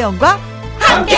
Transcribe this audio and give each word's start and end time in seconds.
김혜영과 0.00 0.38
함께. 0.78 1.16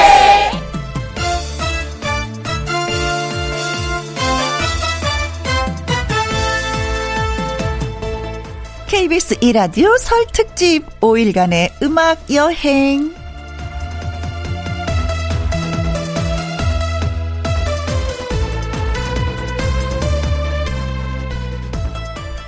KBS 8.89 9.37
이라디오 9.41 9.97
설 9.99 10.27
특집 10.33 10.85
5일간의 11.01 11.71
음악 11.83 12.19
여행. 12.35 13.15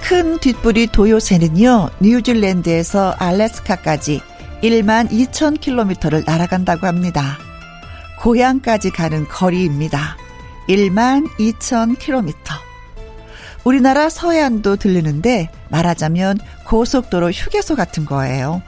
큰 0.03 0.39
뒷부리 0.39 0.89
도요새는요, 0.89 1.91
뉴질랜드에서 2.01 3.15
알래스카까지 3.19 4.34
1만 4.65 5.11
2천 5.11 5.61
킬로미터를 5.61 6.25
날아간다고 6.25 6.87
합니다. 6.87 7.37
고향까지 8.21 8.89
가는 8.93 9.29
거리입니다. 9.29 10.17
1만 10.71 11.29
2천 11.39 11.99
킬로미터. 11.99 12.55
우리나라 13.65 14.09
서해안도 14.09 14.77
들르는데 14.77 15.51
말하자면 15.69 16.39
고속도로 16.65 17.31
휴게소 17.31 17.77
같은 17.77 18.07
거예요. 18.07 18.63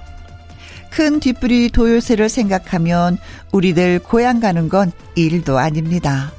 큰 0.90 1.18
뒷부리 1.18 1.70
도요새를 1.70 2.28
생각하면 2.28 3.16
우리들 3.52 4.00
고향 4.00 4.38
가는 4.38 4.68
건 4.68 4.92
일도 5.14 5.56
아닙니다. 5.56 6.30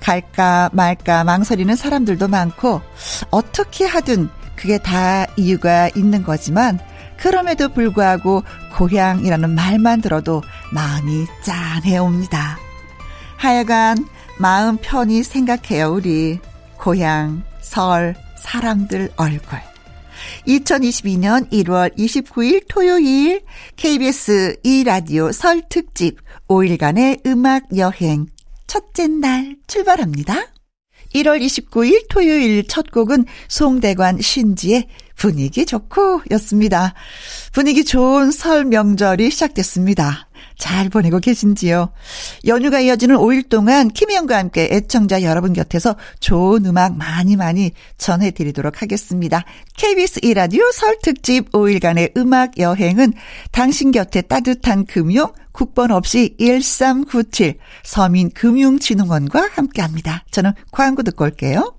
갈까 0.00 0.70
말까 0.72 1.22
망설이는 1.24 1.76
사람들도 1.76 2.28
많고 2.28 2.80
어떻게 3.30 3.84
하든 3.84 4.30
그게 4.54 4.78
다 4.78 5.26
이유가 5.36 5.90
있는 5.94 6.22
거지만 6.22 6.78
그럼에도 7.18 7.68
불구하고 7.68 8.42
고향이라는 8.74 9.50
말만 9.50 10.00
들어도 10.00 10.42
마음이 10.72 11.26
짠해 11.42 11.98
옵니다. 11.98 12.58
하여간 13.36 14.06
마음 14.38 14.76
편히 14.76 15.22
생각해요, 15.22 15.92
우리. 15.92 16.38
고향, 16.76 17.42
설, 17.60 18.14
사람들 18.38 19.12
얼굴. 19.16 19.58
2022년 20.46 21.50
1월 21.50 21.96
29일 21.96 22.64
토요일 22.68 23.42
KBS 23.76 24.56
2라디오 24.64 25.32
설 25.32 25.62
특집 25.68 26.18
5일간의 26.48 27.26
음악 27.26 27.64
여행 27.76 28.26
첫째 28.66 29.06
날 29.08 29.56
출발합니다. 29.66 30.55
1월 31.16 31.40
29일 31.40 32.06
토요일 32.08 32.66
첫 32.66 32.90
곡은 32.90 33.24
송대관 33.48 34.20
신지의 34.20 34.86
분위기 35.16 35.64
좋고 35.64 36.22
였습니다. 36.32 36.94
분위기 37.52 37.84
좋은 37.84 38.30
설 38.30 38.64
명절이 38.66 39.30
시작됐습니다. 39.30 40.28
잘 40.58 40.88
보내고 40.88 41.18
계신지요? 41.20 41.92
연휴가 42.46 42.80
이어지는 42.80 43.16
5일 43.16 43.48
동안 43.48 43.88
김혜영과 43.88 44.36
함께 44.36 44.68
애청자 44.70 45.22
여러분 45.22 45.52
곁에서 45.52 45.96
좋은 46.20 46.64
음악 46.66 46.96
많이 46.96 47.36
많이 47.36 47.72
전해드리도록 47.98 48.82
하겠습니다. 48.82 49.44
KBS 49.76 50.20
2라디오 50.20 50.72
설 50.72 50.96
특집 51.02 51.50
5일간의 51.52 52.16
음악 52.16 52.58
여행은 52.58 53.12
당신 53.52 53.90
곁에 53.90 54.22
따뜻한 54.22 54.86
금융, 54.86 55.32
국번 55.56 55.90
없이 55.90 56.36
1397 56.38 57.56
서민금융진흥원과 57.82 59.48
함께 59.52 59.80
합니다. 59.80 60.22
저는 60.30 60.52
광고 60.70 61.02
듣고 61.02 61.24
올게요. 61.24 61.74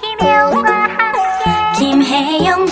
김혜영과 0.00 0.72
함께 0.72 1.78
김혜영 1.78 2.65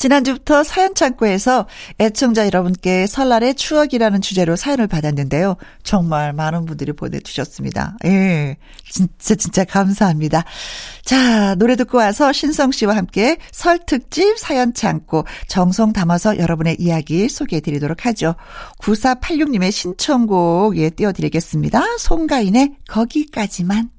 지난주부터 0.00 0.64
사연 0.64 0.94
창고에서 0.94 1.66
애청자 1.98 2.46
여러분께 2.46 3.06
설날의 3.06 3.54
추억이라는 3.54 4.22
주제로 4.22 4.56
사연을 4.56 4.86
받았는데요. 4.86 5.56
정말 5.82 6.32
많은 6.32 6.64
분들이 6.64 6.92
보내주셨습니다. 6.92 7.98
예. 8.06 8.56
진짜, 8.88 9.34
진짜 9.34 9.62
감사합니다. 9.64 10.44
자, 11.04 11.54
노래 11.56 11.76
듣고 11.76 11.98
와서 11.98 12.32
신성 12.32 12.72
씨와 12.72 12.96
함께 12.96 13.36
설 13.52 13.78
특집 13.84 14.38
사연 14.38 14.72
창고 14.72 15.26
정성 15.48 15.92
담아서 15.92 16.38
여러분의 16.38 16.76
이야기 16.78 17.28
소개해 17.28 17.60
드리도록 17.60 18.06
하죠. 18.06 18.36
9486님의 18.78 19.70
신청곡 19.70 20.78
예, 20.78 20.88
띄워드리겠습니다. 20.88 21.98
송가인의 21.98 22.76
거기까지만. 22.88 23.90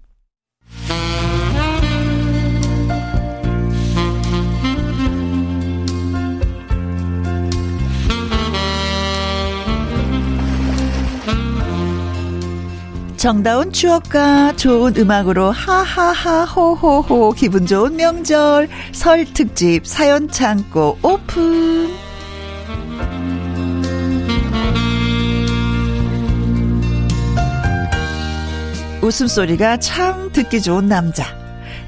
정다운 13.22 13.72
추억과 13.72 14.56
좋은 14.56 14.98
음악으로 14.98 15.52
하하하 15.52 16.44
호호호 16.44 17.34
기분 17.34 17.68
좋은 17.68 17.96
명절. 17.96 18.68
설 18.94 19.26
특집 19.32 19.86
사연 19.86 20.28
창고 20.28 20.98
오픈. 21.04 21.88
웃음소리가 29.04 29.78
참 29.78 30.32
듣기 30.32 30.60
좋은 30.60 30.88
남자. 30.88 31.24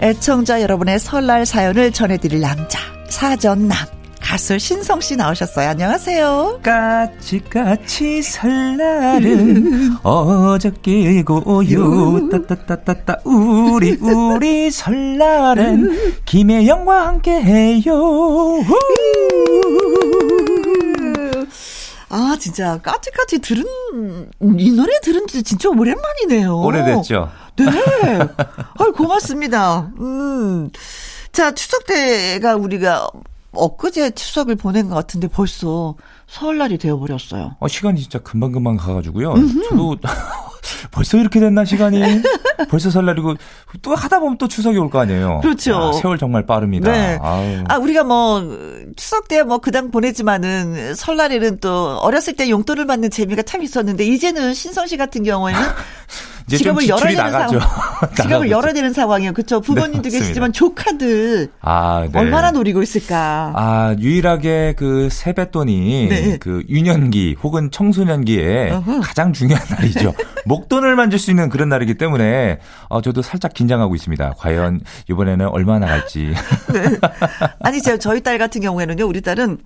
애청자 0.01 0.61
여러분의 0.61 0.99
설날 0.99 1.47
사연을 1.47 1.91
전해드릴 1.93 2.41
남자. 2.41 2.77
사전남 3.09 3.92
가수 4.33 4.57
신성 4.57 4.99
씨 4.99 5.15
나오셨어요. 5.15 5.69
안녕하세요. 5.69 6.61
까치까치 6.63 8.23
설날은 8.23 9.97
어저께고요. 10.01 11.75
따따따따따 12.29 13.17
우리 13.25 13.91
우리 14.01 14.71
설날은 14.71 16.15
김혜영과 16.25 17.09
함께해요. 17.09 17.93
아 22.09 22.35
진짜 22.39 22.79
까치까치 22.81 23.37
들은 23.37 23.63
이 24.57 24.71
노래 24.71 24.99
들은 25.01 25.27
지 25.27 25.43
진짜 25.43 25.69
오랜만이네요. 25.69 26.57
오래됐죠. 26.57 27.29
네. 27.57 27.65
아 27.69 28.85
고맙습니다. 28.95 29.91
음. 29.99 30.71
자 31.31 31.53
추석 31.53 31.85
때가 31.85 32.55
우리가 32.55 33.11
엊그제 33.53 34.11
추석을 34.11 34.55
보낸 34.55 34.89
것 34.89 34.95
같은데 34.95 35.27
벌써 35.27 35.95
설날이 36.27 36.77
되어버렸어요. 36.77 37.55
어, 37.59 37.67
시간이 37.67 38.01
진짜 38.01 38.19
금방금방 38.19 38.77
가가지고요. 38.77 39.33
음흠. 39.33 39.69
저도 39.69 39.97
벌써 40.91 41.17
이렇게 41.17 41.39
됐나 41.39 41.65
시간이? 41.65 42.01
벌써 42.69 42.89
설날이고 42.89 43.35
또 43.81 43.95
하다 43.95 44.19
보면 44.19 44.37
또 44.37 44.47
추석이 44.47 44.77
올 44.77 44.89
거 44.89 44.99
아니에요. 44.99 45.39
그렇죠. 45.41 45.71
야, 45.71 45.91
세월 45.93 46.17
정말 46.17 46.45
빠릅니다. 46.45 46.91
네. 46.91 47.17
아유. 47.21 47.63
아 47.67 47.77
우리가 47.77 48.03
뭐 48.03 48.41
추석 48.95 49.27
때 49.27 49.43
뭐 49.43 49.57
그당 49.59 49.91
보내지만은 49.91 50.95
설날에는 50.95 51.59
또 51.59 51.97
어렸을 51.99 52.33
때 52.35 52.49
용돈을 52.49 52.85
받는 52.87 53.09
재미가 53.11 53.41
참 53.43 53.61
있었는데 53.63 54.05
이제는 54.05 54.53
신성 54.53 54.87
씨 54.87 54.95
같은 54.97 55.23
경우에는 55.23 55.59
지갑을 56.47 56.87
열어야 56.87 57.15
되는 57.15 57.31
상황. 57.31 57.59
지갑을 58.15 58.49
열어야 58.51 58.73
되는 58.73 58.93
상황이에요. 58.93 59.33
그렇죠. 59.33 59.61
부모님도 59.61 60.09
네, 60.09 60.19
계시지만 60.19 60.53
조카들 60.53 61.49
아, 61.61 62.07
네. 62.11 62.19
얼마나 62.19 62.51
노리고 62.51 62.81
있을까. 62.81 63.53
아 63.55 63.95
유일하게 63.99 64.75
그 64.77 65.09
세뱃돈이 65.11 66.07
네. 66.09 66.37
그 66.37 66.63
유년기 66.69 67.37
혹은 67.43 67.71
청소년기에 67.71 68.71
어허. 68.71 68.99
가장 69.01 69.33
중요한 69.33 69.63
날이죠. 69.69 70.13
목돈을 70.45 70.95
만질 70.95 71.19
수 71.19 71.31
있는 71.31 71.49
그런 71.49 71.69
날이기 71.69 71.95
때문에 71.95 72.59
어, 72.89 73.01
저도 73.01 73.21
살짝 73.21 73.53
긴장하고 73.53 73.95
있습니다. 73.95 74.33
과연 74.37 74.81
이번에는 75.09 75.47
얼마나 75.47 75.87
갈지. 75.87 76.33
네. 76.73 76.83
아니 77.61 77.81
제 77.81 77.97
저희 77.97 78.21
딸 78.21 78.37
같은 78.37 78.61
경우에는요. 78.61 79.05
우리 79.05 79.21
딸은 79.21 79.57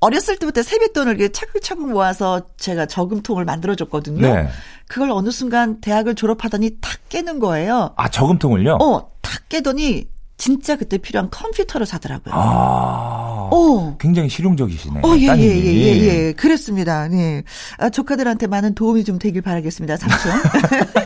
어렸을 0.00 0.38
때부터 0.38 0.62
세뱃돈을 0.62 1.18
이렇게 1.18 1.32
차근차근 1.32 1.90
모아서 1.90 2.42
제가 2.56 2.86
저금통을 2.86 3.44
만들어줬거든요. 3.44 4.20
네. 4.20 4.48
그걸 4.86 5.10
어느 5.10 5.30
순간 5.30 5.80
대학을 5.80 6.14
졸업하더니 6.14 6.78
탁 6.80 7.00
깨는 7.08 7.40
거예요. 7.40 7.92
아, 7.96 8.08
저금통을요? 8.08 8.78
어, 8.80 9.10
탁 9.22 9.48
깨더니 9.48 10.06
진짜 10.36 10.76
그때 10.76 10.98
필요한 10.98 11.30
컴퓨터를 11.30 11.84
사더라고요. 11.84 12.32
아. 12.34 13.48
어. 13.50 13.96
굉장히 13.98 14.28
실용적이시네. 14.28 15.00
어, 15.02 15.16
예, 15.16 15.26
예, 15.26 15.42
예, 15.42 15.74
예, 15.74 16.26
예. 16.28 16.32
그랬습니다. 16.32 17.08
네. 17.08 17.42
아, 17.78 17.90
조카들한테 17.90 18.46
많은 18.46 18.74
도움이 18.74 19.04
좀 19.04 19.18
되길 19.18 19.42
바라겠습니다. 19.42 19.96
삼촌. 19.96 20.32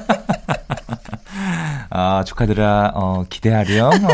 아, 1.95 2.25
조카들아, 2.25 2.93
어, 2.95 3.25
기대하렴. 3.29 4.05
어, 4.05 4.09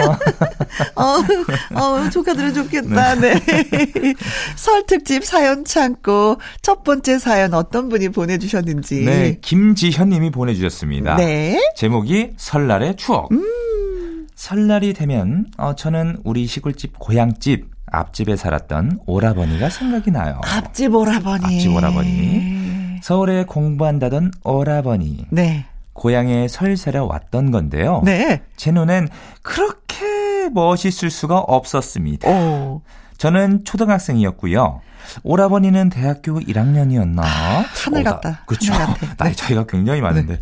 어, 0.96 1.80
어 1.80 2.10
조카들은 2.10 2.52
좋겠다. 2.52 3.14
네. 3.14 3.34
네. 3.38 4.14
설 4.56 4.84
특집 4.84 5.24
사연 5.24 5.64
참고 5.64 6.38
첫 6.60 6.82
번째 6.82 7.20
사연 7.20 7.54
어떤 7.54 7.88
분이 7.88 8.08
보내주셨는지. 8.08 9.04
네, 9.04 9.38
김지현 9.40 10.08
님이 10.08 10.30
보내주셨습니다. 10.30 11.16
네. 11.16 11.60
제목이 11.76 12.32
설날의 12.36 12.96
추억. 12.96 13.30
음. 13.30 14.26
설날이 14.34 14.92
되면, 14.92 15.46
어, 15.56 15.76
저는 15.76 16.18
우리 16.24 16.46
시골집 16.46 16.98
고향집 16.98 17.70
앞집에 17.90 18.34
살았던 18.34 19.00
오라버니가 19.06 19.70
생각이 19.70 20.10
나요. 20.10 20.40
앞집 20.44 20.94
오라버니. 20.94 21.44
앞집 21.44 21.76
오라버니. 21.76 23.00
서울에 23.02 23.44
공부한다던 23.44 24.32
오라버니. 24.42 25.26
네. 25.30 25.66
고향에 25.98 26.46
설세려 26.46 27.04
왔던 27.04 27.50
건데요. 27.50 28.02
네. 28.04 28.42
제 28.56 28.70
눈엔 28.70 29.08
그렇게 29.42 30.48
멋있을 30.52 31.10
수가 31.10 31.38
없었습니다. 31.40 32.28
오. 32.30 32.82
저는 33.18 33.64
초등학생이었고요. 33.64 34.80
오라버니는 35.24 35.88
대학교 35.90 36.38
1학년이었나? 36.38 37.20
아, 37.24 37.64
하늘 37.84 38.06
어, 38.06 38.12
같다. 38.12 38.28
어, 38.30 38.36
그렇죠. 38.46 38.72
나이 39.18 39.34
차이가 39.34 39.64
굉장히 39.66 40.00
많은데. 40.00 40.34
네. 40.34 40.40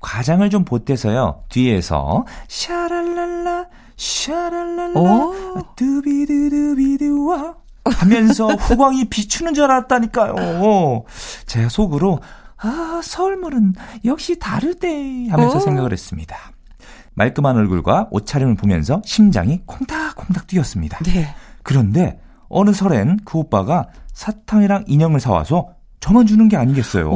과장을 0.00 0.50
좀 0.50 0.64
보태서요. 0.64 1.44
뒤에서 1.50 2.24
샤랄랄라 2.48 3.66
샤랄랄라 3.96 4.92
두비두두비두와 5.76 7.54
하면서 7.84 8.48
후광이 8.54 9.04
비추는 9.08 9.54
줄 9.54 9.64
알았다니까요. 9.64 11.04
제가 11.46 11.68
속으로 11.68 12.18
아 12.58 13.00
서울물은 13.02 13.74
역시 14.04 14.38
다르대 14.38 15.28
하면서 15.28 15.58
오. 15.58 15.60
생각을 15.60 15.92
했습니다. 15.92 16.36
말끔한 17.14 17.56
얼굴과 17.56 18.08
옷차림을 18.10 18.56
보면서 18.56 19.00
심장이 19.04 19.62
콩닥콩닥 19.66 20.46
뛰었습니다. 20.46 20.98
네. 21.04 21.34
그런데 21.62 22.20
어느 22.48 22.72
설엔 22.72 23.20
그 23.24 23.38
오빠가 23.38 23.88
사탕이랑 24.12 24.84
인형을 24.86 25.20
사와서 25.20 25.68
저만 26.00 26.26
주는 26.26 26.48
게 26.48 26.56
아니겠어요. 26.56 27.10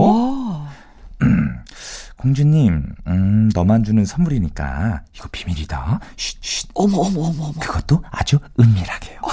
공주님, 2.16 2.84
음, 3.06 3.50
너만 3.54 3.82
주는 3.82 4.04
선물이니까 4.04 5.02
이거 5.14 5.28
비밀이다. 5.32 6.00
쉿, 6.16 6.38
쉿. 6.42 6.68
어머, 6.74 6.98
어머, 6.98 7.20
어머, 7.20 7.44
어머. 7.44 7.52
그것도 7.58 8.02
아주 8.10 8.38
은밀하게요. 8.58 9.20
어, 9.22 9.28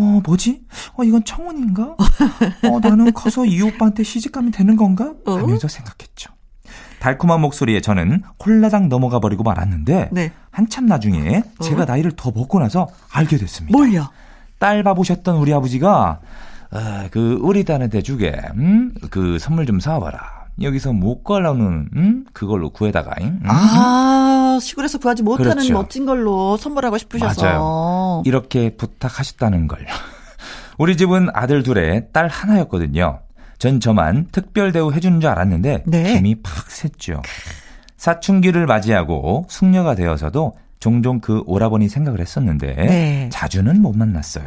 뭐지? 0.00 0.62
어, 0.96 1.04
이건 1.04 1.24
청혼인가? 1.24 1.96
어, 2.70 2.80
나는 2.80 3.12
커서 3.12 3.44
이 3.44 3.60
오빠한테 3.60 4.02
시집가면 4.02 4.50
되는 4.50 4.76
건가? 4.76 5.12
어? 5.26 5.32
하면서 5.32 5.68
생각했죠. 5.68 6.32
달콤한 7.00 7.40
목소리에 7.40 7.80
저는 7.80 8.22
홀라당 8.44 8.88
넘어가 8.88 9.18
버리고 9.18 9.42
말았는데 9.42 10.10
네. 10.12 10.32
한참 10.50 10.86
나중에 10.86 11.42
어? 11.58 11.62
제가 11.62 11.84
나이를 11.84 12.12
더 12.16 12.30
먹고 12.30 12.60
나서 12.60 12.88
알게 13.12 13.38
됐습니다. 13.38 13.76
뭘요? 13.76 14.08
딸 14.58 14.84
바보셨던 14.84 15.36
우리 15.36 15.52
아버지가 15.52 16.20
아, 16.70 17.08
그 17.10 17.38
우리 17.42 17.64
딸한테 17.64 18.02
주게 18.02 18.32
음? 18.54 18.94
그 19.10 19.38
선물 19.38 19.66
좀 19.66 19.80
사와봐라. 19.80 20.41
여기서 20.60 20.92
못 20.92 21.24
걸러는 21.24 21.88
음? 21.96 22.24
그걸로 22.32 22.70
구해다가 22.70 23.12
음? 23.20 23.40
아 23.46 24.58
시골에서 24.60 24.98
구하지 24.98 25.22
못하는 25.22 25.52
그렇죠. 25.54 25.72
멋진 25.72 26.04
걸로 26.04 26.56
선물하고 26.56 26.98
싶으셔서 26.98 27.42
맞아요. 27.42 28.22
이렇게 28.26 28.76
부탁하셨다는 28.76 29.66
걸. 29.68 29.86
우리 30.78 30.96
집은 30.96 31.28
아들 31.32 31.62
둘에 31.62 32.08
딸 32.12 32.28
하나였거든요. 32.28 33.20
전 33.58 33.80
저만 33.80 34.28
특별 34.32 34.72
대우 34.72 34.92
해주는 34.92 35.20
줄 35.20 35.30
알았는데 35.30 35.84
네. 35.86 36.16
힘이 36.16 36.34
팍 36.42 36.66
샜죠. 36.68 37.22
사춘기를 37.96 38.66
맞이하고 38.66 39.46
숙녀가 39.48 39.94
되어서도 39.94 40.56
종종 40.80 41.20
그 41.20 41.44
오라버니 41.46 41.88
생각을 41.88 42.18
했었는데 42.18 42.74
네. 42.74 43.28
자주는 43.30 43.80
못 43.80 43.96
만났어요. 43.96 44.46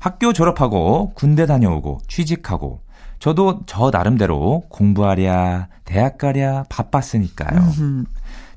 학교 0.00 0.32
졸업하고 0.32 1.12
군대 1.14 1.46
다녀오고 1.46 2.00
취직하고 2.08 2.80
저도 3.18 3.60
저 3.66 3.90
나름대로 3.90 4.64
공부하랴, 4.68 5.68
대학 5.84 6.18
가랴 6.18 6.64
바빴으니까요. 6.68 7.58
음흠. 7.58 8.04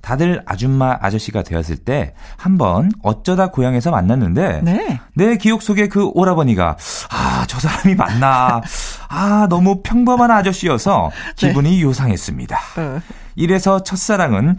다들 0.02 0.42
아줌마 0.46 0.98
아저씨가 1.02 1.44
되었을 1.44 1.78
때 1.78 2.14
한번 2.38 2.90
어쩌다 3.04 3.48
고향에서 3.52 3.92
만났는데 3.92 4.62
네. 4.64 5.02
내 5.14 5.36
기억 5.36 5.62
속에 5.62 5.90
그 5.90 6.10
오라버니가 6.14 6.78
아 7.10 7.38
저 7.48 7.60
사람이 7.60 7.96
맞나 7.96 8.62
아 9.10 9.48
너무 9.50 9.82
평범한 9.82 10.30
아저씨여서 10.30 11.12
네. 11.38 11.48
기분이 11.48 11.72
네. 11.72 11.82
요상했습니다. 11.82 12.58
어. 12.78 13.02
이래서 13.36 13.82
첫사랑은 13.84 14.58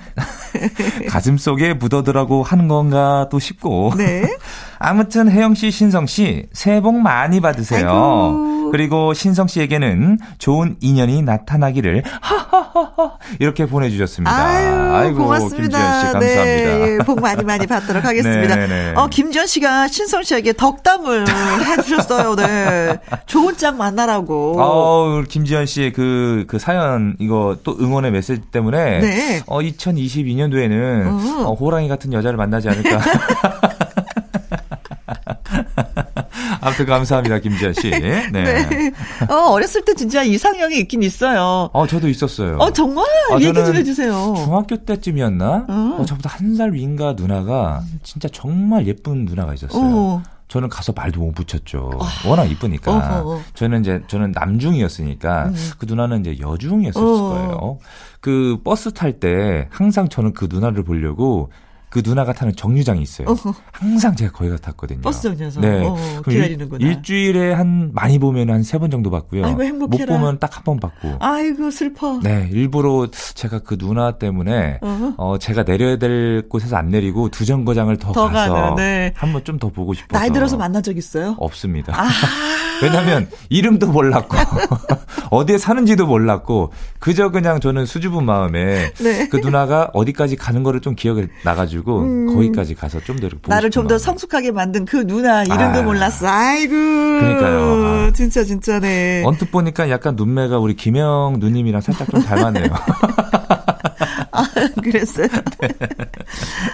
가슴 1.08 1.36
속에 1.38 1.74
묻어들라고 1.74 2.42
하는 2.42 2.66
건가 2.66 3.28
또 3.30 3.38
싶고 3.38 3.92
네. 3.96 4.28
아무튼 4.78 5.30
혜영 5.30 5.54
씨, 5.54 5.70
신성 5.70 6.06
씨 6.06 6.46
새해 6.52 6.80
복 6.80 6.94
많이 7.00 7.40
받으세요. 7.40 7.88
아이고. 7.88 8.48
그리고 8.70 9.14
신성 9.14 9.46
씨에게는 9.46 10.18
좋은 10.38 10.76
인연이 10.80 11.22
나타나기를 11.22 12.02
하하하하 12.20 13.12
이렇게 13.38 13.66
보내주셨습니다. 13.66 14.30
아유, 14.30 14.94
아이고 14.94 15.22
고맙습니다. 15.24 15.78
김지현 15.78 16.00
씨 16.00 16.12
감사합니다. 16.12 16.44
네, 16.44 16.98
복 17.06 17.20
많이 17.20 17.44
많이 17.44 17.66
받도록 17.66 18.04
하겠습니다. 18.04 18.54
네네. 18.54 18.66
네. 18.92 18.92
어 18.94 19.06
김지현 19.08 19.46
씨가 19.46 19.88
신성 19.88 20.22
씨에게 20.22 20.52
덕담을 20.52 21.24
해주셨어요. 21.78 22.36
네, 22.36 22.98
좋은 23.26 23.56
짝 23.56 23.76
만나라고. 23.76 24.56
어 24.60 25.22
김지현 25.28 25.66
씨의 25.66 25.92
그그 25.92 26.44
그 26.46 26.58
사연 26.58 27.16
이거 27.18 27.56
또 27.64 27.76
응원의 27.80 28.10
메시지 28.10 28.40
때문에 28.50 29.00
네. 29.00 29.42
어 29.46 29.60
2022년도에는 29.60 31.06
어. 31.06 31.48
어, 31.48 31.54
호랑이 31.54 31.88
같은 31.88 32.12
여자를 32.12 32.36
만나지 32.36 32.68
않을까. 32.68 33.00
아무튼 36.68 36.86
감사합니다, 36.86 37.38
김지아 37.38 37.72
씨. 37.72 37.90
네. 37.90 38.30
네. 38.30 38.92
어, 39.28 39.50
어렸을 39.52 39.84
때 39.84 39.94
진짜 39.94 40.22
이상형이 40.22 40.78
있긴 40.80 41.02
있어요. 41.02 41.70
어, 41.72 41.86
저도 41.86 42.08
있었어요. 42.08 42.56
어, 42.58 42.70
정말? 42.72 43.04
어, 43.32 43.38
얘기 43.40 43.52
좀 43.52 43.74
해주세요. 43.74 44.34
중학교 44.44 44.76
때쯤이었나? 44.84 45.66
어. 45.68 45.96
어 46.00 46.04
저보다 46.04 46.28
한 46.30 46.48
살 46.58 46.72
위인가 46.72 47.12
누나가 47.12 47.82
진짜 48.02 48.28
정말 48.32 48.86
예쁜 48.88 49.24
누나가 49.24 49.54
있었어요. 49.54 49.80
어. 49.84 50.22
저는 50.48 50.68
가서 50.70 50.92
말도 50.92 51.20
못 51.20 51.32
붙였죠. 51.34 51.90
어. 51.94 52.28
워낙 52.28 52.46
이쁘니까. 52.50 53.20
어허. 53.20 53.40
저는 53.54 53.82
이제 53.82 54.02
저는 54.08 54.32
남중이었으니까 54.32 55.44
음. 55.48 55.54
그 55.78 55.86
누나는 55.86 56.20
이제 56.20 56.38
여중이었을 56.40 57.00
어. 57.00 57.04
거예요. 57.06 57.78
그 58.20 58.58
버스 58.64 58.92
탈 58.92 59.20
때 59.20 59.68
항상 59.70 60.08
저는 60.08 60.32
그 60.32 60.48
누나를 60.50 60.82
보려고 60.84 61.52
그 61.90 62.02
누나가 62.04 62.32
타는 62.32 62.54
정류장이 62.54 63.00
있어요. 63.00 63.28
어허. 63.28 63.54
항상 63.72 64.14
제가 64.14 64.32
거기 64.32 64.50
가 64.50 64.56
탔거든요. 64.56 65.00
버스 65.00 65.22
정류장. 65.22 65.62
네. 65.62 65.84
어, 65.86 65.96
기다리는구나. 66.28 66.86
일, 66.86 67.02
주일에 67.02 67.52
한 67.54 67.90
많이 67.94 68.18
보면 68.18 68.50
한 68.50 68.62
세 68.62 68.78
번 68.78 68.90
정도 68.90 69.10
봤고요. 69.10 69.44
아이고 69.46 69.62
행복해라. 69.62 70.12
못 70.12 70.18
보면 70.20 70.38
딱 70.38 70.56
한 70.56 70.64
번 70.64 70.78
봤고. 70.80 71.16
아이고 71.20 71.70
슬퍼. 71.70 72.20
네, 72.22 72.48
일부러 72.52 73.08
제가 73.34 73.60
그 73.60 73.78
누나 73.78 74.18
때문에 74.18 74.80
어 75.16 75.36
제가 75.38 75.64
내려야 75.64 75.96
될 75.96 76.48
곳에서 76.48 76.76
안 76.76 76.90
내리고 76.90 77.28
두 77.30 77.44
정거장을 77.46 77.96
더, 77.96 78.12
더 78.12 78.28
가서 78.28 78.74
네. 78.76 79.12
한번 79.16 79.42
좀 79.44 79.58
더 79.58 79.68
보고 79.70 79.94
싶어서. 79.94 80.18
나이 80.18 80.30
들어서 80.30 80.56
만난 80.56 80.82
적 80.82 80.96
있어요? 80.96 81.34
없습니다. 81.38 81.92
아. 82.00 82.08
왜냐면 82.80 83.28
이름도 83.48 83.88
몰랐고 83.90 84.36
어디에 85.30 85.58
사는지도 85.58 86.06
몰랐고 86.06 86.72
그저 87.00 87.30
그냥 87.30 87.58
저는 87.60 87.86
수줍은 87.86 88.24
마음에 88.24 88.92
네. 89.02 89.28
그 89.28 89.38
누나가 89.38 89.90
어디까지 89.94 90.36
가는 90.36 90.62
거를 90.62 90.80
좀 90.80 90.94
기억을 90.94 91.28
나가지고 91.44 91.77
음. 91.86 92.26
거기까지 92.34 92.74
가서 92.74 93.00
좀 93.00 93.18
더 93.18 93.28
나를 93.46 93.70
좀 93.70 93.86
더 93.88 93.98
성숙하게 93.98 94.50
만든 94.52 94.84
그 94.84 95.06
누나 95.06 95.42
이름도 95.44 95.78
아. 95.78 95.82
몰랐어. 95.82 96.26
아이고. 96.26 96.72
그러니까요. 96.72 97.58
아. 98.08 98.10
진짜 98.14 98.44
진짜네. 98.44 99.22
언뜻 99.24 99.50
보니까 99.50 99.90
약간 99.90 100.14
눈매가 100.16 100.58
우리 100.58 100.74
김영 100.76 101.36
누님이랑 101.38 101.80
살짝 101.80 102.10
좀 102.10 102.22
닮았네요. 102.22 102.66
아, 104.38 104.48
그랬어요. 104.82 105.28
네. 105.60 105.68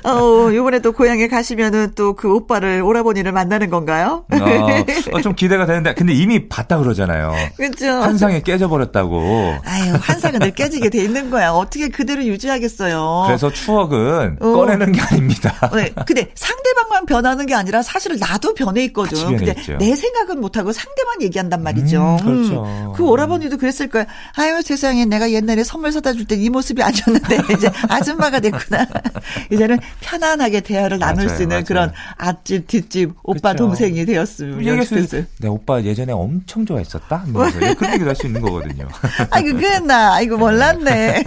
어, 0.04 0.50
요번에 0.54 0.80
또 0.80 0.92
고향에 0.92 1.28
가시면은 1.28 1.92
또 1.94 2.14
그 2.14 2.32
오빠를, 2.32 2.80
오라버니를 2.82 3.32
만나는 3.32 3.70
건가요? 3.70 4.24
어, 4.32 4.36
어, 5.16 5.20
좀 5.20 5.34
기대가 5.34 5.66
되는데, 5.66 5.94
근데 5.94 6.12
이미 6.14 6.48
봤다 6.48 6.78
그러잖아요. 6.78 7.32
그죠. 7.56 7.86
환상에 7.88 8.40
깨져버렸다고. 8.42 9.56
아유, 9.64 9.94
환상은 10.00 10.38
늘 10.38 10.52
깨지게 10.52 10.90
돼 10.90 10.98
있는 11.02 11.28
거야. 11.30 11.50
어떻게 11.50 11.88
그대로 11.88 12.22
유지하겠어요. 12.24 13.24
그래서 13.26 13.50
추억은 13.50 14.36
어. 14.40 14.52
꺼내는 14.52 14.92
게 14.92 15.00
아닙니다. 15.00 15.70
네. 15.74 15.90
근데 16.06 16.28
상대방만 16.34 17.06
변하는 17.06 17.46
게 17.46 17.54
아니라 17.54 17.82
사실 17.82 18.16
나도 18.18 18.54
변해 18.54 18.84
있거든. 18.84 19.36
근데 19.36 19.54
있죠. 19.58 19.76
내 19.78 19.94
생각은 19.96 20.40
못하고 20.40 20.72
상대만 20.72 21.20
얘기한단 21.22 21.62
말이죠. 21.62 22.18
음, 22.20 22.24
그렇죠. 22.24 22.64
음. 22.64 22.92
그 22.94 23.04
오라버니도 23.04 23.56
그랬을 23.58 23.88
거야. 23.88 24.06
아유, 24.36 24.62
세상에 24.62 25.04
내가 25.04 25.30
옛날에 25.32 25.64
선물 25.64 25.90
사다 25.92 26.12
줄 26.12 26.26
때 26.26 26.34
이 26.36 26.48
모습이 26.50 26.82
아니었는데. 26.82 27.38
이제 27.56 27.70
아줌마가 27.88 28.40
됐구나. 28.40 28.86
이제는 29.50 29.78
편안하게 30.00 30.60
대화를 30.60 30.98
나눌 30.98 31.24
맞아요, 31.26 31.36
수 31.36 31.42
있는 31.42 31.56
맞아요. 31.56 31.64
그런 31.64 31.92
앞집, 32.16 32.66
뒷집, 32.68 33.12
오빠, 33.22 33.52
그쵸. 33.52 33.64
동생이 33.66 34.04
되었으면 34.04 34.64
연습했어요. 34.66 35.24
내 35.40 35.48
오빠 35.48 35.82
예전에 35.82 36.12
엄청 36.12 36.64
좋아했었다? 36.66 37.24
그런 37.32 37.92
얘기도 37.94 38.08
할 38.08 38.14
수 38.16 38.26
있는 38.26 38.40
거거든요. 38.40 38.86
아이고, 39.30 39.56
그랬나. 39.58 40.14
아이고, 40.14 40.36
몰랐네. 40.38 41.24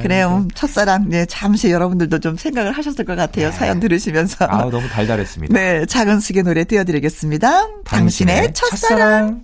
그래요. 0.00 0.46
첫사랑, 0.54 1.08
네, 1.08 1.26
잠시 1.26 1.70
여러분들도 1.70 2.18
좀 2.20 2.36
생각을 2.36 2.72
하셨을 2.72 3.04
것 3.04 3.16
같아요. 3.16 3.50
네. 3.50 3.56
사연 3.56 3.80
들으시면서. 3.80 4.44
아 4.46 4.58
너무 4.70 4.88
달달했습니다. 4.88 5.52
네, 5.54 5.86
작은 5.86 6.20
숙의 6.20 6.42
노래 6.44 6.64
띄워드리겠습니다. 6.64 7.48
당신의, 7.84 8.36
당신의 8.36 8.54
첫사랑. 8.54 8.98
첫사랑. 8.98 9.42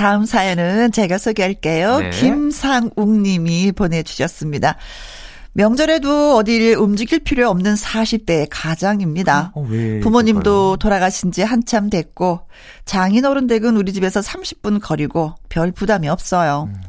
다음 0.00 0.24
사연은 0.24 0.92
제가 0.92 1.18
소개할게요. 1.18 1.98
네. 1.98 2.08
김상욱 2.08 3.06
님이 3.20 3.70
보내주셨습니다. 3.70 4.78
명절에도 5.52 6.36
어디를 6.36 6.76
움직일 6.76 7.18
필요 7.18 7.50
없는 7.50 7.74
40대의 7.74 8.46
가장입니다. 8.48 9.52
어, 9.54 9.66
부모님도 10.00 10.78
돌아가신 10.78 11.32
지 11.32 11.42
한참 11.42 11.90
됐고, 11.90 12.40
장인 12.86 13.26
어른 13.26 13.46
댁은 13.46 13.76
우리 13.76 13.92
집에서 13.92 14.20
30분 14.20 14.80
거리고 14.80 15.34
별 15.50 15.70
부담이 15.70 16.08
없어요. 16.08 16.70
음. 16.70 16.80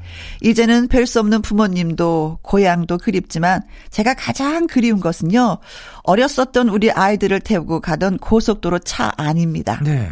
이제는 0.41 0.87
뵐수 0.87 1.19
없는 1.19 1.41
부모님도 1.41 2.39
고향도 2.43 2.97
그립지만 2.99 3.61
제가 3.89 4.13
가장 4.13 4.67
그리운 4.67 5.01
것은요, 5.01 5.57
어렸었던 6.03 6.69
우리 6.69 6.89
아이들을 6.91 7.41
태우고 7.41 7.81
가던 7.81 8.19
고속도로 8.19 8.79
차 8.79 9.11
안입니다. 9.17 9.81
네. 9.83 10.09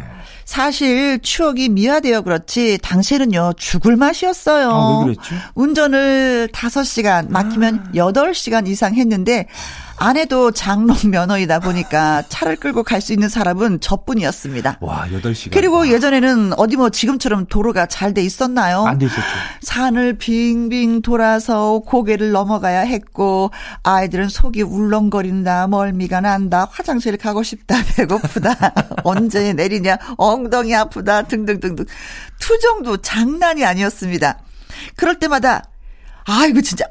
사실 0.50 1.20
추억이 1.22 1.68
미화되어 1.68 2.22
그렇지 2.22 2.78
당시에는요 2.82 3.52
죽을 3.56 3.94
맛이었어요. 3.94 4.68
아? 4.72 5.06
운전을 5.54 6.48
5시간 6.52 7.30
막히면 7.30 7.84
아. 7.86 7.92
8시간 7.94 8.66
이상 8.66 8.96
했는데 8.96 9.46
아내도 10.10 10.50
장롱 10.50 10.96
면허이다 11.10 11.58
보니까 11.60 12.22
차를 12.30 12.56
끌고 12.56 12.82
갈 12.84 13.00
수 13.02 13.12
있는 13.12 13.28
사람은 13.28 13.80
저뿐이었습니다. 13.80 14.78
와, 14.80 15.06
8시간. 15.08 15.52
그리고 15.52 15.76
와. 15.80 15.88
예전에는 15.88 16.54
어디 16.58 16.76
뭐 16.76 16.88
지금처럼 16.90 17.46
도로가 17.46 17.84
잘 17.86 18.14
돼 18.14 18.22
있었나요? 18.22 18.84
안 18.86 18.98
돼 18.98 19.04
있었죠. 19.06 19.22
산을 19.62 20.14
빙빙 20.18 21.02
돌아서 21.02 21.80
고개를 21.86 22.30
넘어가야 22.32 22.80
했고 22.80 23.50
아이들은 23.82 24.28
속이 24.30 24.62
울렁거린다, 24.62 25.66
멀미가 25.68 26.22
난다, 26.22 26.66
화장실 26.70 27.16
가고 27.18 27.42
싶다, 27.42 27.76
배고프다, 27.96 28.72
언제 29.04 29.52
내리냐, 29.52 29.98
엉덩이 30.16 30.74
아프다 30.74 31.22
등등등등. 31.22 31.84
투정도 32.38 32.96
장난이 32.98 33.64
아니었습니다. 33.66 34.38
그럴 34.96 35.18
때마다 35.18 35.62
아이고 36.24 36.62
진짜 36.62 36.86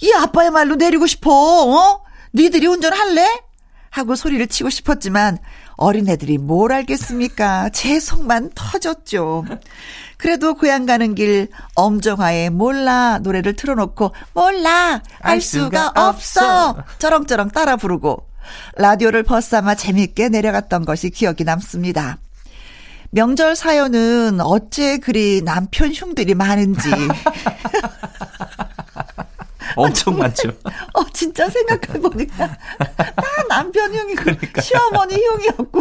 이 0.00 0.12
아빠의 0.12 0.50
말로 0.50 0.74
내리고 0.76 1.06
싶어. 1.06 1.30
어? 1.30 2.02
니들이 2.34 2.66
운전할래? 2.66 3.40
하고 3.90 4.14
소리를 4.16 4.46
치고 4.46 4.70
싶었지만 4.70 5.38
어린애들이 5.76 6.38
뭘 6.38 6.72
알겠습니까? 6.72 7.68
제 7.70 8.00
속만 8.00 8.52
터졌죠. 8.54 9.44
그래도 10.16 10.54
고향 10.54 10.86
가는 10.86 11.14
길 11.14 11.48
엄정화의 11.74 12.50
몰라 12.50 13.18
노래를 13.18 13.54
틀어놓고 13.54 14.14
몰라 14.32 15.02
알 15.20 15.40
수가 15.42 15.92
없어 15.94 16.82
쩌렁쩌렁 16.98 17.50
따라 17.50 17.76
부르고 17.76 18.26
라디오를 18.76 19.24
벗삼아 19.24 19.74
재밌게 19.74 20.30
내려갔던 20.30 20.84
것이 20.86 21.10
기억이 21.10 21.44
남습니다. 21.44 22.18
명절 23.10 23.56
사연은 23.56 24.40
어째 24.40 24.96
그리 24.98 25.42
남편 25.44 25.92
흉들이 25.92 26.34
많은지 26.34 26.88
엄청 29.76 30.18
많죠. 30.18 30.50
어, 30.94 31.04
진짜 31.12 31.48
생각해보니까 31.48 32.46
다 32.46 33.14
남편 33.48 33.94
형이고 33.94 34.22
그러니까. 34.22 34.60
시어머니 34.60 35.14
형이었고. 35.14 35.80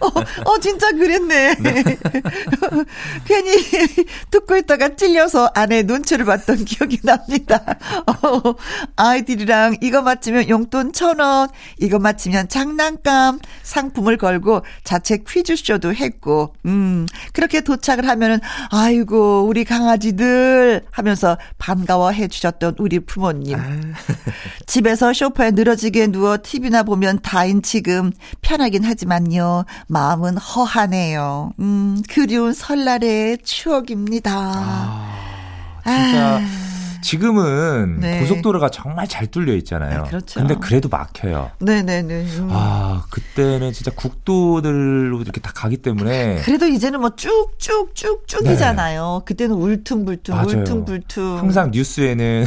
어, 0.00 0.08
어, 0.44 0.58
진짜 0.60 0.90
그랬네. 0.90 1.54
네. 1.56 1.84
괜히 3.24 3.52
듣고 4.30 4.56
있다가 4.56 4.96
찔려서 4.96 5.50
아내 5.54 5.82
눈치를 5.82 6.24
봤던 6.24 6.64
기억이 6.64 7.00
납니다. 7.02 7.62
어, 8.06 8.54
아이들이랑 8.96 9.76
이거 9.80 10.02
맞히면 10.02 10.48
용돈 10.48 10.92
천 10.92 11.20
원, 11.20 11.48
이거 11.78 11.98
맞히면 11.98 12.48
장난감, 12.48 13.38
상품을 13.62 14.16
걸고 14.16 14.62
자체 14.84 15.18
퀴즈쇼도 15.26 15.94
했고, 15.94 16.54
음, 16.66 17.06
그렇게 17.32 17.60
도착을 17.60 18.08
하면은, 18.08 18.40
아이고, 18.70 19.44
우리 19.46 19.64
강아지들 19.64 20.84
하면서 20.90 21.38
반가워해 21.58 22.28
주셨던 22.28 22.76
우리 22.78 22.93
부모님. 23.00 23.58
아. 23.58 23.62
집에서 24.66 25.12
쇼파에 25.12 25.52
늘어지게 25.52 26.08
누워 26.08 26.38
TV나 26.42 26.82
보면 26.82 27.20
다인 27.22 27.62
지금 27.62 28.12
편하긴 28.42 28.84
하지만요. 28.84 29.64
마음은 29.88 30.36
허하네요. 30.38 31.52
음, 31.60 32.02
그리운 32.08 32.52
설날의 32.52 33.38
추억입니다. 33.44 34.32
아, 34.34 35.84
진짜. 35.84 36.36
아. 36.38 36.73
지금은 37.04 38.00
네. 38.00 38.20
고속도로가 38.20 38.70
정말 38.70 39.06
잘 39.06 39.26
뚫려 39.26 39.54
있잖아요. 39.56 40.04
네, 40.04 40.08
그렇죠. 40.08 40.40
근데 40.40 40.54
그래도 40.54 40.88
막혀요. 40.88 41.50
네네네. 41.60 42.14
음. 42.38 42.48
아, 42.50 43.04
그때는 43.10 43.74
진짜 43.74 43.90
국도들로 43.94 45.20
이렇게 45.20 45.38
다 45.42 45.52
가기 45.54 45.76
때문에. 45.76 46.36
그래도 46.44 46.66
이제는 46.66 47.00
뭐 47.00 47.10
쭉쭉쭉 47.14 48.26
쭉이잖아요. 48.26 49.18
네. 49.20 49.24
그때는 49.26 49.54
울퉁불퉁, 49.54 50.34
맞아요. 50.34 50.60
울퉁불퉁. 50.60 51.38
항상 51.38 51.70
뉴스에는 51.72 52.46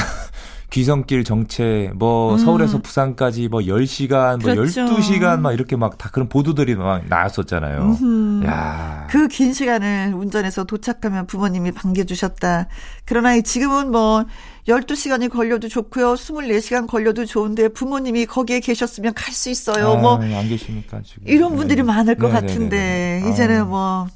귀성길 0.70 1.24
정체 1.24 1.92
뭐 1.96 2.34
음. 2.34 2.38
서울에서 2.38 2.80
부산까지 2.82 3.48
뭐 3.48 3.62
10시간 3.62 4.42
뭐 4.44 4.54
그렇죠. 4.54 4.86
12시간 4.86 5.40
막 5.40 5.54
이렇게 5.54 5.76
막 5.78 5.98
다 5.98 6.10
그런 6.12 6.28
보도들이 6.28 6.76
막 6.76 7.04
나왔었잖아요. 7.08 7.98
야. 8.46 9.08
그 9.10 9.28
긴 9.30 9.54
시간을 9.54 10.14
운전해서 10.14 10.66
도착하면 10.66 11.26
부모님이 11.28 11.72
반겨 11.72 12.04
주셨다. 12.04 12.68
그러나 13.06 13.40
지금은 13.40 13.92
뭐 13.92 14.26
12시간이 14.68 15.30
걸려도 15.32 15.70
좋고요. 15.70 16.16
24시간 16.16 16.86
걸려도 16.88 17.26
좋은데 17.26 17.70
부모님이 17.70 18.26
거기에 18.26 18.60
계셨으면 18.60 19.14
갈 19.14 19.34
수 19.34 19.50
있어요. 19.50 19.92
아, 19.92 19.96
뭐안 19.96 20.50
계시니까 20.50 21.02
지금. 21.04 21.24
이런 21.28 21.56
분들이 21.56 21.78
네. 21.78 21.84
많을 21.84 22.16
것 22.16 22.28
네네네네. 22.28 22.48
같은데 22.54 23.24
이제는 23.32 23.62
아. 23.62 23.66
뭐 23.66 24.08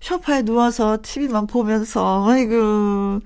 쇼파에 0.00 0.42
누워서 0.42 0.98
TV만 1.02 1.46
보면서 1.46 2.26
아이고 2.28 3.20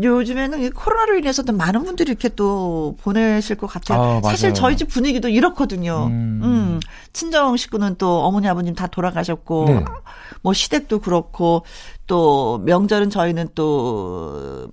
요즘에는 0.00 0.62
이 0.62 0.70
코로나로 0.70 1.16
인해서도 1.18 1.52
많은 1.52 1.84
분들이 1.84 2.10
이렇게 2.10 2.28
또 2.28 2.96
보내실 3.00 3.56
것 3.56 3.66
같아요. 3.66 4.20
아, 4.24 4.28
사실 4.28 4.54
저희 4.54 4.76
집 4.76 4.88
분위기도 4.88 5.28
이렇거든요. 5.28 6.06
음. 6.06 6.40
음. 6.42 6.80
친정 7.12 7.56
식구는 7.56 7.96
또 7.98 8.20
어머니 8.20 8.48
아버님 8.48 8.74
다 8.74 8.86
돌아가셨고 8.86 9.64
네. 9.66 9.84
뭐 10.42 10.52
시댁도 10.52 11.00
그렇고 11.00 11.64
또 12.06 12.62
명절은 12.64 13.10
저희는 13.10 13.48
또 13.54 14.70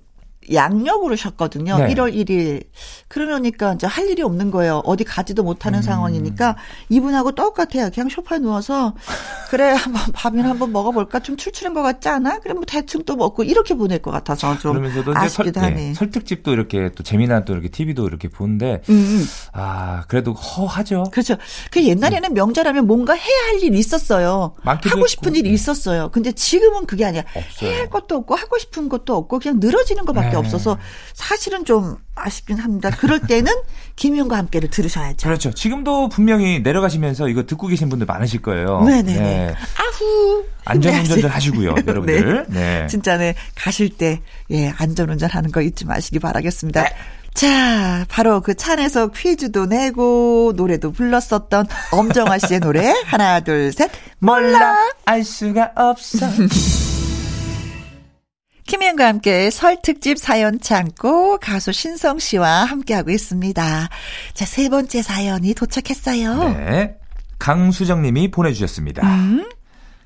양력으로 0.52 1.16
쉬었거든요. 1.16 1.78
네. 1.78 1.94
1월 1.94 2.14
1일. 2.14 2.64
그러니까 3.08 3.74
이제 3.74 3.86
할 3.86 4.08
일이 4.08 4.22
없는 4.22 4.50
거예요. 4.50 4.82
어디 4.84 5.04
가지도 5.04 5.42
못하는 5.42 5.78
음. 5.78 5.82
상황이니까 5.82 6.56
이분하고 6.88 7.32
똑같아요. 7.32 7.90
그냥 7.94 8.08
소파에 8.08 8.38
누워서 8.38 8.94
그래 9.50 9.72
한번 9.72 10.02
밥이나 10.12 10.50
한번 10.50 10.72
먹어볼까 10.72 11.20
좀 11.20 11.36
출출한 11.36 11.74
것 11.74 11.82
같지 11.82 12.08
않아? 12.08 12.40
그래 12.40 12.54
뭐 12.54 12.64
대충 12.66 13.04
또 13.04 13.16
먹고 13.16 13.44
이렇게 13.44 13.74
보낼 13.74 14.00
것 14.00 14.10
같아서 14.10 14.58
좀 14.58 14.72
그러면서도 14.72 15.12
아쉽기도 15.14 15.60
설, 15.60 15.70
하네. 15.70 15.76
네, 15.76 15.94
설특집도 15.94 16.52
이렇게 16.52 16.90
또 16.94 17.02
재미난 17.02 17.44
또 17.44 17.52
이렇게 17.52 17.68
TV도 17.68 18.06
이렇게 18.06 18.28
보는데 18.28 18.82
음, 18.88 18.94
음. 18.94 19.26
아 19.52 20.04
그래도 20.08 20.32
허하죠. 20.32 21.04
그렇죠. 21.10 21.36
그 21.70 21.84
옛날에는 21.84 22.34
명절하면 22.34 22.86
뭔가 22.86 23.12
해야 23.14 23.48
할 23.48 23.62
일이 23.62 23.78
있었어요. 23.78 24.54
하고 24.64 25.06
싶은 25.06 25.34
있고. 25.34 25.38
일이 25.38 25.54
있었어요. 25.54 26.10
근데 26.10 26.32
지금은 26.32 26.86
그게 26.86 27.04
아니야. 27.04 27.22
없어요. 27.34 27.70
해야 27.70 27.78
할 27.80 27.90
것도 27.90 28.16
없고 28.16 28.34
하고 28.34 28.58
싶은 28.58 28.88
것도 28.88 29.16
없고 29.16 29.38
그냥 29.38 29.58
늘어지는 29.60 30.04
것밖에 30.04 30.30
네. 30.30 30.35
없어서 30.38 30.78
사실은 31.14 31.64
좀 31.64 31.96
아쉽긴 32.14 32.58
합니다. 32.58 32.90
그럴 32.90 33.20
때는 33.20 33.52
김윤과 33.96 34.36
함께를 34.36 34.70
들으셔야죠. 34.70 35.26
그렇죠. 35.26 35.52
지금도 35.52 36.08
분명히 36.08 36.60
내려가시면서 36.60 37.28
이거 37.28 37.44
듣고 37.44 37.66
계신 37.66 37.88
분들 37.88 38.06
많으실 38.06 38.42
거예요. 38.42 38.82
네네. 38.84 39.14
네. 39.14 39.54
아후. 39.78 40.44
안전운전들 40.64 41.28
하시고요, 41.28 41.74
여러분들. 41.86 42.46
네. 42.48 42.80
네. 42.80 42.86
진짜 42.88 43.16
네 43.16 43.34
가실 43.54 43.88
때 43.90 44.20
예, 44.50 44.72
안전운전 44.76 45.30
하는 45.30 45.50
거 45.52 45.62
잊지 45.62 45.84
마시기 45.86 46.18
바라겠습니다. 46.18 46.82
네. 46.82 46.90
자, 47.34 48.06
바로 48.08 48.40
그 48.40 48.54
찬에서 48.54 49.08
퀴즈도 49.08 49.66
내고 49.66 50.54
노래도 50.56 50.90
불렀었던 50.90 51.66
엄정화 51.92 52.38
씨의 52.38 52.60
노래 52.60 52.94
하나 53.04 53.40
둘 53.40 53.70
셋 53.74 53.90
몰라 54.20 54.74
알 55.04 55.22
수가 55.22 55.72
없어. 55.76 56.26
김현과 58.66 59.06
함께 59.06 59.50
설 59.50 59.80
특집 59.80 60.18
사연 60.18 60.60
창고 60.60 61.38
가수 61.38 61.72
신성 61.72 62.18
씨와 62.18 62.64
함께하고 62.64 63.10
있습니다. 63.10 63.88
자, 64.34 64.44
세 64.44 64.68
번째 64.68 65.02
사연이 65.02 65.54
도착했어요. 65.54 66.48
네. 66.54 66.96
강수정 67.38 68.02
님이 68.02 68.30
보내주셨습니다. 68.30 69.06
음? 69.06 69.48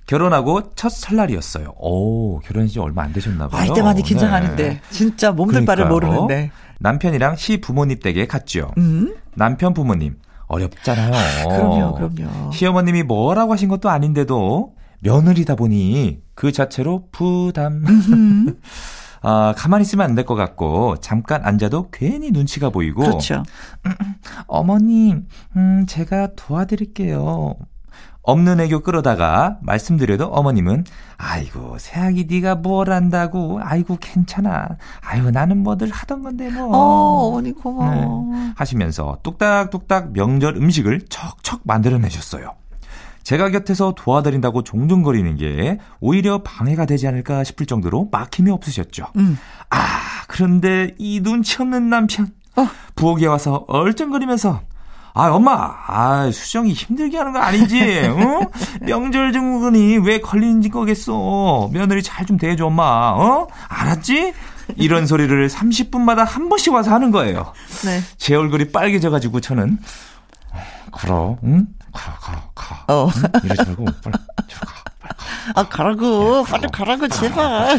결혼하고 0.06 0.74
첫 0.74 0.90
설날이었어요. 0.90 1.74
오, 1.78 2.40
결혼한 2.40 2.68
지 2.68 2.80
얼마 2.80 3.02
안 3.02 3.12
되셨나 3.12 3.48
봐요. 3.48 3.62
아, 3.62 3.64
이때 3.64 3.80
많이 3.80 4.02
긴장하는데. 4.02 4.68
네. 4.68 4.80
진짜 4.90 5.30
몸둘 5.30 5.64
바를 5.64 5.86
모르는데. 5.86 6.50
남편이랑 6.80 7.36
시 7.36 7.60
부모님 7.60 7.98
댁에 8.00 8.26
갔죠. 8.26 8.72
음? 8.76 9.14
남편 9.34 9.72
부모님 9.72 10.16
어렵잖아요. 10.48 11.14
아, 11.14 11.44
그럼요, 11.44 11.94
그럼요. 11.94 12.52
시어머님이 12.52 13.04
뭐라고 13.04 13.52
하신 13.52 13.68
것도 13.68 13.88
아닌데도 13.88 14.74
며느리다 15.00 15.54
보니 15.56 16.22
그 16.34 16.52
자체로 16.52 17.08
부담. 17.12 17.84
아, 19.22 19.52
가만히 19.56 19.82
있으면 19.82 20.06
안 20.08 20.14
될 20.14 20.24
것 20.24 20.34
같고, 20.34 20.96
잠깐 21.00 21.44
앉아도 21.44 21.90
괜히 21.90 22.30
눈치가 22.30 22.70
보이고. 22.70 23.02
그렇죠. 23.02 23.42
어머님, 24.46 25.26
음, 25.56 25.84
제가 25.86 26.28
도와드릴게요. 26.36 27.54
없는 28.22 28.60
애교 28.60 28.80
끌어다가 28.80 29.58
말씀드려도 29.62 30.26
어머님은 30.26 30.84
아이고 31.16 31.78
새아기 31.78 32.26
네가 32.30 32.56
뭘 32.56 32.92
안다고 32.92 33.60
아이고 33.62 33.96
괜찮아 33.98 34.68
아이고 35.00 35.30
나는 35.30 35.62
뭐들 35.62 35.88
하던 35.90 36.22
건데 36.22 36.50
뭐 36.50 36.66
어, 36.66 37.28
어머니 37.28 37.52
고마워 37.52 38.26
네, 38.34 38.52
하시면서 38.56 39.16
뚝딱뚝딱 39.22 40.12
명절 40.12 40.56
음식을 40.58 41.06
척척 41.08 41.62
만들어내셨어요. 41.64 42.52
제가 43.30 43.50
곁에서 43.50 43.94
도와드린다고 43.96 44.64
종종거리는 44.64 45.36
게 45.36 45.78
오히려 46.00 46.42
방해가 46.42 46.84
되지 46.84 47.06
않을까 47.06 47.44
싶을 47.44 47.64
정도로 47.64 48.08
막힘이 48.10 48.50
없으셨죠. 48.50 49.06
음. 49.14 49.38
아 49.70 49.76
그런데 50.26 50.96
이 50.98 51.20
눈치 51.20 51.62
없는 51.62 51.88
남편 51.88 52.32
어. 52.56 52.66
부엌에 52.96 53.26
와서 53.26 53.64
얼쩡거리면서 53.68 54.62
아, 55.14 55.28
엄마, 55.30 55.74
아, 55.86 56.30
수정이 56.32 56.72
힘들게 56.72 57.18
하는 57.18 57.32
거 57.32 57.38
아니지? 57.40 57.80
어? 58.08 58.40
명절 58.82 59.32
증후군이 59.32 59.98
왜 59.98 60.20
걸리는지 60.20 60.68
거겠어. 60.68 61.68
며느리 61.72 62.00
잘 62.02 62.26
좀 62.26 62.36
대해줘, 62.36 62.66
엄마. 62.66 63.10
어? 63.10 63.48
알았지? 63.68 64.32
이런 64.76 65.06
소리를 65.06 65.48
30분마다 65.48 66.24
한 66.24 66.48
번씩 66.48 66.72
와서 66.72 66.92
하는 66.92 67.10
거예요. 67.10 67.52
네. 67.84 68.00
제 68.18 68.36
얼굴이 68.36 68.70
빨개져가지고 68.70 69.40
저는, 69.40 69.78
그럼, 70.92 71.38
응? 71.42 71.66
가, 71.92 72.12
가, 72.14 72.50
가. 72.54 72.84
어. 72.92 73.06
응? 73.08 73.40
이러지 73.44 73.62
말고, 73.66 73.84
빨리, 74.02 74.14
가. 74.60 74.84
아, 75.54 75.68
가라고. 75.68 76.44
빨리 76.44 76.66
가라고, 76.72 77.08
제발. 77.08 77.78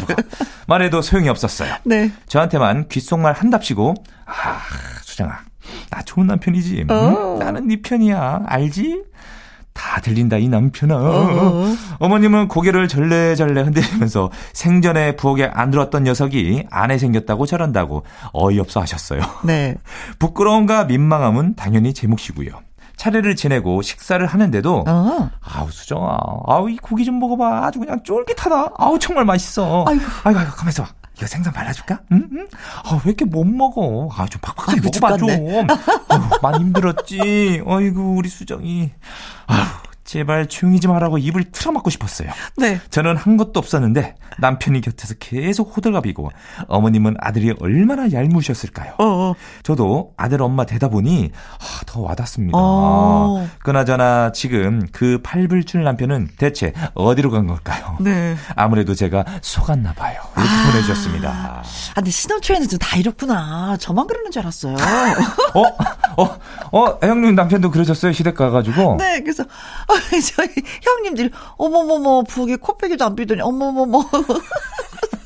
말해도 0.66 1.02
소용이 1.02 1.28
없었어요. 1.28 1.74
네. 1.84 2.12
저한테만 2.28 2.88
귓속말 2.88 3.32
한 3.32 3.50
답시고, 3.50 3.94
아, 4.26 4.60
수정아. 5.02 5.38
나 5.90 6.02
좋은 6.02 6.26
남편이지. 6.26 6.86
어. 6.88 7.34
음, 7.34 7.38
나는 7.38 7.68
네 7.68 7.80
편이야. 7.80 8.42
알지? 8.46 9.02
다 9.74 10.00
들린다 10.00 10.36
이 10.36 10.48
남편아. 10.48 10.94
어. 10.96 11.74
어머님은 11.98 12.48
고개를 12.48 12.88
절레절레 12.88 13.62
흔들면서 13.62 14.30
생전에 14.52 15.16
부엌에 15.16 15.50
안 15.52 15.70
들었던 15.70 16.04
녀석이 16.04 16.66
아내 16.70 16.98
생겼다고 16.98 17.46
저런다고 17.46 18.04
어이없어 18.32 18.80
하셨어요. 18.80 19.20
네. 19.44 19.76
부끄러움과 20.18 20.84
민망함은 20.84 21.54
당연히 21.56 21.94
제 21.94 22.06
몫이고요. 22.06 22.50
차례를 23.02 23.34
지내고 23.34 23.82
식사를 23.82 24.24
하는데도 24.24 24.84
어. 24.86 25.30
아우 25.40 25.70
수정아 25.72 26.16
아우 26.46 26.70
이 26.70 26.76
고기 26.76 27.04
좀 27.04 27.18
먹어봐 27.18 27.66
아주 27.66 27.80
그냥 27.80 28.00
쫄깃하다 28.04 28.74
아우 28.78 28.96
정말 29.00 29.24
맛있어 29.24 29.84
아이고 29.88 30.04
아이고, 30.22 30.38
아이고 30.38 30.52
가만있어 30.52 30.84
봐 30.84 30.90
이거 31.16 31.26
생선 31.26 31.52
발라줄까? 31.52 32.00
응? 32.12 32.28
응? 32.32 32.46
아, 32.84 32.94
왜 33.04 33.10
이렇게 33.10 33.24
못 33.26 33.44
먹어? 33.44 34.08
아, 34.16 34.26
좀 34.26 34.40
팍팍하게 34.40 34.80
먹어봐, 34.80 35.18
좀. 35.18 35.28
아유, 35.28 36.20
많이 36.40 36.58
힘들었지. 36.64 37.62
어이구, 37.66 38.14
우리 38.16 38.30
수정이. 38.30 38.90
아유, 39.46 39.60
제발 40.04 40.46
조용히 40.46 40.80
좀 40.80 40.94
하라고 40.94 41.18
입을 41.18 41.44
틀어막고 41.52 41.90
싶었어요. 41.90 42.28
네. 42.56 42.80
저는 42.90 43.16
한 43.16 43.36
것도 43.36 43.52
없었는데 43.58 44.16
남편이 44.38 44.80
곁에서 44.80 45.14
계속 45.20 45.76
호들갑이고 45.76 46.30
어머님은 46.68 47.16
아들이 47.20 47.54
얼마나 47.60 48.10
얄무셨을까요? 48.10 48.94
어어. 48.98 49.34
저도 49.62 50.14
아들 50.16 50.42
엄마 50.42 50.66
되다 50.66 50.88
보니 50.88 51.30
아, 51.34 51.84
더 51.86 52.00
와닿습니다. 52.00 52.58
어. 52.58 53.46
그나저나 53.60 54.32
지금 54.32 54.86
그 54.92 55.20
팔불출 55.22 55.84
남편은 55.84 56.30
대체 56.36 56.72
어디로 56.94 57.30
간 57.30 57.46
걸까요? 57.46 57.96
네. 58.00 58.36
아무래도 58.56 58.94
제가 58.94 59.24
속았나 59.40 59.92
봐요. 59.92 60.20
이렇게 60.36 60.50
아. 60.50 60.70
보내주셨습니다. 60.70 61.30
아, 61.30 61.62
근데 61.94 62.10
신혼 62.10 62.40
초에는 62.40 62.68
좀다 62.68 62.96
이렇구나. 62.96 63.76
저만 63.78 64.06
그러는 64.06 64.30
줄 64.30 64.42
알았어요. 64.42 64.74
어? 65.54 66.22
어? 66.22 66.38
어? 66.72 66.98
형님 67.02 67.34
남편도 67.34 67.70
그러셨어요? 67.70 68.12
시댁 68.12 68.34
가가지고? 68.34 68.96
네, 68.98 69.20
그래서 69.20 69.44
저희 70.34 70.48
형님들이 70.82 71.30
어머머머 71.56 72.22
부엌에 72.22 72.56
코빼기도 72.56 73.04
안 73.04 73.16
비더니 73.16 73.40
어머머머 73.42 74.04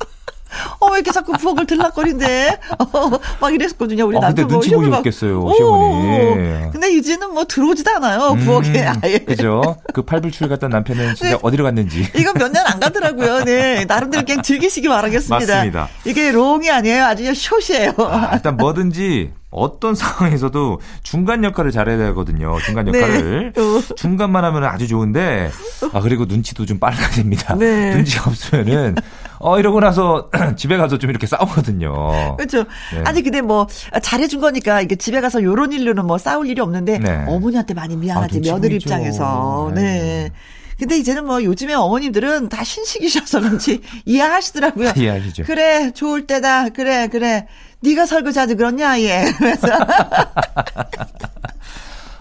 어, 0.79 0.87
왜 0.91 0.97
이렇게 0.97 1.11
자꾸 1.11 1.33
부엌을 1.33 1.65
들락거린대? 1.65 2.59
어, 2.79 3.09
막 3.39 3.53
이랬거든요. 3.53 4.05
우리 4.05 4.17
아, 4.17 4.21
남편 4.21 4.47
눈치 4.47 4.71
보셨겠어요, 4.71 5.53
시어머니. 5.55 6.71
근데 6.71 6.91
이제는 6.95 7.33
뭐 7.33 7.45
들어오지도 7.45 7.89
않아요, 7.95 8.31
음, 8.31 8.39
부엌에 8.45 8.85
아예. 9.03 9.17
그죠? 9.19 9.77
그 9.93 10.01
팔불출 10.01 10.47
갔던 10.49 10.69
남편은 10.69 11.15
진짜 11.15 11.31
네. 11.33 11.39
어디로 11.41 11.63
갔는지. 11.63 12.07
이건 12.15 12.33
몇 12.35 12.51
년 12.51 12.65
안 12.67 12.79
가더라고요. 12.79 13.43
네. 13.45 13.85
나름대로 13.85 14.25
그냥 14.25 14.41
즐기시기 14.41 14.87
바라겠습니다. 14.89 15.35
맞습니다. 15.55 15.89
이게 16.05 16.31
롱이 16.31 16.69
아니에요. 16.69 17.05
아주 17.05 17.33
숏이에요. 17.33 17.93
아, 17.99 18.31
일단 18.33 18.57
뭐든지 18.57 19.31
어떤 19.49 19.95
상황에서도 19.95 20.79
중간 21.03 21.43
역할을 21.43 21.71
잘해야 21.71 21.97
되거든요. 21.97 22.57
중간 22.65 22.85
네. 22.91 22.97
역할을. 22.99 23.53
네. 23.55 23.95
중간만 23.95 24.43
하면 24.43 24.65
아주 24.65 24.87
좋은데, 24.87 25.49
아, 25.93 26.01
그리고 26.01 26.25
눈치도 26.25 26.65
좀 26.65 26.79
빨라야 26.79 27.09
됩니다. 27.11 27.55
네. 27.55 27.95
눈치가 27.95 28.29
없으면은, 28.29 28.95
어, 29.39 29.59
이러고 29.59 29.79
나서 29.79 30.29
집에 30.57 30.77
가서 30.77 30.97
좀 30.97 31.09
이렇게 31.09 31.27
싸우거든요. 31.27 32.35
그렇죠. 32.37 32.63
네. 32.93 33.03
아니, 33.05 33.21
근데 33.21 33.41
뭐, 33.41 33.67
잘해준 34.01 34.41
거니까, 34.41 34.81
이게 34.81 34.95
집에 34.95 35.21
가서 35.21 35.43
요런 35.43 35.71
일로는 35.73 36.05
뭐 36.05 36.17
싸울 36.17 36.47
일이 36.47 36.61
없는데, 36.61 36.99
네. 36.99 37.25
어머니한테 37.27 37.73
많이 37.73 37.95
미안하지, 37.95 38.37
아, 38.37 38.53
며느리 38.53 38.75
입장에서. 38.75 39.71
네. 39.75 39.81
네. 39.81 40.31
근데 40.79 40.97
이제는 40.97 41.25
뭐 41.25 41.43
요즘에 41.43 41.73
어머님들은 41.73 42.49
다 42.49 42.63
신식이셔서 42.63 43.39
그런지 43.41 43.81
이해하시더라고요. 44.05 44.91
이해하시죠. 44.95 45.43
그래, 45.43 45.91
좋을 45.91 46.27
때다. 46.27 46.69
그래, 46.69 47.07
그래. 47.07 47.47
네가 47.79 48.05
설거지하지 48.05 48.55
그렇냐, 48.55 48.99
얘. 49.01 49.25
그래서. 49.37 49.67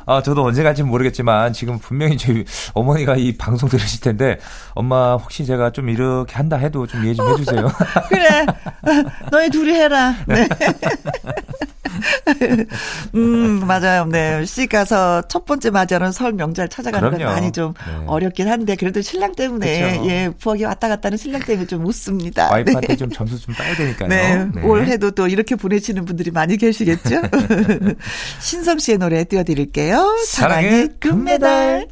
아, 0.07 0.23
저도 0.23 0.45
언제 0.45 0.63
갈지 0.63 0.85
모르겠지만 0.85 1.53
지금 1.53 1.79
분명히 1.79 2.17
저희 2.17 2.45
어머니가 2.75 3.17
이 3.17 3.37
방송 3.37 3.69
들으실 3.69 4.01
텐데 4.01 4.39
엄마 4.75 5.17
혹시 5.17 5.45
제가 5.45 5.71
좀 5.73 5.89
이렇게 5.89 6.35
한다 6.35 6.57
해도 6.57 6.87
좀 6.87 7.05
이해 7.05 7.13
좀 7.13 7.29
해주세요. 7.29 7.69
그래, 8.09 8.47
너희 9.31 9.51
둘이 9.51 9.75
해라. 9.75 10.15
네. 10.27 10.49
음, 13.15 13.67
맞아요. 13.67 14.07
네. 14.07 14.45
시집 14.45 14.71
가서 14.71 15.23
첫 15.29 15.45
번째 15.45 15.71
맞이하는 15.71 16.13
설 16.13 16.33
명절 16.33 16.69
찾아가는 16.69 17.11
그럼요. 17.11 17.25
건 17.25 17.35
많이 17.35 17.53
좀 17.53 17.75
네. 17.75 18.05
어렵긴 18.07 18.49
한데 18.49 18.77
그래도 18.77 19.01
신랑 19.01 19.35
때문에 19.35 19.99
그쵸. 19.99 20.09
예, 20.09 20.31
부엌에 20.39 20.65
왔다 20.65 20.89
갔다 20.89 21.07
하는 21.07 21.19
신랑 21.19 21.43
때문에 21.43 21.67
좀 21.67 21.85
웃습니다. 21.87 22.51
와이프한테 22.51 22.87
네. 22.89 22.97
좀 22.97 23.11
점수 23.11 23.41
좀 23.41 23.55
따야 23.55 23.75
되니까요. 23.75 24.09
네. 24.09 24.45
네. 24.55 24.63
올해도 24.63 25.13
또 25.13 25.29
이렇게 25.29 25.57
보내시는 25.57 26.05
분들이 26.05 26.31
많이 26.31 26.57
계시겠죠? 26.57 27.23
신성 28.41 28.79
씨의 28.79 28.99
노래 28.99 29.25
띄워드릴게요. 29.25 30.17
사랑의 30.27 30.91
금메달. 31.01 31.89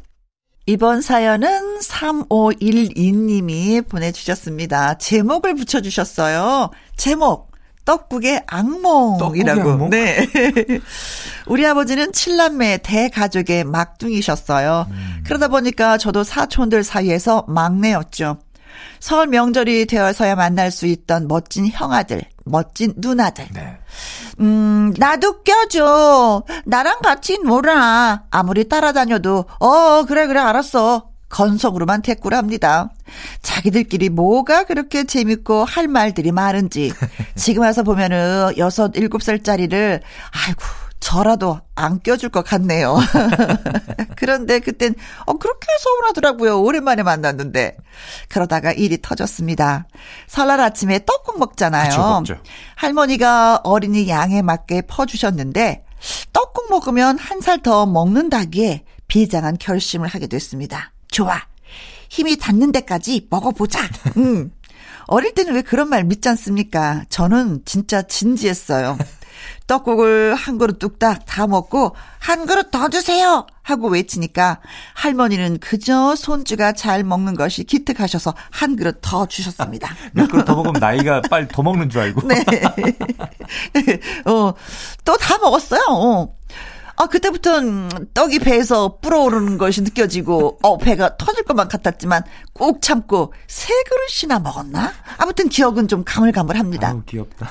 이번 0.67 1.01
사연은 1.01 1.77
3512님이 1.79 3.87
보내주셨습니다. 3.87 4.97
제목을 4.97 5.53
붙여주셨어요. 5.53 6.71
제목, 6.97 7.51
떡국의 7.85 8.43
악몽이라고. 8.47 9.17
떡국의 9.19 9.49
악몽? 9.49 9.89
네. 9.91 10.27
우리 11.47 11.65
아버지는 11.65 12.11
칠남매 12.11 12.79
대가족의 12.83 13.63
막둥이셨어요. 13.63 14.87
음. 14.89 15.23
그러다 15.25 15.47
보니까 15.47 15.97
저도 15.97 16.23
사촌들 16.23 16.83
사이에서 16.83 17.45
막내였죠. 17.47 18.39
설 18.99 19.27
명절이 19.27 19.85
되어서야 19.85 20.35
만날 20.35 20.71
수 20.71 20.85
있던 20.87 21.27
멋진 21.27 21.67
형아들, 21.67 22.23
멋진 22.43 22.93
누나들. 22.97 23.47
네. 23.53 23.77
음, 24.39 24.93
나도 24.97 25.43
껴줘. 25.43 26.43
나랑 26.65 26.99
같이 27.01 27.37
놀아. 27.39 28.23
아무리 28.31 28.67
따라다녀도, 28.67 29.45
어, 29.59 30.03
그래, 30.05 30.27
그래, 30.27 30.39
알았어. 30.39 31.09
건성으로만 31.29 32.01
대꾸를 32.01 32.37
합니다. 32.37 32.89
자기들끼리 33.41 34.09
뭐가 34.09 34.63
그렇게 34.63 35.03
재밌고 35.05 35.65
할 35.65 35.87
말들이 35.87 36.31
많은지 36.31 36.91
지금 37.35 37.63
와서 37.63 37.83
보면은 37.83 38.53
여섯 38.57 38.91
일곱 38.95 39.21
살짜리를 39.23 40.01
아이고 40.45 40.61
저라도 40.99 41.59
안 41.75 41.99
껴줄 42.01 42.29
것 42.29 42.43
같네요. 42.43 42.97
그런데 44.15 44.59
그땐 44.59 44.95
어 45.25 45.33
그렇게 45.33 45.67
서운하더라고요. 45.79 46.61
오랜만에 46.61 47.03
만났는데 47.03 47.77
그러다가 48.29 48.71
일이 48.71 48.99
터졌습니다. 49.01 49.87
설날 50.27 50.61
아침에 50.61 51.05
떡국 51.05 51.37
먹잖아요. 51.39 51.89
그쵸, 51.89 52.01
할머니가 52.75 53.61
어린이 53.63 54.07
양에 54.09 54.41
맞게 54.41 54.83
퍼주셨는데 54.83 55.83
떡국 56.33 56.69
먹으면 56.71 57.17
한 57.19 57.39
살 57.41 57.61
더 57.61 57.85
먹는다기에 57.85 58.83
비장한 59.07 59.57
결심을 59.59 60.07
하게 60.07 60.25
됐습니다. 60.27 60.91
좋아. 61.15 61.39
힘이 62.09 62.35
닿는 62.35 62.73
데까지 62.73 63.27
먹어보자. 63.29 63.79
음. 64.17 64.51
어릴 65.07 65.33
때는 65.33 65.53
왜 65.53 65.61
그런 65.61 65.87
말 65.87 66.03
믿지 66.03 66.27
않습니까? 66.27 67.03
저는 67.09 67.61
진짜 67.63 68.01
진지했어요. 68.01 68.97
떡국을 69.67 70.35
한 70.35 70.57
그릇 70.57 70.77
뚝딱 70.77 71.25
다 71.25 71.47
먹고 71.47 71.95
한 72.19 72.45
그릇 72.45 72.69
더 72.71 72.89
주세요 72.89 73.45
하고 73.61 73.87
외치니까 73.89 74.59
할머니는 74.93 75.59
그저 75.59 76.15
손주가 76.15 76.71
잘 76.73 77.03
먹는 77.03 77.35
것이 77.35 77.63
기특하셔서 77.63 78.33
한 78.51 78.75
그릇 78.75 78.99
더 79.01 79.25
주셨습니다. 79.25 79.95
몇 80.13 80.29
그릇 80.29 80.43
더 80.43 80.55
먹으면 80.55 80.79
나이가 80.81 81.21
빨리 81.29 81.47
더 81.47 81.63
먹는 81.63 81.89
줄 81.89 82.01
알고. 82.01 82.27
네. 82.27 82.43
어, 84.25 84.53
또 85.05 85.15
다 85.17 85.37
먹었어요. 85.37 85.81
어. 85.89 86.35
아, 86.97 87.07
그때부터는 87.07 87.89
떡이 88.13 88.39
배에서 88.39 88.97
불어오르는 89.01 89.57
것이 89.57 89.81
느껴지고, 89.81 90.59
어, 90.61 90.77
배가 90.77 91.17
터질 91.17 91.43
것만 91.43 91.67
같았지만, 91.67 92.23
꾹 92.53 92.81
참고, 92.81 93.33
세 93.47 93.73
그릇이나 93.83 94.39
먹었나? 94.39 94.91
아무튼 95.17 95.49
기억은 95.49 95.87
좀 95.87 96.03
가물가물합니다. 96.05 96.89
아우, 96.89 97.03
귀엽다. 97.05 97.49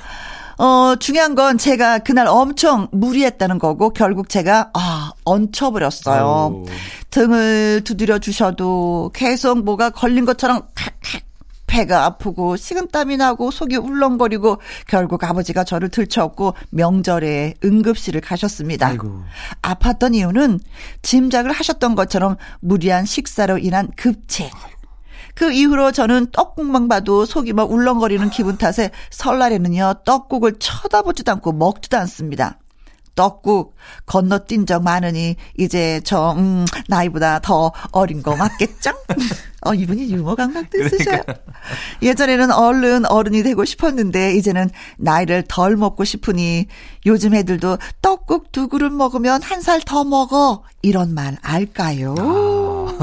어, 0.57 0.97
중요한 0.97 1.35
건 1.35 1.59
제가 1.59 1.99
그날 1.99 2.27
엄청 2.27 2.89
무리했다는 2.93 3.59
거고, 3.59 3.91
결국 3.91 4.29
제가, 4.29 4.71
아, 4.73 5.13
얹혀버렸어요. 5.25 6.25
아우. 6.25 6.65
등을 7.11 7.83
두드려 7.85 8.19
주셔도 8.19 9.11
계속 9.15 9.63
뭐가 9.63 9.91
걸린 9.91 10.25
것처럼 10.25 10.63
칵칵 10.75 11.23
배가 11.75 12.05
아프고 12.05 12.57
식은땀이 12.57 13.17
나고 13.17 13.51
속이 13.51 13.77
울렁거리고 13.77 14.59
결국 14.87 15.25
아버지가 15.25 15.65
저를 15.65 15.89
들쳐업고 15.89 16.55
명절에 16.71 17.55
응급실을 17.65 18.21
가셨습니다. 18.21 18.87
아이고. 18.87 19.25
아팠던 19.61 20.15
이유는 20.15 20.61
짐작을 21.03 21.51
하셨던 21.51 21.97
것처럼 21.97 22.37
무리한 22.61 23.05
식사로 23.05 23.59
인한 23.59 23.91
급체. 23.97 24.53
그 25.35 25.51
이후로 25.51 25.91
저는 25.91 26.31
떡국만 26.31 26.87
봐도 26.87 27.25
속이 27.25 27.53
막 27.55 27.73
울렁거리는 27.73 28.31
기분 28.31 28.57
탓에 28.57 28.93
설날에는요 29.11 29.95
떡국을 30.05 30.61
쳐다보지도 30.61 31.33
않고 31.33 31.51
먹지도 31.55 31.97
않습니다. 31.99 32.61
떡국 33.15 33.75
건너뛴 34.07 34.67
적 34.67 34.83
많으니 34.83 35.37
이제 35.59 36.01
저 36.05 36.33
음, 36.33 36.65
나이보다 36.89 37.41
더 37.41 37.73
어린 37.93 38.23
거 38.23 38.35
맞겠죠? 38.37 38.93
어 39.67 39.73
이분이 39.73 40.11
유머 40.13 40.35
감각도 40.35 40.79
있으셔요. 40.79 41.23
그러니까. 41.23 41.35
예전에는 42.03 42.53
얼른 42.53 43.07
어른이 43.07 43.43
되고 43.43 43.65
싶었는데 43.65 44.35
이제는 44.35 44.69
나이를 44.99 45.45
덜 45.49 45.77
먹고 45.77 46.05
싶으니 46.05 46.67
요즘 47.07 47.35
애들도 47.35 47.79
떡국 48.03 48.53
두 48.53 48.69
그릇 48.69 48.91
먹으면 48.93 49.43
한 49.43 49.61
살 49.63 49.81
더 49.81 50.05
먹어 50.05 50.63
이런 50.83 51.15
말 51.15 51.37
알까요? 51.43 52.15
아. 52.19 52.95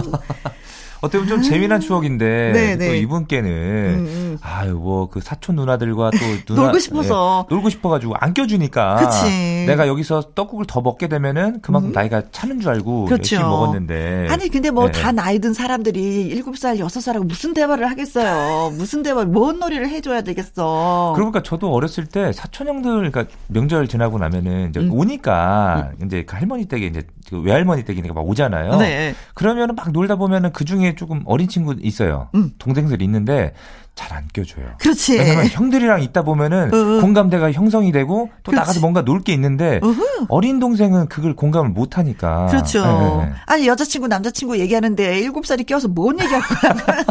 어떻게 1.01 1.19
보면 1.19 1.27
좀 1.27 1.39
아. 1.39 1.41
재미난 1.41 1.79
추억인데 1.79 2.51
네, 2.53 2.77
또 2.77 2.83
네. 2.85 2.97
이분께는 2.99 3.49
음, 3.49 4.05
음. 4.05 4.37
아유 4.41 4.73
뭐 4.73 5.11
그 5.11 5.19
사촌 5.21 5.55
누나들과 5.57 6.11
또 6.11 6.17
누나 6.55 6.63
놀고 6.63 6.79
싶어서 6.79 7.45
예, 7.49 7.53
놀고 7.53 7.69
싶어가지고 7.69 8.15
안 8.19 8.33
껴주니까 8.33 8.95
그치. 8.95 9.65
내가 9.67 9.87
여기서 9.87 10.31
떡국을 10.35 10.65
더 10.67 10.81
먹게 10.81 11.07
되면은 11.07 11.61
그만큼 11.61 11.89
음. 11.89 11.93
나이가 11.93 12.23
차는 12.31 12.59
줄 12.59 12.71
알고 12.71 13.05
그렇죠. 13.05 13.35
열심히 13.35 13.43
먹었는데 13.43 14.27
아니 14.29 14.49
근데 14.49 14.71
뭐다 14.71 15.07
네. 15.07 15.11
나이 15.11 15.39
든 15.39 15.53
사람들이 15.53 16.41
7살 16.41 16.79
6살하고 16.79 17.25
무슨 17.25 17.53
대화를 17.53 17.89
하겠어요 17.89 18.71
무슨 18.71 19.03
대화 19.03 19.25
뭔 19.25 19.59
놀이를 19.59 19.89
해줘야 19.89 20.21
되겠어 20.21 21.13
그러니까 21.15 21.43
저도 21.43 21.71
어렸을 21.73 22.05
때 22.05 22.31
사촌 22.31 22.67
형들 22.67 23.11
그러니까 23.11 23.25
명절 23.47 23.87
지나고 23.87 24.17
나면은 24.17 24.69
이제 24.69 24.79
음. 24.79 24.91
오니까 24.93 25.91
음. 25.99 26.05
이제 26.05 26.23
그 26.23 26.35
할머니 26.35 26.65
댁에 26.65 26.85
이제 26.85 27.03
그 27.29 27.39
외할머니 27.41 27.83
댁이니까 27.83 28.13
막 28.13 28.27
오잖아요 28.27 28.77
네. 28.77 29.13
그러면은 29.33 29.75
막 29.75 29.91
놀다 29.91 30.15
보면은 30.15 30.51
그 30.53 30.65
중에 30.65 30.90
조금 30.95 31.21
어린 31.25 31.47
친구 31.47 31.75
있어요. 31.81 32.29
음. 32.35 32.51
동생들이 32.57 33.03
있는데 33.05 33.53
잘 33.95 34.13
안 34.13 34.27
껴줘요. 34.33 34.65
그렇지. 34.79 35.17
왜냐면 35.19 35.47
형들이랑 35.47 36.01
있다 36.01 36.23
보면은 36.23 36.73
으 36.73 37.01
공감대가 37.01 37.51
형성이 37.51 37.91
되고 37.91 38.29
또 38.43 38.51
그렇지. 38.51 38.55
나가서 38.59 38.79
뭔가 38.79 39.01
놀 39.03 39.21
게 39.21 39.33
있는데 39.33 39.79
으흐. 39.83 40.25
어린 40.29 40.59
동생은 40.59 41.07
그걸 41.07 41.35
공감을 41.35 41.69
못 41.71 41.97
하니까. 41.97 42.47
그렇죠. 42.47 42.83
네. 43.25 43.33
아니 43.45 43.67
여자친구 43.67 44.07
남자친구 44.07 44.57
얘기하는데 44.59 45.21
7살이 45.21 45.65
껴서 45.67 45.87
뭔 45.87 46.19
얘기할 46.19 46.41
거야. 46.41 46.75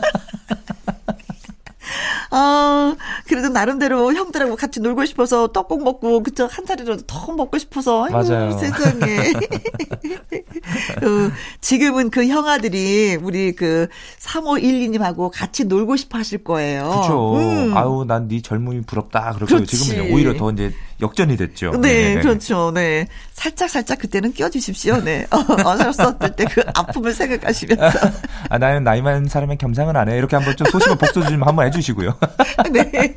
아, 2.31 2.95
그래도 3.27 3.49
나름대로 3.49 4.13
형들하고 4.15 4.57
같이 4.57 4.81
놀고 4.81 5.05
싶어서 5.05 5.49
떡국 5.49 5.83
먹고, 5.85 6.23
그쵸, 6.23 6.49
한 6.51 6.65
살이라도 6.67 7.03
더 7.07 7.33
먹고 7.33 7.59
싶어서. 7.59 8.05
아이고, 8.05 8.17
맞아요. 8.31 8.59
세상에. 8.59 9.33
어, 11.03 11.31
지금은 11.61 12.11
그 12.11 12.27
형아들이 12.27 13.17
우리 13.21 13.53
그 13.55 13.89
3512님하고 14.21 15.31
같이 15.33 15.65
놀고 15.65 15.97
싶어 15.97 16.19
하실 16.19 16.43
거예요. 16.45 17.01
그쵸. 17.03 17.37
음. 17.37 17.77
아우, 17.77 18.05
난 18.05 18.29
네 18.31 18.41
젊음이 18.43 18.83
부럽다. 18.83 19.33
그렇고 19.33 19.65
지금은 19.65 20.13
오히려 20.13 20.35
더 20.37 20.51
이제 20.53 20.73
역전이 21.01 21.37
됐죠. 21.37 21.73
네, 21.81 22.15
네 22.15 22.21
그렇죠. 22.21 22.71
네. 22.73 23.07
살짝 23.33 23.69
살짝 23.71 23.99
그때는 23.99 24.33
껴주십시오. 24.35 24.99
네. 25.03 25.27
어, 25.31 25.39
어렸을 25.65 26.15
때 26.37 26.45
그 26.51 26.63
아픔을 26.75 27.13
생각하시면서. 27.15 27.99
아, 28.51 28.59
나는 28.59 28.85
나이 28.85 29.01
많은 29.03 29.27
사람의 29.27 29.59
겸상은 29.59 29.97
안 29.97 30.09
해. 30.09 30.17
이렇게 30.17 30.37
한번 30.37 30.57
좀 30.57 30.67
소식을 30.71 30.97
복수 30.97 31.23
좀 31.25 31.43
한번 31.43 31.67
해주 31.67 31.80
시고요. 31.81 32.17
네. 32.73 33.15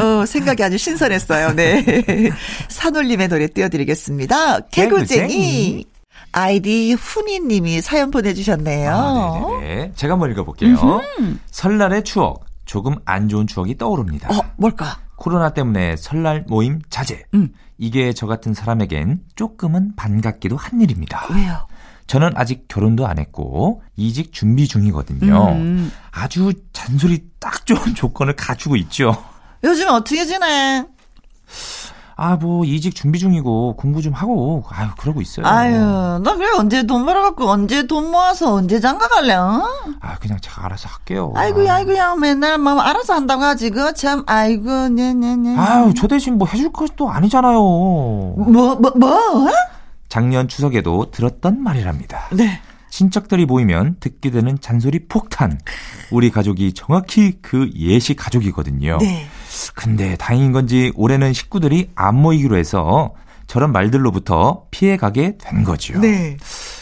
어, 0.00 0.26
생각이 0.26 0.62
아주 0.62 0.78
신선했어요. 0.78 1.54
네. 1.54 2.30
산울림의 2.68 3.28
노래 3.28 3.46
띄워드리겠습니다. 3.48 4.60
개구쟁이. 4.70 5.86
아이디 6.32 6.94
훈이님이 6.94 7.80
사연 7.80 8.10
보내주셨네요. 8.10 8.90
아, 8.92 9.58
네네 9.60 9.92
제가 9.94 10.14
한번 10.14 10.32
읽어볼게요. 10.32 10.70
음흠. 10.70 11.36
설날의 11.50 12.02
추억. 12.04 12.44
조금 12.64 12.96
안 13.04 13.28
좋은 13.28 13.46
추억이 13.46 13.76
떠오릅니다. 13.76 14.34
어, 14.34 14.40
뭘까? 14.56 14.98
코로나 15.16 15.50
때문에 15.50 15.96
설날 15.96 16.44
모임 16.48 16.80
자제. 16.88 17.22
음. 17.34 17.50
이게 17.76 18.12
저 18.12 18.26
같은 18.26 18.54
사람에겐 18.54 19.20
조금은 19.36 19.94
반갑기도 19.96 20.56
한 20.56 20.80
일입니다. 20.80 21.26
왜요? 21.34 21.66
저는 22.06 22.32
아직 22.36 22.66
결혼도 22.68 23.06
안 23.06 23.18
했고 23.18 23.82
이직 23.96 24.32
준비 24.32 24.68
중이거든요. 24.68 25.48
음. 25.52 25.92
아주 26.10 26.52
잔소리 26.72 27.24
딱 27.40 27.66
좋은 27.66 27.94
조건을 27.96 28.36
갖추고 28.36 28.76
있죠. 28.76 29.16
요즘 29.62 29.88
어떻게 29.88 30.24
지내? 30.26 30.84
아, 32.16 32.36
뭐, 32.36 32.64
이직 32.64 32.94
준비 32.94 33.18
중이고, 33.18 33.74
공부 33.76 34.00
좀 34.00 34.12
하고, 34.12 34.62
아유, 34.68 34.88
그러고 34.98 35.20
있어요. 35.20 35.44
아유, 35.46 35.74
나 36.22 36.36
그래, 36.36 36.46
언제 36.56 36.84
돈 36.84 37.04
벌어갖고, 37.04 37.50
언제 37.50 37.88
돈 37.88 38.12
모아서, 38.12 38.54
언제 38.54 38.78
장가 38.78 39.08
갈래, 39.08 39.34
어? 39.34 39.64
아, 40.00 40.16
그냥 40.20 40.38
제가 40.40 40.64
알아서 40.66 40.88
할게요. 40.88 41.32
아이고야, 41.34 41.74
아이고야, 41.74 42.14
맨날 42.14 42.58
뭐, 42.58 42.78
알아서 42.80 43.14
한다고 43.14 43.42
하지, 43.42 43.70
그, 43.70 43.94
참, 43.94 44.22
아이고, 44.26 44.90
네네네. 44.90 45.36
네, 45.36 45.36
네. 45.36 45.58
아유, 45.58 45.92
저 45.96 46.06
대신 46.06 46.38
뭐 46.38 46.46
해줄 46.46 46.72
것도 46.72 47.10
아니잖아요. 47.10 47.58
뭐, 47.58 48.76
뭐, 48.76 48.92
뭐? 48.94 49.48
작년 50.14 50.46
추석에도 50.46 51.10
들었던 51.10 51.60
말이랍니다. 51.60 52.28
네. 52.30 52.60
친척들이 52.88 53.46
모이면 53.46 53.96
듣게 53.98 54.30
되는 54.30 54.56
잔소리 54.60 55.08
폭탄. 55.08 55.58
우리 56.12 56.30
가족이 56.30 56.72
정확히 56.72 57.32
그 57.42 57.68
예시 57.74 58.14
가족이거든요. 58.14 58.98
네. 59.00 59.26
근데 59.74 60.14
다행인 60.14 60.52
건지 60.52 60.92
올해는 60.94 61.32
식구들이 61.32 61.90
안 61.96 62.14
모이기로 62.14 62.56
해서 62.56 63.14
저런 63.48 63.72
말들로부터 63.72 64.66
피해가게 64.70 65.36
된 65.38 65.64
거죠. 65.64 65.98
네. 65.98 66.36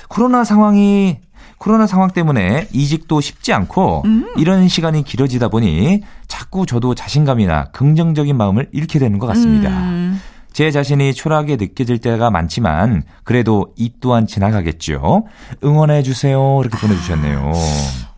코로나 0.08 0.44
상황이 0.44 1.18
코로나 1.56 1.86
상황 1.86 2.10
때문에 2.10 2.68
이직도 2.70 3.22
쉽지 3.22 3.54
않고 3.54 4.02
음. 4.04 4.26
이런 4.36 4.68
시간이 4.68 5.04
길어지다 5.04 5.48
보니 5.48 6.02
자꾸 6.28 6.66
저도 6.66 6.94
자신감이나 6.94 7.70
긍정적인 7.70 8.36
마음을 8.36 8.68
잃게 8.72 8.98
되는 8.98 9.18
것 9.18 9.26
같습니다. 9.28 9.70
음. 9.70 10.20
제 10.52 10.70
자신이 10.70 11.14
초라하게 11.14 11.56
느껴질 11.56 11.98
때가 11.98 12.30
많지만 12.30 13.02
그래도 13.24 13.72
이 13.76 13.92
또한 14.00 14.26
지나가겠죠. 14.26 15.26
응원해 15.64 16.02
주세요. 16.02 16.60
이렇게 16.60 16.76
보내주셨네요. 16.78 17.52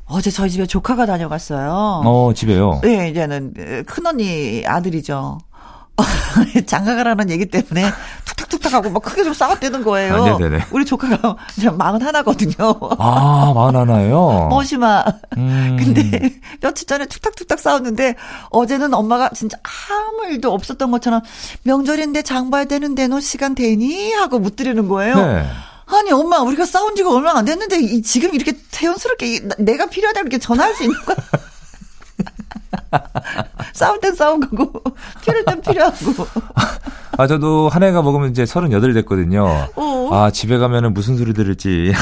어제 0.06 0.30
저희 0.30 0.50
집에 0.50 0.66
조카가 0.66 1.06
다녀갔어요. 1.06 2.02
어, 2.04 2.32
집에요? 2.34 2.80
네, 2.82 3.08
이제는 3.08 3.84
큰언니 3.86 4.64
아들이죠. 4.66 5.38
장가 6.66 6.94
가라는 6.96 7.30
얘기 7.30 7.46
때문에 7.46 7.90
툭탁툭탁 8.24 8.72
하고 8.74 8.90
막 8.90 9.02
크게 9.02 9.22
좀 9.24 9.32
싸웠대는 9.32 9.82
거예요. 9.84 10.14
아, 10.14 10.38
네네네. 10.38 10.64
우리 10.72 10.84
조카가 10.84 11.36
마흔 11.76 12.02
하나거든요. 12.02 12.54
아, 12.98 13.52
마흔 13.54 13.76
하나요? 13.76 14.48
머시마. 14.50 15.04
음. 15.36 15.76
근데 15.78 16.34
며칠 16.60 16.86
전에 16.86 17.06
툭탁툭탁 17.06 17.60
싸웠는데 17.60 18.16
어제는 18.50 18.92
엄마가 18.94 19.30
진짜 19.30 19.56
아무 19.62 20.30
일도 20.30 20.52
없었던 20.52 20.90
것처럼 20.90 21.20
명절인데 21.62 22.22
장 22.22 22.50
봐야 22.50 22.64
되는데 22.64 23.06
너 23.06 23.20
시간 23.20 23.54
되니? 23.54 24.12
하고 24.14 24.38
묻드리는 24.38 24.88
거예요. 24.88 25.14
네. 25.16 25.46
아니 25.86 26.10
엄마 26.12 26.38
우리가 26.40 26.64
싸운 26.64 26.96
지가 26.96 27.10
얼마 27.12 27.36
안 27.36 27.44
됐는데 27.44 27.78
이, 27.78 28.02
지금 28.02 28.34
이렇게 28.34 28.52
태연스럽게 28.70 29.48
내가 29.58 29.86
필요하다 29.86 30.20
이렇게 30.20 30.38
전화할 30.38 30.74
수 30.74 30.82
있는 30.84 30.98
거야? 31.04 31.16
싸울 33.72 34.00
땐 34.00 34.14
싸운 34.14 34.40
거고 34.40 34.82
필요할 35.22 35.44
땐 35.44 35.60
필요하고. 35.60 36.26
아 37.16 37.26
저도 37.26 37.68
한 37.68 37.82
해가 37.82 38.02
먹으면 38.02 38.30
이제 38.30 38.46
38 38.46 38.92
됐거든요. 38.94 39.68
어. 39.76 40.08
아 40.12 40.30
집에 40.30 40.58
가면은 40.58 40.94
무슨 40.94 41.16
소리 41.16 41.32
들을지. 41.32 41.92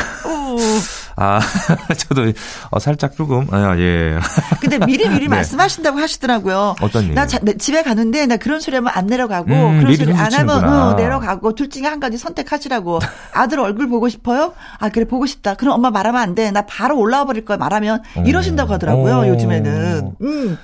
어. 1.17 1.23
아, 1.23 1.41
저도 1.97 2.33
어, 2.71 2.79
살짝 2.79 3.17
조금, 3.17 3.47
아, 3.51 3.77
예. 3.79 4.19
근데 4.61 4.79
미리 4.79 5.09
미리 5.09 5.21
네. 5.29 5.29
말씀하신다고 5.29 5.99
하시더라고요. 5.99 6.77
어떤 6.81 7.05
일? 7.05 7.15
나 7.15 7.27
자, 7.27 7.39
집에 7.59 7.83
가는데 7.83 8.27
나 8.27 8.37
그런 8.37 8.61
소리 8.61 8.77
하면 8.77 8.91
안 8.95 9.07
내려가고, 9.07 9.53
음, 9.53 9.81
그런 9.81 9.97
소리 9.97 10.13
안 10.13 10.33
하면 10.33 10.65
어, 10.65 10.95
내려가고, 10.95 11.55
둘 11.55 11.71
중에 11.71 11.87
한 11.87 12.01
가지 12.01 12.19
선택하시라고. 12.19 13.01
아들 13.33 13.61
얼굴 13.61 13.89
보고 13.89 14.09
싶어요? 14.09 14.55
아, 14.79 14.89
그래, 14.89 15.07
보고 15.07 15.27
싶다. 15.27 15.55
그럼 15.55 15.75
엄마 15.75 15.91
말하면 15.91 16.21
안 16.21 16.35
돼. 16.35 16.51
나 16.51 16.63
바로 16.63 16.99
올라와 16.99 17.25
버릴 17.25 17.45
거야. 17.45 17.57
말하면. 17.59 18.03
어. 18.17 18.23
이러신다고 18.27 18.73
하더라고요, 18.73 19.21
오. 19.21 19.29
요즘에는. 19.29 20.13
음. 20.21 20.59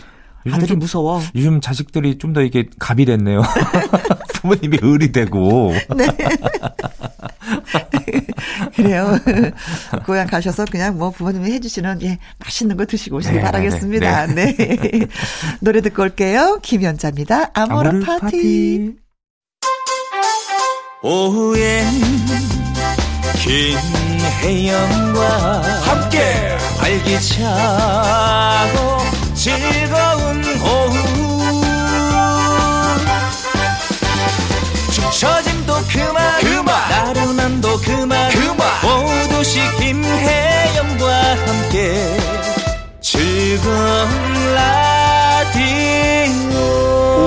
아들이 0.50 0.66
좀, 0.68 0.78
무서워. 0.78 1.20
요즘 1.34 1.60
자식들이 1.60 2.16
좀 2.18 2.32
더 2.32 2.40
이게 2.42 2.64
갑이 2.78 3.04
됐네요. 3.06 3.42
부모님이 4.34 4.78
을이 4.82 5.12
되고. 5.12 5.72
네. 5.96 6.06
그래요. 8.76 9.18
고향 10.06 10.26
가셔서 10.26 10.64
그냥 10.70 10.96
뭐 10.98 11.10
부모님이 11.10 11.50
해주시는 11.52 12.02
예 12.02 12.18
맛있는 12.38 12.76
거 12.76 12.84
드시고 12.86 13.16
오시기 13.16 13.36
네, 13.36 13.40
바라겠습니다. 13.42 14.26
네. 14.28 14.54
네. 14.54 14.76
네. 14.76 15.06
노래 15.60 15.80
듣고 15.80 16.02
올게요. 16.02 16.58
김연자입니다. 16.62 17.50
아모르, 17.54 17.88
아모르 17.88 18.04
파티. 18.04 18.20
파티. 18.20 18.94
오후엔 21.02 21.86
김혜영과 24.42 25.62
함께 25.82 26.18
알기차고 26.80 27.58
즐거운 29.38 30.42
오후 30.60 31.62
처짐도 35.12 35.72
그만 35.92 36.40
그만. 36.40 36.90
나른함도 36.90 37.78
그만. 37.78 38.30
그만. 38.30 38.66
모두시 38.82 39.60
김혜영과 39.78 41.36
함께 41.46 42.18
즐거운 43.00 44.08
라디오. 44.54 46.50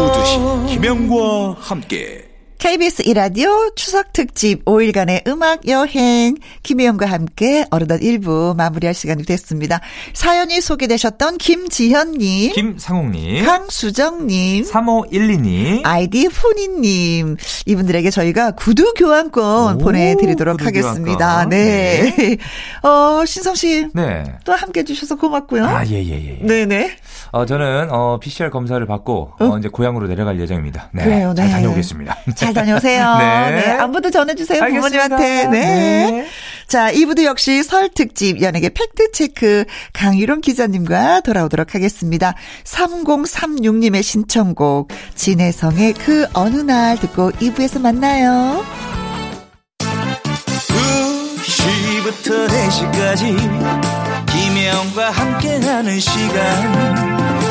오두시 0.09 0.37
김영과 0.75 1.55
함께 1.61 2.30
KBS 2.61 3.01
이라디오 3.07 3.71
추석 3.75 4.13
특집 4.13 4.63
5일간의 4.65 5.27
음악 5.27 5.67
여행 5.67 6.35
김혜영과 6.61 7.07
함께 7.07 7.65
어느덧 7.71 7.99
1부 8.01 8.55
마무리할 8.55 8.93
시간이 8.93 9.23
됐습니다. 9.23 9.79
사연이 10.13 10.61
소개되셨던 10.61 11.39
김지현님, 11.39 12.53
김상욱님, 12.53 13.45
강수정님, 13.45 14.65
3512님, 14.65 15.81
아이디 15.83 16.27
훈이님 16.27 17.37
이분들에게 17.65 18.11
저희가 18.11 18.51
구두 18.51 18.93
교환권 18.93 19.77
오, 19.77 19.77
보내드리도록 19.79 20.57
구두 20.59 20.67
하겠습니다. 20.67 21.17
교환권. 21.17 21.49
네. 21.49 22.13
네. 22.15 22.37
어 22.87 23.25
신성 23.25 23.55
씨, 23.55 23.87
네. 23.95 24.23
또 24.45 24.53
함께 24.53 24.81
해주셔서 24.81 25.15
고맙고요. 25.15 25.65
아 25.65 25.83
예예예. 25.83 26.09
예, 26.11 26.25
예, 26.25 26.39
예. 26.41 26.45
네네. 26.45 26.91
어 27.31 27.47
저는 27.47 27.87
어 27.89 28.19
PCR 28.21 28.51
검사를 28.51 28.85
받고 28.85 29.31
어? 29.39 29.45
어 29.45 29.57
이제 29.57 29.67
고향으로 29.67 30.07
내려갈 30.07 30.39
예정입니다. 30.39 30.89
네. 30.91 31.03
그래요. 31.05 31.33
잘 31.35 31.47
네. 31.47 31.53
다녀오겠습니다. 31.53 32.17
잘 32.35 32.50
다녀오세요. 32.53 33.15
네. 33.19 33.51
네. 33.51 33.71
안부도 33.71 34.11
전해주세요. 34.11 34.61
알겠습니다. 34.61 35.17
부모님한테. 35.17 35.47
네. 35.47 36.11
네. 36.11 36.27
자, 36.67 36.91
2부도 36.91 37.25
역시 37.25 37.63
설 37.63 37.89
특집 37.89 38.41
연예계 38.41 38.69
팩트체크 38.69 39.65
강유론 39.91 40.39
기자님과 40.39 41.19
돌아오도록 41.19 41.75
하겠습니다. 41.75 42.33
3036님의 42.63 44.03
신청곡 44.03 44.87
진혜성의 45.15 45.93
그 45.95 46.27
어느 46.33 46.57
날 46.61 46.97
듣고 46.97 47.31
2부에서 47.31 47.81
만나요. 47.81 48.63
2시부터 51.41 52.47
4시까지 52.47 53.35
김혜영과 54.31 55.11
함께하는 55.11 55.99
시간 55.99 57.50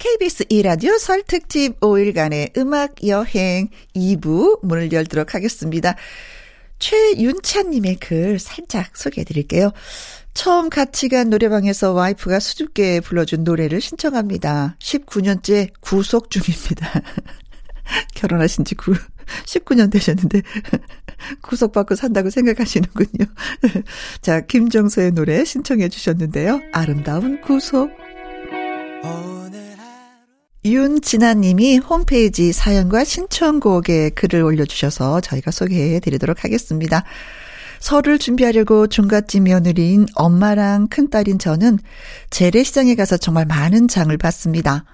KBS 0.00 0.44
2라디오 0.44 0.98
설 0.98 1.22
특집 1.22 1.78
5일간의 1.80 2.56
음악 2.56 3.06
여행 3.06 3.68
2부 3.94 4.64
문을 4.64 4.92
열도록 4.92 5.34
하겠습니다. 5.34 5.94
최윤찬님의 6.78 7.96
글 7.96 8.38
살짝 8.38 8.96
소개해 8.96 9.26
드릴게요. 9.26 9.72
처음 10.32 10.70
같이 10.70 11.10
간 11.10 11.28
노래방에서 11.28 11.92
와이프가 11.92 12.40
수줍게 12.40 13.00
불러준 13.00 13.44
노래를 13.44 13.82
신청합니다. 13.82 14.76
19년째 14.78 15.68
구속 15.80 16.30
중입니다. 16.30 17.02
결혼하신 18.14 18.64
지 18.64 18.74
9, 18.76 18.94
19년 19.44 19.92
되셨는데, 19.92 20.40
구속받고 21.42 21.94
산다고 21.94 22.30
생각하시는군요. 22.30 23.26
자, 24.22 24.40
김정서의 24.40 25.12
노래 25.12 25.44
신청해 25.44 25.90
주셨는데요. 25.90 26.62
아름다운 26.72 27.42
구속. 27.42 27.90
윤진아님이 30.62 31.78
홈페이지 31.78 32.52
사연과 32.52 33.04
신청곡에 33.04 34.10
글을 34.10 34.42
올려주셔서 34.42 35.22
저희가 35.22 35.50
소개해 35.50 36.00
드리도록 36.00 36.44
하겠습니다. 36.44 37.02
설을 37.78 38.18
준비하려고 38.18 38.86
중갓집 38.86 39.44
며느리인 39.44 40.04
엄마랑 40.14 40.88
큰딸인 40.88 41.38
저는 41.38 41.78
재래시장에 42.28 42.94
가서 42.94 43.16
정말 43.16 43.46
많은 43.46 43.88
장을 43.88 44.14
봤습니다. 44.18 44.84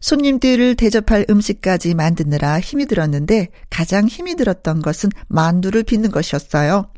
손님들을 0.00 0.74
대접할 0.74 1.26
음식까지 1.30 1.94
만드느라 1.94 2.58
힘이 2.58 2.86
들었는데 2.86 3.48
가장 3.70 4.08
힘이 4.08 4.34
들었던 4.34 4.82
것은 4.82 5.10
만두를 5.28 5.84
빚는 5.84 6.10
것이었어요. 6.10 6.90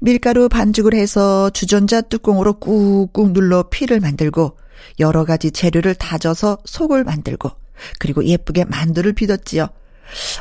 밀가루 0.00 0.48
반죽을 0.48 0.94
해서 0.94 1.50
주전자 1.50 2.00
뚜껑으로 2.00 2.54
꾹꾹 2.54 3.34
눌러 3.34 3.68
피를 3.68 4.00
만들고 4.00 4.56
여러 5.00 5.24
가지 5.24 5.50
재료를 5.50 5.94
다져서 5.94 6.58
속을 6.64 7.04
만들고 7.04 7.50
그리고 7.98 8.24
예쁘게 8.24 8.64
만두를 8.64 9.12
빚었지요. 9.12 9.68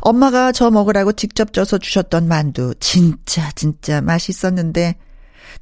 엄마가 0.01 0.51
저 0.51 0.71
먹으라고 0.71 1.11
직접 1.11 1.53
쪄서 1.53 1.77
주셨던 1.77 2.27
만두 2.27 2.73
진짜 2.79 3.51
진짜 3.55 4.01
맛있었는데 4.01 4.95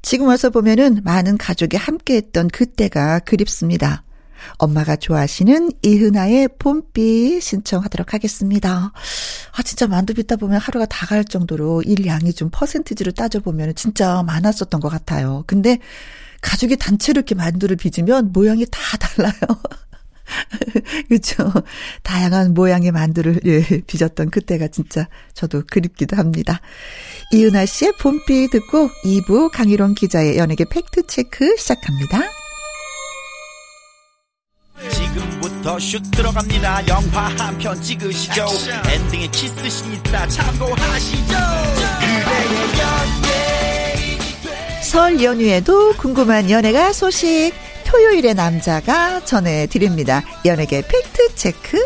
지금 0.02 0.28
와서 0.28 0.50
보면은 0.50 1.00
많은 1.04 1.38
가족이 1.38 1.76
함께 1.76 2.16
했던 2.16 2.48
그때가 2.48 3.20
그립습니다. 3.20 4.04
엄마가 4.58 4.96
좋아하시는 4.96 5.70
이은하의 5.82 6.50
봄비 6.58 7.40
신청하도록 7.40 8.12
하겠습니다. 8.14 8.92
아, 9.52 9.62
진짜 9.62 9.86
만두 9.86 10.14
빚다 10.14 10.36
보면 10.36 10.60
하루가 10.60 10.86
다 10.86 11.06
갈 11.06 11.24
정도로 11.24 11.82
일 11.82 12.06
양이 12.06 12.32
좀 12.32 12.50
퍼센티지로 12.52 13.12
따져보면 13.12 13.74
진짜 13.74 14.22
많았었던 14.24 14.80
것 14.80 14.88
같아요. 14.88 15.44
근데 15.46 15.78
가족이 16.46 16.76
단체로 16.76 17.18
이렇게 17.18 17.34
만두를 17.34 17.76
빚으면 17.76 18.30
모양이 18.32 18.64
다 18.70 18.80
달라요. 18.98 19.32
그렇죠. 21.08 21.52
다양한 22.02 22.52
모양의 22.54 22.90
만두를 22.92 23.40
예, 23.46 23.62
빚었던 23.86 24.30
그때가 24.30 24.68
진짜 24.68 25.08
저도 25.34 25.62
그립기도 25.70 26.16
합니다. 26.16 26.60
이은하 27.32 27.66
씨의 27.66 27.92
봄비 28.00 28.48
듣고 28.50 28.90
2부 29.04 29.50
강일홍 29.52 29.94
기자의 29.94 30.36
연예계 30.38 30.64
팩트 30.70 31.06
체크 31.06 31.56
시작합니다. 31.56 32.20
지금부터 34.90 35.78
슛 35.78 36.02
들어갑니다. 36.10 36.86
영화 36.88 37.28
한 37.38 37.56
편 37.58 37.80
찍으시죠. 37.80 38.42
액션. 38.44 38.86
엔딩에 38.90 39.26
키스신 39.28 39.92
있다 39.94 40.26
참고하시죠. 40.28 41.34
그대의 42.00 42.78
연예 42.80 43.25
설 44.82 45.22
연휴에도 45.22 45.92
궁금한 45.94 46.50
연예가 46.50 46.92
소식 46.92 47.52
토요일의 47.84 48.34
남자가 48.34 49.24
전해드립니다. 49.24 50.22
연예계 50.44 50.82
팩트 50.82 51.34
체크. 51.34 51.78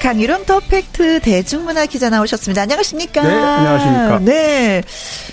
강일홍 0.00 0.46
더 0.46 0.60
팩트 0.60 1.20
대중문화 1.20 1.86
기자 1.86 2.08
나오셨습니다. 2.08 2.62
안녕하십니까? 2.62 3.22
네, 3.22 3.34
안녕하십니까? 3.34 4.18
네. 4.20 4.82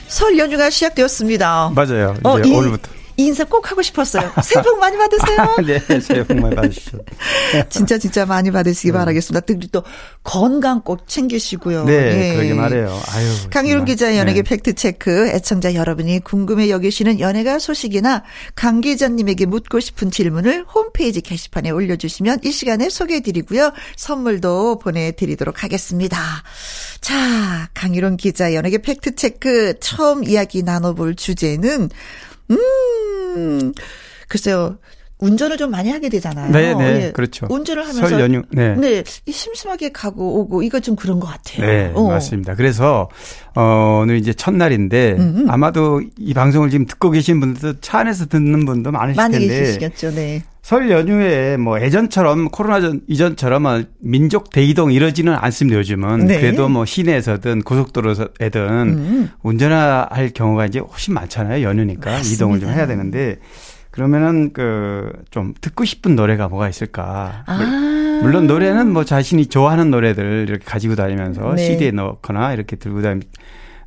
설 0.07 0.37
연휴가 0.37 0.69
시작되었습니다. 0.69 1.71
맞아요. 1.75 2.15
이제 2.17 2.21
어, 2.23 2.31
오늘부터. 2.31 2.94
인사 3.17 3.43
꼭 3.43 3.71
하고 3.71 3.81
싶었어요. 3.81 4.31
새해 4.43 4.63
복 4.63 4.79
많이 4.79 4.97
받으세요. 4.97 5.55
네, 5.65 5.99
새해 5.99 6.23
복 6.23 6.37
많이 6.39 6.55
받으시죠. 6.55 6.99
진짜 7.69 7.97
진짜 7.97 8.25
많이 8.25 8.51
받으시기 8.51 8.91
네. 8.91 8.97
바라겠습니다. 8.97 9.45
특히 9.45 9.67
또 9.71 9.83
건강 10.23 10.81
꼭 10.81 11.07
챙기시고요. 11.07 11.85
네, 11.85 12.15
네. 12.15 12.35
그러게 12.35 12.53
말해요. 12.53 13.01
아유. 13.13 13.27
강유론 13.51 13.85
기자 13.85 14.17
연예계 14.17 14.43
네. 14.43 14.49
팩트 14.49 14.73
체크 14.73 15.29
애청자 15.29 15.73
여러분이 15.73 16.19
궁금해 16.19 16.69
여기시는 16.69 17.19
연예가 17.19 17.59
소식이나 17.59 18.23
강 18.55 18.81
기자님에게 18.81 19.45
묻고 19.45 19.79
싶은 19.79 20.11
질문을 20.11 20.65
홈페이지 20.65 21.21
게시판에 21.21 21.69
올려주시면 21.69 22.39
이 22.43 22.51
시간에 22.51 22.89
소개해드리고요. 22.89 23.71
선물도 23.95 24.79
보내드리도록 24.79 25.63
하겠습니다. 25.63 26.17
자, 27.01 27.69
강유론 27.73 28.17
기자 28.17 28.53
연예계 28.53 28.79
팩트 28.79 29.15
체크 29.15 29.79
처음 29.79 30.23
이야기 30.23 30.63
나눠볼 30.63 31.15
주제는 31.15 31.89
음, 32.51 33.73
글쎄요. 34.27 34.77
운전을 35.17 35.55
좀 35.57 35.71
많이 35.71 35.89
하게 35.89 36.09
되잖아요. 36.09 36.51
네, 36.51 36.73
네, 36.73 37.05
예. 37.05 37.11
그렇죠. 37.11 37.47
운전을 37.49 37.83
하면서 37.83 38.07
설 38.07 38.19
연휴, 38.19 38.43
네, 38.51 38.75
네, 38.75 39.03
심심하게 39.05 39.91
가고 39.93 40.41
오고 40.41 40.61
이거 40.61 40.81
좀 40.81 40.95
그런 40.97 41.21
것 41.21 41.27
같아요. 41.27 41.65
네, 41.65 41.91
어. 41.95 42.09
맞습니다. 42.09 42.55
그래서 42.55 43.09
어, 43.55 44.01
오늘 44.01 44.17
이제 44.17 44.33
첫날인데 44.33 45.15
음음. 45.17 45.49
아마도 45.49 46.01
이 46.17 46.33
방송을 46.33 46.69
지금 46.69 46.85
듣고 46.85 47.11
계신 47.11 47.39
분들도 47.39 47.79
차 47.79 47.99
안에서 47.99 48.25
듣는 48.25 48.65
분도 48.65 48.91
많으실 48.91 49.15
많이 49.15 49.37
텐데, 49.37 49.53
많이 49.53 49.65
계시겠죠, 49.65 50.11
네. 50.11 50.43
설 50.65 50.89
연휴에 50.89 51.57
뭐 51.57 51.79
예전처럼 51.79 52.49
코로나 52.49 52.81
전 52.81 53.01
이전처럼 53.07 53.85
민족 53.99 54.49
대이동 54.49 54.91
이러지는 54.91 55.35
않습니다 55.35 55.77
요즘은 55.77 56.25
네. 56.25 56.39
그래도 56.39 56.69
뭐 56.69 56.85
시내에서든 56.85 57.61
고속도로에든 57.61 58.61
음. 58.97 59.29
운전할 59.43 60.31
경우가 60.33 60.65
이제 60.65 60.79
훨씬 60.79 61.13
많잖아요 61.13 61.63
연휴니까 61.63 62.09
맞습니다. 62.09 62.33
이동을 62.33 62.59
좀 62.61 62.69
해야 62.71 62.87
되는데 62.87 63.37
그러면은 63.91 64.53
그 64.53 65.11
좀 65.35 65.53
듣고 65.59 65.83
싶은 65.83 66.15
노래가 66.15 66.47
뭐가 66.47 66.69
있을까? 66.69 67.43
아. 67.45 68.19
물론 68.23 68.47
노래는 68.47 68.89
뭐 68.91 69.03
자신이 69.03 69.47
좋아하는 69.47 69.91
노래들 69.91 70.45
이렇게 70.47 70.63
가지고 70.63 70.95
다니면서 70.95 71.55
네. 71.55 71.67
CD에 71.67 71.91
넣거나 71.91 72.53
이렇게 72.53 72.77
들고 72.77 73.01
다니 73.01 73.19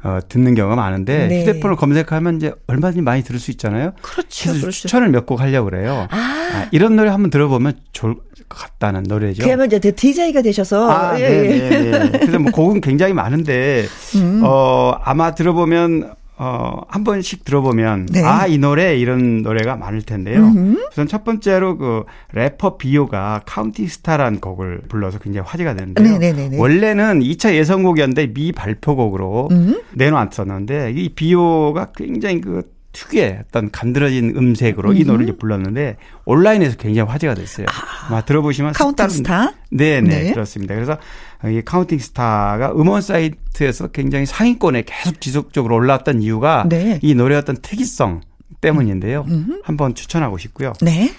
어, 0.05 0.21
듣는 0.29 0.55
경우가 0.55 0.77
많은데 0.77 1.27
네. 1.27 1.41
휴대폰을 1.41 1.75
검색하면 1.77 2.37
이제 2.37 2.53
얼마든지 2.69 3.03
많이 3.03 3.23
들을 3.23 3.41
수 3.41 3.51
있잖아요. 3.51 3.93
그렇죠. 4.03 4.51
그래서 4.51 4.61
그렇죠. 4.61 4.71
추천을 4.83 5.09
몇 5.09 5.27
곡 5.27 5.41
하려고 5.41 5.71
그래요. 5.71 6.07
아. 6.11 6.17
아. 6.17 6.69
이런 6.71 6.97
노래 6.97 7.11
한번 7.11 7.31
들어보면 7.31 7.75
좋을 7.93 8.15
것 8.15 8.59
같다는 8.59 9.03
노래죠. 9.03 9.43
그러면 9.45 9.67
이제 9.67 9.79
DJ가 9.91 10.41
되셔서 10.43 10.91
아, 10.91 11.21
예, 11.21 11.29
네, 11.29 11.69
네, 11.69 11.99
네. 12.11 12.19
그래서 12.21 12.39
뭐 12.39 12.51
곡은 12.53 12.81
굉장히 12.81 13.13
많은데 13.13 13.87
음. 14.17 14.41
어, 14.45 14.95
아마 15.03 15.35
들어보면 15.35 16.15
어, 16.41 16.83
한 16.87 17.03
번씩 17.03 17.45
들어보면 17.45 18.07
네. 18.13 18.23
아, 18.23 18.47
이 18.47 18.59
노래 18.59 18.97
이런 18.97 19.43
노래가 19.43 19.75
많을 19.75 20.03
텐데요. 20.03 20.39
음흠. 20.39 20.89
우선 20.93 21.09
첫 21.09 21.25
번째로 21.25 21.77
그 21.77 22.05
래퍼 22.33 22.77
비오가 22.77 23.43
Counting 23.45 23.89
Star라는 23.89 24.39
곡을 24.41 24.83
불러서 24.89 25.19
굉장히 25.19 25.49
화제가 25.49 25.75
되는데요. 25.75 26.07
네네네네. 26.07 26.57
원래는 26.57 27.21
2차 27.21 27.55
예선곡이었는데 27.55 28.33
미 28.35 28.53
발표곡으로 28.53 29.49
음흠. 29.51 29.81
내놓았었는데 29.95 30.93
이 30.93 31.09
비오가 31.09 31.91
굉장히 31.97 32.41
그 32.41 32.63
특유의 32.93 33.45
어떤 33.47 33.71
간드러진 33.71 34.35
음색으로 34.37 34.95
이 34.95 35.05
노래를 35.05 35.37
불렀는데 35.37 35.97
온라인에서 36.25 36.77
굉장히 36.77 37.11
화제가 37.11 37.35
됐어요. 37.35 37.67
아, 37.69 38.17
아 38.17 38.25
들어보시면 38.25 38.73
Counting 38.73 39.09
Star? 39.09 39.53
네, 39.71 40.01
네, 40.01 40.33
그렇습니다. 40.33 40.75
그래서 40.75 40.97
이 41.45 41.63
Counting 41.65 41.99
Star가 41.99 42.73
음원 42.73 43.03
사이트에서 43.03 43.89
굉장히 43.89 44.27
상위권에 44.27 44.85
계속 44.87 45.21
지속적으로 45.21 45.77
올라왔던 45.77 46.23
이유가 46.23 46.67
네. 46.69 46.99
이 47.03 47.15
노래의 47.15 47.41
어떤 47.41 47.57
특이성 47.57 48.23
때문인데요. 48.61 49.25
음. 49.29 49.61
한번 49.63 49.95
추천하고 49.95 50.39
싶고요. 50.39 50.73
네. 50.81 51.11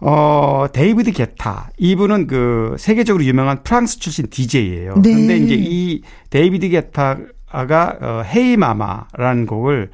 어, 0.00 0.66
데이비드 0.72 1.12
게타. 1.12 1.70
이분은 1.78 2.26
그 2.26 2.76
세계적으로 2.78 3.24
유명한 3.24 3.62
프랑스 3.62 3.98
출신 3.98 4.28
DJ예요. 4.28 4.94
네. 5.02 5.14
근데 5.14 5.36
이제 5.36 5.54
이 5.58 6.02
데이비드 6.30 6.68
게타가 6.68 7.98
어, 8.00 8.22
Hey 8.24 8.56
Mama라는 8.56 9.46
곡을 9.46 9.90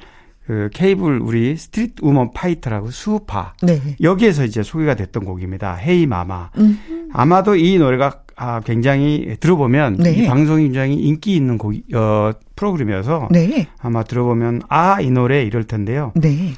그 0.51 0.69
케이블 0.73 1.19
우리 1.21 1.55
Street 1.55 2.01
Woman 2.01 2.33
Fighter라고 2.33 2.91
스우파 2.91 3.53
네. 3.61 3.79
여기에서 4.01 4.43
이제 4.43 4.61
소개가 4.63 4.95
됐던 4.95 5.23
곡입니다. 5.23 5.75
Hey 5.75 6.05
Mama. 6.05 6.49
음. 6.57 7.07
아마도 7.13 7.55
이 7.55 7.77
노래가 7.77 8.19
아 8.35 8.59
굉장히 8.59 9.37
들어보면 9.39 9.95
네. 9.99 10.11
이 10.11 10.27
방송이 10.27 10.63
굉장히 10.65 10.95
인기 10.95 11.37
있는 11.37 11.57
곡 11.57 11.73
어, 11.93 12.33
프로그램이어서 12.57 13.29
네. 13.31 13.65
아마 13.79 14.03
들어보면 14.03 14.63
아 14.67 14.99
이 14.99 15.09
노래 15.09 15.41
이럴 15.43 15.63
텐데요. 15.63 16.11
네. 16.15 16.53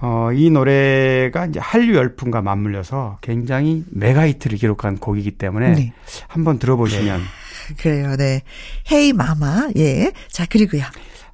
어, 0.00 0.30
이 0.32 0.48
노래가 0.48 1.46
이제 1.46 1.58
한류 1.58 1.96
열풍과 1.96 2.42
맞물려서 2.42 3.18
굉장히 3.22 3.82
mega 3.90 4.14
hit를 4.14 4.56
기록한 4.56 4.98
곡이기 4.98 5.32
때문에 5.32 5.72
네. 5.74 5.92
한번 6.28 6.60
들어보시면 6.60 7.20
그래요. 7.78 8.14
네. 8.16 8.42
Hey 8.92 9.12
Mama. 9.12 9.70
예. 9.76 10.12
자, 10.30 10.46
그리고요. 10.48 10.82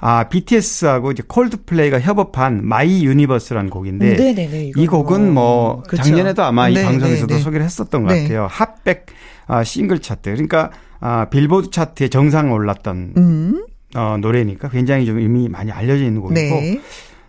아, 0.01 0.29
BTS하고 0.29 1.11
이제 1.11 1.23
콜드플레이가 1.27 2.01
협업한 2.01 2.65
My 2.65 3.05
Universe라는 3.05 3.69
곡인데 3.69 4.15
네네네, 4.15 4.73
이 4.77 4.87
곡은 4.87 5.35
뭐 5.35 5.83
그렇죠. 5.83 6.05
작년에도 6.05 6.45
아마 6.45 6.69
네, 6.69 6.81
이 6.81 6.85
방송에서도 6.85 7.27
네네. 7.27 7.41
소개를 7.41 7.67
했었던 7.67 8.05
것 8.05 8.13
네. 8.13 8.23
같아요. 8.23 8.47
핫백 8.49 9.07
아, 9.49 9.65
싱글 9.65 9.99
차트. 9.99 10.31
그러니까 10.31 10.71
아, 11.01 11.27
빌보드 11.31 11.71
차트에 11.71 12.09
정상 12.09 12.53
올랐던 12.53 13.15
음. 13.17 13.67
어, 13.97 14.17
노래니까 14.21 14.69
굉장히 14.69 15.05
좀 15.07 15.19
이미 15.19 15.49
많이 15.49 15.73
알려져 15.73 16.05
있는 16.05 16.21
곡이고 16.21 16.39
네. 16.39 16.81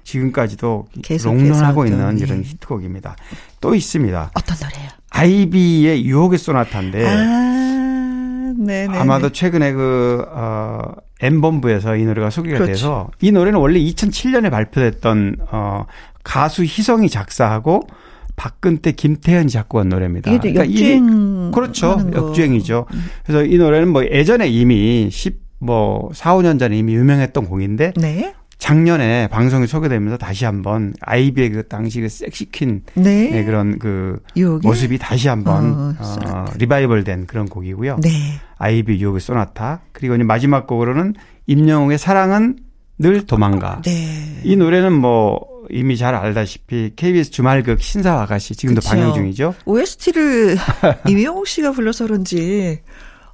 지금까지도 0.04 0.88
롱런하고 1.24 1.86
있는 1.86 2.16
네. 2.18 2.24
이런 2.24 2.44
히트곡입니다. 2.44 3.16
또 3.62 3.74
있습니다. 3.74 4.32
어떤 4.34 4.58
노래요? 4.62 4.90
아이비의 5.12 6.06
유혹의 6.06 6.38
소나타인데 6.38 7.06
아, 7.08 9.00
아마도 9.00 9.32
최근에 9.32 9.72
그 9.74 10.24
어, 10.30 10.84
엠본부에서 11.22 11.96
이 11.98 12.06
노래가 12.06 12.30
소개가 12.30 12.58
그렇죠. 12.58 12.72
돼서 12.72 13.10
이 13.22 13.32
노래는 13.32 13.60
원래 13.60 13.80
2007년에 13.80 14.50
발표됐던 14.50 15.38
어 15.52 15.86
가수 16.24 16.64
희성이 16.64 17.10
작사하고 17.10 17.88
박근태 18.36 18.94
김태현 18.94 19.50
작곡한 19.50 19.90
노래입니다. 19.90 20.32
이게 20.32 20.54
그러니까 20.54 20.64
역주행 20.66 21.52
그렇죠. 21.52 21.98
역주행이죠. 22.14 22.86
그래서 23.26 23.44
이 23.44 23.58
노래는 23.58 23.90
뭐 23.90 24.06
예전에 24.06 24.48
이미 24.48 25.10
10뭐 25.12 26.14
4, 26.14 26.36
5년 26.36 26.58
전에 26.58 26.78
이미 26.78 26.96
유명했던 26.96 27.46
곡인데 27.46 27.94
네. 27.98 28.34
작년에 28.60 29.28
방송에 29.28 29.66
소개되면서 29.66 30.18
다시 30.18 30.46
한번 30.46 30.94
아이비의 31.02 31.50
그 31.50 31.68
당시 31.68 32.02
그 32.02 32.10
섹시퀸 32.10 32.84
네. 32.96 33.32
네 33.32 33.44
그런 33.46 33.80
그 33.80 34.22
유혹이? 34.36 34.68
모습이 34.68 34.98
다시 35.00 35.30
한번 35.30 35.74
어, 35.74 35.96
어, 35.98 36.46
리바이벌된 36.58 37.26
그런 37.26 37.48
곡이고요. 37.48 37.98
네. 38.04 38.10
아이비 38.58 39.00
유혹의 39.02 39.22
소나타 39.22 39.80
그리고 39.94 40.16
이제 40.16 40.24
마지막 40.24 40.68
곡으로는 40.68 41.16
임영웅의 41.48 41.98
사랑은 41.98 42.58
늘 43.00 43.26
도망가. 43.26 43.82
네. 43.86 44.42
이 44.44 44.58
노래는 44.58 44.92
뭐 44.92 45.40
이미 45.70 45.96
잘 45.96 46.14
알다시피 46.14 46.92
KBS 46.96 47.32
주말극 47.32 47.82
신사와 47.82 48.24
아가씨 48.24 48.56
지금도 48.56 48.82
그쵸. 48.82 48.90
방영 48.90 49.14
중이죠. 49.14 49.56
OST를 49.66 50.58
임영웅 51.08 51.46
씨가 51.46 51.72
불러서 51.72 52.06
그런지 52.06 52.82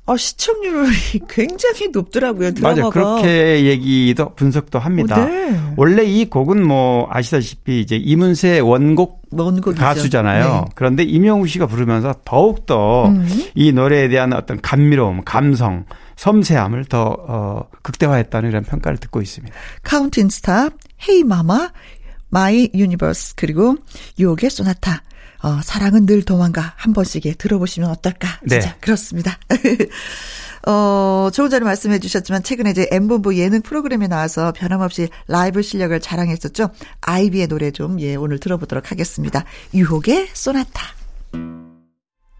아, 0.07 0.15
시청률이 0.15 1.21
굉장히 1.27 1.87
높더라고요. 1.87 2.51
드라마가. 2.51 2.79
맞아요. 2.79 2.89
그렇게 2.91 3.65
얘기도 3.65 4.35
분석도 4.35 4.77
합니다. 4.77 5.23
어, 5.23 5.25
네. 5.25 5.59
원래 5.77 6.03
이 6.03 6.29
곡은 6.29 6.65
뭐 6.65 7.07
아시다시피 7.09 7.81
이제 7.81 7.95
이문세 7.95 8.59
원곡 8.59 9.23
원곡이죠. 9.31 9.81
가수잖아요. 9.81 10.45
네. 10.45 10.71
그런데 10.75 11.03
임영웅 11.03 11.47
씨가 11.47 11.65
부르면서 11.65 12.13
더욱 12.23 12.65
더 12.67 12.99
이 12.99 13.09
음. 13.69 13.75
노래에 13.75 14.07
대한 14.07 14.33
어떤 14.33 14.61
감미로움, 14.61 15.23
감성, 15.25 15.85
섬세함을 16.17 16.85
더 16.85 17.17
어, 17.27 17.67
극대화했다는 17.81 18.49
이런 18.49 18.63
평가를 18.63 18.99
듣고 18.99 19.21
있습니다. 19.21 19.55
Counting 19.83 20.29
Star, 20.29 20.69
Hey 21.09 21.23
Mama, 21.23 21.71
My 22.29 22.69
Universe 22.73 23.35
그리고 23.35 23.75
유혹의 24.19 24.49
소나타. 24.49 25.01
어, 25.45 25.61
사랑은 25.61 26.07
늘 26.07 26.23
도망가 26.23 26.73
한 26.75 26.91
번씩 26.91 27.27
에 27.27 27.33
들어보시면 27.33 27.91
어떨까? 27.91 28.39
진짜 28.49 28.59
네. 28.59 28.75
그렇습니다. 28.81 29.37
어, 30.67 31.29
조금 31.31 31.51
전에 31.51 31.63
말씀해 31.63 31.99
주셨지만 31.99 32.41
최근에 32.41 32.71
이제 32.71 32.87
M본부 32.91 33.37
예능 33.37 33.61
프로그램에 33.61 34.07
나와서 34.07 34.51
변함없이 34.53 35.09
라이브 35.27 35.61
실력을 35.61 35.99
자랑했었죠. 35.99 36.71
아이비의 37.01 37.47
노래 37.47 37.69
좀 37.69 37.99
예, 38.01 38.15
오늘 38.15 38.39
들어보도록 38.39 38.89
하겠습니다. 38.89 39.45
유혹의 39.75 40.29
소나타. 40.33 40.95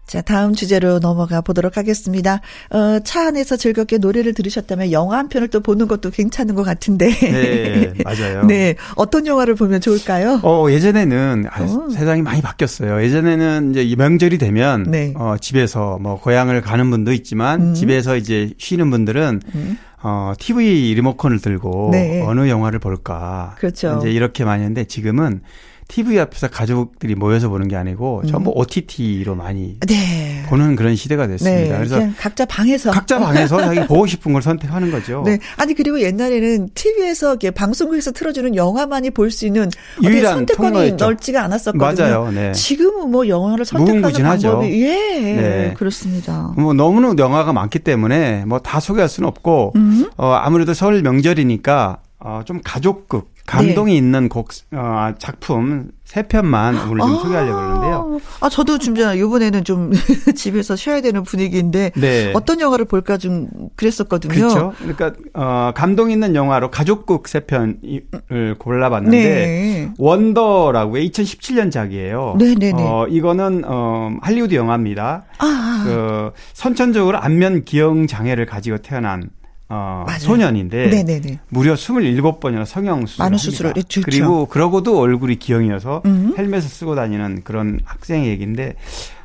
자, 0.06 0.20
다음 0.22 0.54
주제로 0.54 1.00
넘어가 1.00 1.40
보도록 1.40 1.76
하겠습니다. 1.76 2.40
어, 2.70 3.00
차 3.04 3.26
안에서 3.26 3.56
즐겁게 3.56 3.98
노래를 3.98 4.34
들으셨다면 4.34 4.92
영화 4.92 5.18
한 5.18 5.28
편을 5.28 5.48
또 5.48 5.60
보는 5.60 5.88
것도 5.88 6.10
괜찮은 6.10 6.54
것 6.54 6.62
같은데. 6.62 7.10
네, 7.10 7.92
맞아요. 8.04 8.44
네. 8.44 8.76
어떤 8.94 9.26
영화를 9.26 9.56
보면 9.56 9.80
좋을까요? 9.80 10.40
어, 10.44 10.70
예전에는 10.70 11.46
아, 11.50 11.62
어. 11.62 11.88
세상이 11.90 12.22
많이 12.22 12.40
바뀌었어요. 12.40 13.02
예전에는 13.02 13.72
이제 13.74 13.96
명절이 13.96 14.38
되면 14.38 14.84
네. 14.84 15.12
어, 15.16 15.34
집에서 15.40 15.98
뭐 16.00 16.20
고향을 16.20 16.60
가는 16.60 16.88
분도 16.88 17.12
있지만 17.12 17.60
음. 17.70 17.74
집에서 17.74 18.16
이제 18.16 18.52
쉬는 18.58 18.90
분들은 18.90 19.42
음. 19.56 19.78
어, 20.04 20.34
TV 20.38 20.94
리모컨을 20.94 21.40
들고 21.40 21.88
네. 21.90 22.22
어느 22.24 22.48
영화를 22.48 22.78
볼까. 22.78 23.56
그렇죠. 23.58 23.98
이제 23.98 24.12
이렇게 24.12 24.44
많이 24.44 24.62
했는데 24.62 24.84
지금은 24.84 25.40
TV 25.88 26.18
앞에서 26.18 26.48
가족들이 26.48 27.14
모여서 27.14 27.48
보는 27.48 27.68
게 27.68 27.76
아니고 27.76 28.22
음. 28.24 28.26
전부 28.28 28.50
OTT로 28.54 29.34
많이 29.34 29.78
네. 29.86 30.42
보는 30.48 30.74
그런 30.76 30.96
시대가 30.96 31.26
됐습니다. 31.26 31.60
네. 31.60 31.76
그래서 31.76 32.00
각자 32.18 32.44
방에서 32.44 32.90
각자 32.90 33.18
방에서 33.18 33.60
자기 33.60 33.86
보고 33.86 34.06
싶은 34.06 34.32
걸 34.32 34.42
선택하는 34.42 34.90
거죠. 34.90 35.22
네. 35.24 35.38
아니 35.56 35.74
그리고 35.74 36.00
옛날에는 36.00 36.70
TV에서 36.74 37.36
방송국에서 37.54 38.12
틀어주는 38.12 38.56
영화만이 38.56 39.10
볼 39.10 39.30
수 39.30 39.44
있는 39.46 39.70
유일한 40.02 40.34
선택권이 40.38 40.70
통로였죠. 40.72 41.04
넓지가 41.04 41.42
않았었거든요. 41.44 42.04
맞아요. 42.08 42.30
네. 42.32 42.52
지금은 42.52 43.10
뭐 43.10 43.28
영화를 43.28 43.64
선택하는 43.64 44.02
방법이 44.12 44.82
예 44.82 44.88
네. 45.20 45.74
그렇습니다. 45.76 46.52
뭐 46.56 46.72
너무너무 46.74 47.14
영화가 47.18 47.52
많기 47.52 47.78
때문에 47.80 48.44
뭐 48.46 48.58
다 48.60 48.80
소개할 48.80 49.08
수는 49.08 49.28
없고 49.28 49.72
음. 49.76 50.08
어 50.16 50.32
아무래도 50.32 50.74
설 50.74 51.02
명절이니까 51.02 51.98
어 52.18 52.42
좀 52.46 52.60
가족극 52.64 53.35
감동이 53.46 53.92
네. 53.92 53.98
있는 53.98 54.28
곡 54.28 54.48
어, 54.72 55.12
작품 55.18 55.90
세 56.04 56.22
편만 56.22 56.76
오늘 56.88 57.00
좀 57.00 57.14
아~ 57.14 57.18
소개하려고 57.18 57.56
그러는데요. 57.56 58.20
아 58.40 58.48
저도 58.48 58.78
좀 58.78 58.96
이번에는 58.96 59.64
좀 59.64 59.92
집에서 60.36 60.76
쉬어야 60.76 61.00
되는 61.00 61.22
분위기인데 61.24 61.90
네. 61.96 62.32
어떤 62.34 62.60
영화를 62.60 62.84
볼까 62.84 63.18
좀 63.18 63.48
그랬었거든요. 63.74 64.32
그렇죠. 64.32 64.72
그러니까 64.78 65.12
어, 65.34 65.72
감동 65.74 66.10
있는 66.10 66.34
영화로 66.34 66.70
가족극 66.70 67.26
세 67.26 67.40
편을 67.40 68.56
골라봤는데 68.58 69.18
네. 69.18 69.92
원더라고 69.98 70.96
2017년작이에요. 70.96 72.36
네네네. 72.38 72.82
어, 72.82 73.06
이거는 73.08 73.64
어, 73.66 74.16
할리우드 74.22 74.54
영화입니다. 74.54 75.24
아~ 75.38 75.82
그 75.84 76.30
선천적으로 76.52 77.18
안면 77.18 77.64
기형 77.64 78.06
장애를 78.06 78.46
가지고 78.46 78.78
태어난 78.78 79.30
어, 79.68 80.06
소년인데 80.18 80.88
네네네. 80.88 81.40
무려 81.48 81.74
27번이나 81.74 82.64
성형 82.64 83.06
수술을 83.06 83.24
많은 83.24 83.38
수술을 83.38 83.76
했죠. 83.76 84.00
그리고 84.04 84.46
그러고도 84.46 84.98
얼굴이 85.00 85.36
기형이어서 85.36 86.02
음. 86.04 86.34
헬멧을 86.38 86.68
쓰고 86.68 86.94
다니는 86.94 87.42
그런 87.42 87.80
학생 87.84 88.24
얘기인데 88.26 88.76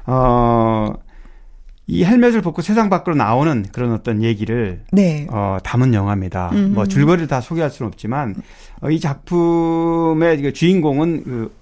어, 0.07 0.93
이 1.85 2.03
헬멧을 2.03 2.41
벗고 2.41 2.61
세상 2.61 2.89
밖으로 2.89 3.15
나오는 3.15 3.65
그런 3.71 3.93
어떤 3.93 4.23
얘기를 4.23 4.81
네. 4.91 5.27
어, 5.29 5.57
담은 5.63 5.93
영화입니다. 5.93 6.49
음. 6.53 6.73
뭐 6.73 6.85
줄거리를 6.85 7.27
다 7.27 7.41
소개할 7.41 7.69
수는 7.69 7.87
없지만 7.87 8.35
어, 8.81 8.89
이 8.89 8.99
작품의 8.99 10.41
그 10.41 10.53
주인공은 10.53 11.23
그 11.23 11.55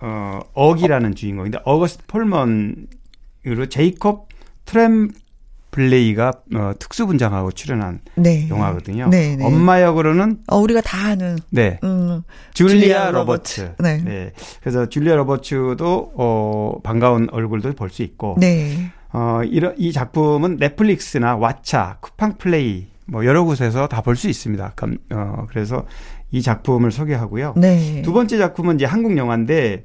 어, 0.00 0.40
어기라는 0.52 1.14
주인공인데 1.14 1.60
어거스트 1.64 2.04
풀먼으로 2.06 3.66
제이콥 3.70 4.28
트렘블레이가 4.66 6.32
어, 6.54 6.72
특수 6.78 7.06
분장하고 7.06 7.52
출연한 7.52 8.00
네. 8.14 8.48
영화거든요. 8.48 9.08
네, 9.10 9.36
네. 9.36 9.44
엄마 9.44 9.82
역으로는 9.82 10.38
어, 10.48 10.56
우리가 10.56 10.80
다 10.80 11.08
아는 11.08 11.36
네 11.50 11.78
음, 11.84 12.22
줄리아, 12.54 12.70
줄리아 12.80 13.10
로버츠. 13.10 13.60
로버츠. 13.60 13.82
네. 13.82 14.02
네. 14.02 14.32
그래서 14.60 14.88
줄리아 14.88 15.14
로버츠도 15.16 16.12
어, 16.16 16.80
반가운 16.82 17.28
얼굴도 17.30 17.74
볼 17.74 17.90
수 17.90 18.02
있고. 18.02 18.36
네. 18.40 18.90
어, 19.12 19.42
이런 19.44 19.74
이 19.76 19.92
작품은 19.92 20.56
넷플릭스나 20.56 21.36
왓챠, 21.38 22.00
쿠팡 22.00 22.38
플레이 22.38 22.86
뭐 23.06 23.24
여러 23.26 23.44
곳에서 23.44 23.86
다 23.86 24.00
볼 24.02 24.16
수 24.16 24.28
있습니다. 24.28 24.74
어, 25.12 25.46
그래서 25.50 25.84
이 26.32 26.40
작품을 26.42 26.90
소개하고요. 26.90 27.52
네. 27.56 28.00
두 28.02 28.12
번째 28.12 28.38
작품은 28.38 28.76
이제 28.76 28.84
한국 28.86 29.16
영화인데 29.16 29.84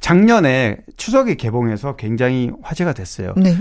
작년에 0.00 0.78
추석에 0.96 1.34
개봉해서 1.36 1.96
굉장히 1.96 2.50
화제가 2.62 2.92
됐어요. 2.92 3.32
네. 3.36 3.56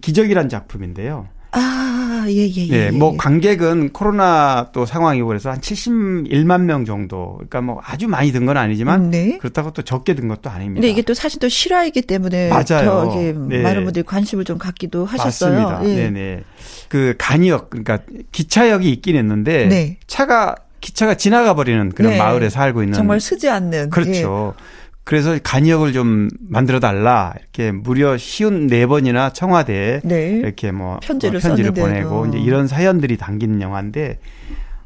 기적이란 0.00 0.48
작품인데요. 0.48 1.28
아, 1.54 2.24
예, 2.28 2.48
예, 2.48 2.68
예. 2.68 2.86
예, 2.86 2.90
뭐 2.90 3.14
관객은 3.18 3.90
코로나 3.90 4.70
또 4.72 4.86
상황이고 4.86 5.26
그래서 5.26 5.50
한 5.50 5.60
71만 5.60 6.62
명 6.62 6.86
정도. 6.86 7.34
그러니까 7.34 7.60
뭐 7.60 7.80
아주 7.84 8.08
많이 8.08 8.32
든 8.32 8.46
건 8.46 8.56
아니지만 8.56 9.10
네. 9.10 9.36
그렇다고 9.36 9.72
또 9.72 9.82
적게 9.82 10.14
든 10.14 10.28
것도 10.28 10.48
아닙니다. 10.48 10.80
근데 10.80 10.88
이게 10.88 11.02
또 11.02 11.12
사실 11.12 11.38
또 11.40 11.48
실화이기 11.50 12.02
때문에 12.02 12.48
맞아요. 12.48 12.84
더 12.86 13.10
이게 13.20 13.34
네. 13.38 13.60
많은 13.62 13.84
분들이 13.84 14.02
관심을 14.02 14.44
좀 14.46 14.56
갖기도 14.56 15.04
하셨어요. 15.04 15.62
맞습니다. 15.68 15.90
예. 15.90 16.04
네, 16.04 16.10
네. 16.10 16.44
그 16.88 17.14
간이역 17.18 17.68
그러니까 17.68 17.98
기차역이 18.32 18.90
있긴 18.90 19.16
했는데 19.16 19.66
네. 19.66 19.98
차가 20.06 20.54
기차가 20.80 21.14
지나가 21.16 21.54
버리는 21.54 21.90
그런 21.90 22.12
네. 22.12 22.18
마을에 22.18 22.48
살고 22.48 22.82
있는 22.82 22.94
정말 22.94 23.20
쓰지 23.20 23.50
않는 23.50 23.90
그렇죠. 23.90 24.54
예. 24.58 24.62
그래서 25.04 25.36
간이역을 25.42 25.92
좀 25.92 26.28
만들어 26.48 26.78
달라 26.78 27.34
이렇게 27.38 27.72
무려 27.72 28.16
쉬운 28.16 28.68
네 28.68 28.86
번이나 28.86 29.30
청와대에 29.30 30.00
네. 30.04 30.30
이렇게 30.30 30.70
뭐 30.70 31.00
편지를, 31.02 31.38
어, 31.38 31.40
편지를 31.40 31.72
보내고 31.72 32.26
이제 32.26 32.38
이런 32.38 32.68
사연들이 32.68 33.16
담긴 33.16 33.60
영화인데 33.60 34.20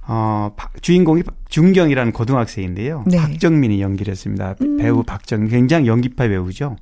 어 0.09 0.55
주인공이 0.81 1.23
중경이라는 1.49 2.13
고등학생인데요. 2.13 3.05
네. 3.07 3.19
박정민이 3.19 3.83
연기를 3.83 4.13
했습니다. 4.13 4.55
음. 4.63 4.79
배우 4.79 5.03
박정 5.03 5.49
굉장히 5.49 5.89
연기파 5.89 6.29
배우죠. 6.29 6.77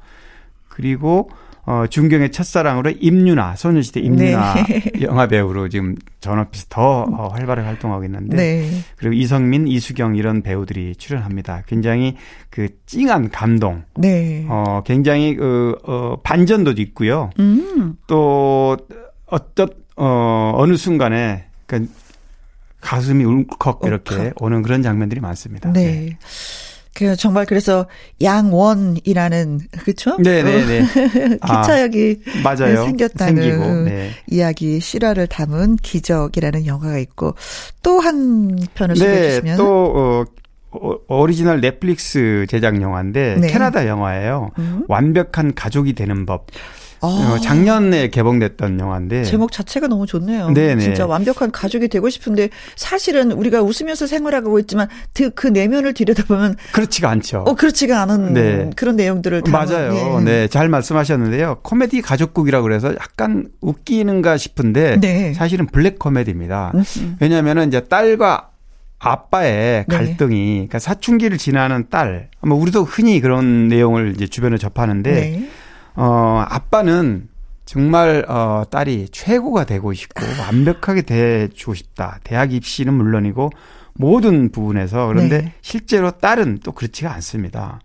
그리고 0.68 1.30
어, 1.66 1.86
중경의 1.88 2.30
첫사랑으로 2.30 2.92
임윤아, 2.98 3.56
소녀시대 3.56 4.00
임윤아 4.00 4.54
네. 4.64 4.84
영화 5.00 5.26
배우로 5.26 5.68
지금 5.68 5.96
전업에서 6.20 6.66
더 6.68 7.02
어, 7.02 7.28
활발하게 7.28 7.66
활동하고 7.66 8.04
있는데 8.04 8.36
네. 8.36 8.70
그리고 8.96 9.14
이성민, 9.14 9.66
이수경 9.66 10.16
이런 10.16 10.42
배우들이 10.42 10.96
출연합니다. 10.96 11.62
굉장히 11.66 12.16
그 12.50 12.68
찡한 12.86 13.30
감동, 13.30 13.84
네. 13.96 14.44
어, 14.48 14.82
굉장히 14.84 15.36
그 15.36 15.76
어, 15.84 16.16
반전도 16.22 16.72
있고요. 16.72 17.30
음. 17.38 17.96
또 18.06 18.76
어떤 19.26 19.68
어, 19.96 20.52
어느 20.56 20.76
순간에 20.76 21.46
그 21.66 21.88
가슴이 22.80 23.24
울컥 23.24 23.80
이렇게 23.84 24.32
오는 24.36 24.60
그런 24.60 24.82
장면들이 24.82 25.20
많습니다. 25.20 25.72
네. 25.72 25.80
네. 25.82 26.18
그 26.94 27.16
정말 27.16 27.44
그래서 27.44 27.86
양원이라는 28.22 29.60
그렇죠? 29.82 30.16
네네네. 30.18 30.86
기차역이 31.44 32.20
아, 32.26 32.42
맞아요. 32.42 32.84
생겼다는 32.84 33.42
생기고, 33.42 33.74
네. 33.90 34.10
이야기 34.30 34.78
실화를 34.80 35.26
담은 35.26 35.76
기적이라는 35.76 36.66
영화가 36.66 36.98
있고 36.98 37.34
또 37.82 37.98
한 38.04 38.58
편을 38.74 38.96
소개해 38.96 39.20
네, 39.20 39.30
주시면 39.30 39.56
또 39.56 40.24
어, 40.72 40.98
오리지널 41.08 41.60
넷플릭스 41.60 42.46
제작 42.48 42.80
영화인데 42.80 43.36
네. 43.40 43.46
캐나다 43.48 43.86
영화예요. 43.86 44.50
음. 44.58 44.82
완벽한 44.88 45.54
가족이 45.54 45.94
되는 45.94 46.26
법. 46.26 46.46
아. 47.04 47.34
어, 47.34 47.38
작년에 47.38 48.08
개봉됐던 48.08 48.80
영화인데 48.80 49.24
제목 49.24 49.52
자체가 49.52 49.86
너무 49.88 50.06
좋네요. 50.06 50.50
네네. 50.50 50.82
진짜 50.82 51.06
완벽한 51.06 51.50
가족이 51.50 51.88
되고 51.88 52.08
싶은데 52.08 52.48
사실은 52.76 53.32
우리가 53.32 53.62
웃으면서 53.62 54.06
생활하고 54.06 54.58
있지만 54.60 54.88
그, 55.12 55.30
그 55.30 55.46
내면을 55.46 55.94
들여다보면 55.94 56.56
그렇지가 56.72 57.10
않죠. 57.10 57.44
어 57.46 57.54
그렇지가 57.54 58.02
않은 58.02 58.34
네. 58.34 58.70
그런 58.76 58.96
내용들을 58.96 59.42
맞아요. 59.50 60.20
네. 60.20 60.24
네. 60.24 60.48
잘 60.48 60.68
말씀하셨는데요. 60.68 61.58
코미디 61.62 62.02
가족국이라고 62.02 62.62
그래서 62.64 62.94
약간 62.94 63.48
웃기는가 63.60 64.36
싶은데 64.36 65.00
네. 65.00 65.34
사실은 65.34 65.66
블랙 65.66 65.98
코미디입니다. 65.98 66.72
음, 66.74 66.84
음. 66.98 67.16
왜냐하면 67.20 67.68
이제 67.68 67.80
딸과 67.80 68.50
아빠의 68.98 69.84
네. 69.86 69.96
갈등이 69.96 70.34
네. 70.34 70.52
그러니까 70.54 70.78
사춘기를 70.78 71.36
지나는 71.36 71.86
딸, 71.90 72.30
뭐 72.40 72.58
우리도 72.58 72.84
흔히 72.84 73.20
그런 73.20 73.68
내용을 73.68 74.14
이제 74.16 74.26
주변에 74.26 74.56
접하는데. 74.56 75.48
네. 75.96 76.02
어, 76.02 76.44
아빠는 76.48 77.28
정말 77.64 78.26
어 78.28 78.64
딸이 78.70 79.08
최고가 79.10 79.64
되고 79.64 79.92
싶고 79.92 80.22
완벽하게 80.40 81.02
돼주고 81.02 81.74
싶다. 81.74 82.18
대학 82.22 82.52
입시는 82.52 82.92
물론이고 82.92 83.50
모든 83.94 84.50
부분에서 84.50 85.06
그런데 85.06 85.38
네. 85.42 85.54
실제로 85.62 86.10
딸은 86.10 86.60
또 86.62 86.72
그렇지가 86.72 87.12
않습니다. 87.14 87.80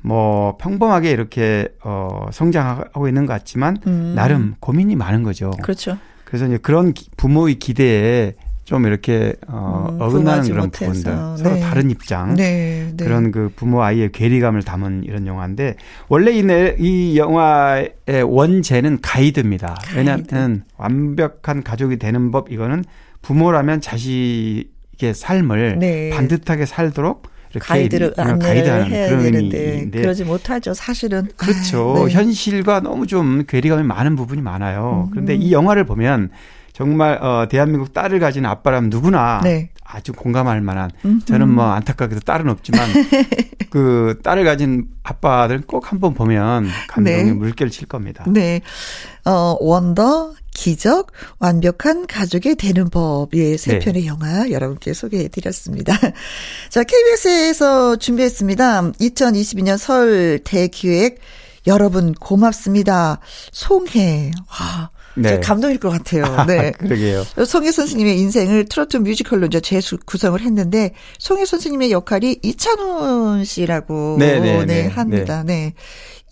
뭐 0.00 0.56
평범하게 0.58 1.10
이렇게 1.10 1.68
어 1.84 2.28
성장하고 2.32 3.08
있는 3.08 3.26
것 3.26 3.32
같지만 3.34 3.76
음. 3.86 4.14
나름 4.14 4.54
고민이 4.60 4.96
많은 4.96 5.22
거죠. 5.22 5.50
그렇죠. 5.62 5.98
그래서 6.24 6.46
이제 6.46 6.58
그런 6.58 6.94
부모의 7.16 7.56
기대에 7.56 8.34
좀 8.68 8.84
이렇게 8.84 9.32
어, 9.46 9.86
음, 9.90 9.98
어긋나는 9.98 10.42
그런 10.42 10.66
못해서. 10.66 10.84
부분들 10.84 11.42
서로 11.42 11.54
네. 11.54 11.60
다른 11.62 11.90
입장 11.90 12.34
네, 12.34 12.92
네. 12.94 13.02
그런 13.02 13.32
그 13.32 13.50
부모 13.56 13.82
아이의 13.82 14.12
괴리감을 14.12 14.62
담은 14.62 15.04
이런 15.04 15.26
영화인데 15.26 15.76
원래 16.08 16.32
이, 16.32 16.42
내, 16.42 16.76
이 16.78 17.16
영화의 17.16 17.94
원제는 18.26 18.98
가이드입니다. 19.00 19.74
가이드. 19.82 19.96
왜냐하면 19.96 20.64
완벽한 20.76 21.62
가족이 21.62 21.96
되는 21.96 22.30
법 22.30 22.52
이거는 22.52 22.84
부모라면 23.22 23.80
자식의 23.80 25.14
삶을 25.14 25.78
네. 25.78 26.10
반듯하게 26.10 26.66
살도록 26.66 27.22
가이드를 27.58 28.12
가이드하는 28.12 28.90
그런 28.90 29.22
되는데 29.22 29.58
의미인데 29.58 30.02
그러지 30.02 30.24
못하죠 30.24 30.74
사실은 30.74 31.26
그렇죠 31.38 31.96
아, 31.96 32.04
네. 32.04 32.12
현실과 32.12 32.80
너무 32.80 33.06
좀 33.06 33.44
괴리감이 33.48 33.82
많은 33.84 34.14
부분이 34.14 34.42
많아요. 34.42 35.06
음. 35.06 35.10
그런데 35.10 35.34
이 35.36 35.52
영화를 35.52 35.84
보면 35.84 36.28
정말 36.78 37.20
어 37.20 37.48
대한민국 37.50 37.92
딸을 37.92 38.20
가진 38.20 38.46
아빠라면 38.46 38.88
누구나 38.88 39.40
네. 39.42 39.70
아주 39.84 40.12
공감할 40.12 40.60
만한 40.60 40.92
음흠. 41.04 41.24
저는 41.24 41.48
뭐 41.48 41.64
안타깝게도 41.64 42.20
딸은 42.20 42.48
없지만 42.48 42.88
그 43.68 44.20
딸을 44.22 44.44
가진 44.44 44.86
아빠들은 45.02 45.62
꼭 45.62 45.90
한번 45.90 46.14
보면 46.14 46.68
감동의 46.86 47.24
네. 47.24 47.32
물결 47.32 47.70
칠 47.70 47.88
겁니다. 47.88 48.24
네. 48.28 48.60
어 49.24 49.56
원더 49.58 50.34
기적, 50.54 51.10
완벽한 51.40 52.06
가족이 52.06 52.54
되는 52.54 52.88
법, 52.90 53.34
예, 53.34 53.56
세 53.56 53.72
네. 53.72 53.78
편의 53.80 54.06
영화 54.06 54.48
여러분께 54.48 54.92
소개해 54.92 55.28
드렸습니다. 55.28 55.92
자, 56.70 56.84
KBS에서 56.84 57.96
준비했습니다. 57.96 58.92
2022년 58.92 59.78
설 59.78 60.40
대기획 60.44 61.18
여러분 61.66 62.12
고맙습니다. 62.12 63.20
송해. 63.52 64.32
와. 64.48 64.90
네. 65.22 65.40
감동일 65.40 65.78
것 65.78 65.90
같아요. 65.90 66.24
네. 66.46 66.72
그러게요. 66.72 67.24
송혜 67.46 67.72
선생님의 67.72 68.18
인생을 68.18 68.66
트로트 68.66 68.98
뮤지컬로 68.98 69.46
이제 69.46 69.60
재구성을 69.60 70.40
했는데 70.40 70.92
송혜 71.18 71.44
선생님의 71.44 71.90
역할이 71.92 72.38
이찬원 72.42 73.44
씨라고 73.44 74.16
네, 74.18 74.38
네, 74.40 74.58
네, 74.58 74.64
네 74.64 74.86
합니다. 74.88 75.42
네. 75.44 75.74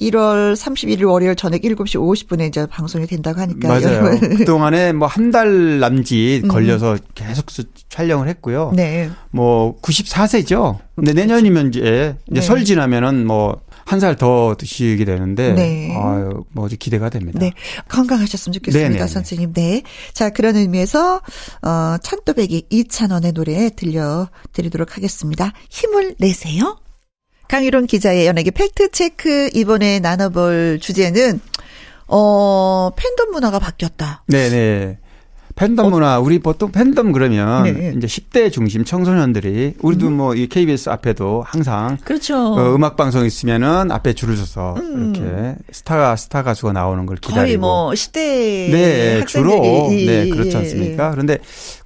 1월 0.00 0.54
31일 0.54 1.08
월요일 1.08 1.34
저녁 1.36 1.62
7시 1.62 1.96
50분에 1.96 2.48
이제 2.48 2.66
방송이 2.66 3.06
된다고 3.06 3.40
하니까. 3.40 3.66
맞아요. 3.68 4.10
그동안에 4.36 4.92
뭐 4.92 5.08
한 5.08 5.30
달 5.30 5.80
남짓 5.80 6.44
음. 6.44 6.48
걸려서 6.48 6.98
계속 7.14 7.46
촬영을 7.88 8.28
했고요. 8.28 8.72
네. 8.76 9.08
뭐 9.30 9.80
94세죠. 9.80 10.78
근데 10.94 11.12
내년이면 11.14 11.68
이제, 11.68 12.16
이제 12.30 12.40
네. 12.40 12.40
설 12.42 12.64
지나면은 12.64 13.26
뭐 13.26 13.60
한 13.86 14.00
살 14.00 14.16
더 14.16 14.56
드시게 14.58 15.04
되는데 15.04 15.52
네. 15.52 15.96
아유, 15.96 16.44
뭐 16.52 16.68
기대가 16.78 17.08
됩니다. 17.08 17.38
네. 17.38 17.52
건강하셨으면 17.88 18.52
좋겠습니다, 18.54 18.88
네네네. 18.90 19.06
선생님. 19.06 19.52
네. 19.52 19.82
자, 20.12 20.30
그런 20.30 20.56
의미에서 20.56 21.20
어 21.62 21.96
찬또배기 22.02 22.66
이찬원의 22.68 23.32
노래 23.32 23.70
들려 23.70 24.28
드리도록 24.52 24.96
하겠습니다. 24.96 25.52
힘을 25.70 26.16
내세요. 26.18 26.78
강유론 27.48 27.86
기자의 27.86 28.26
연예계 28.26 28.50
팩트 28.50 28.90
체크 28.90 29.50
이번에 29.54 30.00
나눠볼 30.00 30.80
주제는 30.80 31.40
어 32.08 32.90
팬덤 32.96 33.30
문화가 33.30 33.60
바뀌었다. 33.60 34.24
네네. 34.26 34.98
팬덤 35.56 35.86
어? 35.86 35.90
문화, 35.90 36.18
우리 36.18 36.38
보통 36.38 36.70
팬덤 36.70 37.12
그러면 37.12 37.64
네. 37.64 37.94
이제 37.96 38.06
10대 38.06 38.52
중심 38.52 38.84
청소년들이 38.84 39.76
우리도 39.80 40.08
음. 40.08 40.12
뭐이 40.18 40.48
KBS 40.48 40.90
앞에도 40.90 41.42
항상 41.46 41.96
그렇죠. 42.04 42.36
어, 42.36 42.74
음악 42.74 42.96
방송 42.96 43.24
있으면은 43.24 43.90
앞에 43.90 44.12
줄을 44.12 44.36
서서 44.36 44.74
음. 44.76 45.14
이렇게 45.14 45.56
스타 45.72 46.14
스타 46.14 46.42
가수가 46.42 46.74
나오는 46.74 47.06
걸 47.06 47.16
기다리고 47.16 47.40
거의 47.40 47.56
뭐 47.56 47.90
10대 47.92 48.14
네, 48.70 49.24
주로 49.24 49.88
네, 49.88 50.28
그렇지 50.28 50.54
않습니까? 50.58 51.10
그런데 51.10 51.38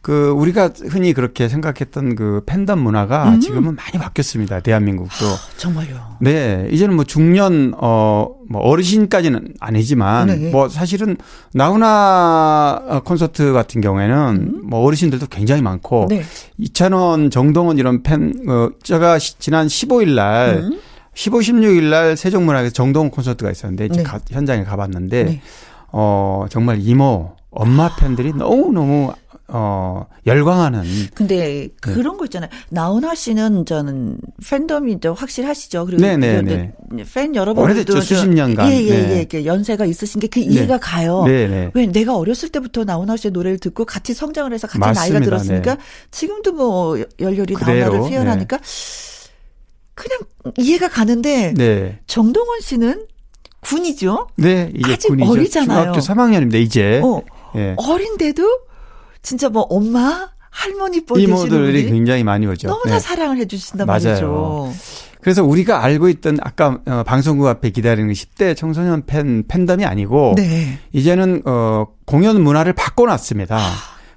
그 0.02 0.30
우리가 0.30 0.70
흔히 0.88 1.12
그렇게 1.12 1.48
생각했던 1.48 2.16
그 2.16 2.42
팬덤 2.46 2.78
문화가 2.80 3.28
음. 3.28 3.40
지금은 3.40 3.76
많이 3.76 3.92
바뀌었습니다. 4.02 4.60
대한민국도. 4.60 5.26
아, 5.26 5.38
정말요. 5.58 6.16
네. 6.20 6.66
이제는 6.70 6.96
뭐 6.96 7.04
중년 7.04 7.74
어뭐 7.76 8.38
어르신까지는 8.50 9.54
아니지만 9.60 10.26
네. 10.28 10.50
뭐 10.50 10.70
사실은 10.70 11.18
나훈아 11.52 13.02
콘서트 13.04 13.52
같은 13.60 13.80
경우에는 13.80 14.16
음. 14.36 14.60
뭐 14.64 14.80
어르신들도 14.80 15.26
굉장히 15.26 15.62
많고 15.62 16.06
네. 16.08 16.22
이찬원, 16.58 17.30
정동원 17.30 17.78
이런 17.78 18.02
팬 18.02 18.32
어, 18.48 18.70
제가 18.82 19.18
지난 19.18 19.66
15일 19.66 20.14
날 20.14 20.60
음. 20.62 20.80
15, 21.14 21.38
16일 21.38 21.84
날 21.84 22.16
세종문화에서 22.16 22.70
정동원 22.70 23.10
콘서트가 23.10 23.50
있었는데 23.50 23.86
이제 23.86 23.98
네. 23.98 24.02
가, 24.02 24.20
현장에 24.30 24.64
가봤는데 24.64 25.24
네. 25.24 25.40
어 25.92 26.46
정말 26.48 26.78
이모 26.80 27.32
엄마 27.50 27.94
팬들이 27.96 28.32
너무 28.32 28.72
너무 28.72 29.12
어, 29.52 30.06
열광하는. 30.26 30.82
근데 31.14 31.68
그런 31.80 32.14
네. 32.14 32.18
거 32.18 32.24
있잖아요. 32.26 32.50
나훈아 32.70 33.14
씨는 33.14 33.66
저는 33.66 34.18
팬덤이 34.48 35.00
좀 35.00 35.14
확실하시죠. 35.14 35.86
그리고 35.86 36.02
네네네. 36.02 36.42
네, 36.42 36.72
네. 36.92 37.04
팬 37.12 37.34
여러분들도 37.34 37.62
오래됐죠. 37.92 38.00
수십 38.00 38.28
년간. 38.28 38.70
예, 38.72 38.76
예, 38.84 39.26
예. 39.34 39.44
연세가 39.44 39.84
있으신 39.84 40.20
게 40.20 40.28
그 40.28 40.38
이해가 40.40 40.74
네. 40.74 40.80
가요. 40.80 41.24
네네. 41.24 41.70
왜 41.74 41.86
내가 41.86 42.16
어렸을 42.16 42.48
때부터 42.50 42.84
나훈아 42.84 43.16
씨의 43.16 43.32
노래를 43.32 43.58
듣고 43.58 43.84
같이 43.84 44.14
성장을 44.14 44.52
해서 44.52 44.66
같이 44.68 44.78
맞습니다. 44.78 45.00
나이가 45.00 45.24
들었으니까 45.24 45.74
네. 45.74 45.80
지금도 46.12 46.52
뭐 46.52 46.98
열렬히. 47.18 47.54
나훈아를 47.54 47.98
표현하니까 47.98 48.58
그냥 49.94 50.18
이해가 50.58 50.88
가는데 50.88 51.52
네. 51.56 51.98
정동원 52.06 52.60
씨는 52.60 53.06
군이죠. 53.60 54.28
네, 54.36 54.72
이제 54.74 54.92
아직 54.94 55.08
군이죠. 55.08 55.30
어리잖아요. 55.30 55.92
중학교 55.92 55.98
3학년입니다. 56.00 56.54
이제. 56.54 57.00
어, 57.04 57.22
예. 57.56 57.74
어린데도 57.76 58.42
진짜 59.22 59.48
뭐 59.48 59.62
엄마, 59.62 60.28
할머니 60.50 61.04
뻘 61.04 61.20
이모들이 61.20 61.86
굉장히 61.86 62.24
많이 62.24 62.46
오죠. 62.46 62.68
너무나 62.68 62.94
네. 62.94 63.00
사랑을 63.00 63.36
해주신단 63.38 63.86
맞아요. 63.86 64.02
말이죠. 64.04 64.72
그래서 65.20 65.44
우리가 65.44 65.84
알고 65.84 66.08
있던 66.08 66.38
아까 66.42 66.78
어, 66.86 67.02
방송국 67.06 67.46
앞에 67.46 67.70
기다리는 67.70 68.12
10대 68.12 68.56
청소년 68.56 69.04
팬 69.06 69.44
팬덤이 69.46 69.84
아니고 69.84 70.34
네. 70.36 70.78
이제는 70.92 71.42
어 71.44 71.86
공연 72.06 72.42
문화를 72.42 72.72
바꿔놨습니다. 72.72 73.56
아, 73.56 73.60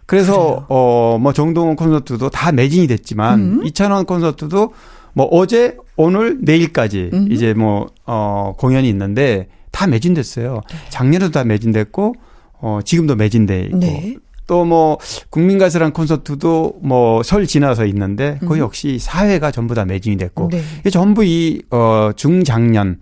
그래서 0.05 0.65
어 0.69 1.17
뭐 1.19 1.33
정동원 1.33 1.75
콘서트도 1.75 2.29
다 2.29 2.51
매진이 2.51 2.87
됐지만 2.87 3.39
음. 3.39 3.65
이찬원 3.65 4.05
콘서트도 4.05 4.73
뭐 5.13 5.25
어제 5.27 5.77
오늘 5.97 6.39
내일까지 6.41 7.09
음. 7.13 7.27
이제 7.31 7.53
뭐어 7.53 8.53
공연이 8.57 8.89
있는데 8.89 9.49
다 9.71 9.85
매진됐어요. 9.87 10.61
네. 10.71 10.77
작년에도 10.89 11.31
다 11.31 11.43
매진됐고 11.43 12.15
어 12.61 12.79
지금도 12.83 13.15
매진돼 13.15 13.61
있고 13.65 13.77
네. 13.79 14.15
또 14.47 14.65
뭐 14.65 14.97
국민가수란 15.29 15.91
콘서트도 15.93 16.79
뭐 16.81 17.21
설 17.23 17.47
지나서 17.47 17.85
있는데 17.87 18.39
그 18.47 18.59
역시 18.59 18.99
사회가 18.99 19.51
전부 19.51 19.73
다 19.75 19.85
매진이 19.85 20.17
됐고 20.17 20.49
네. 20.51 20.61
이게 20.79 20.89
전부 20.89 21.23
이 21.23 21.61
어 21.71 22.11
중장년 22.15 22.97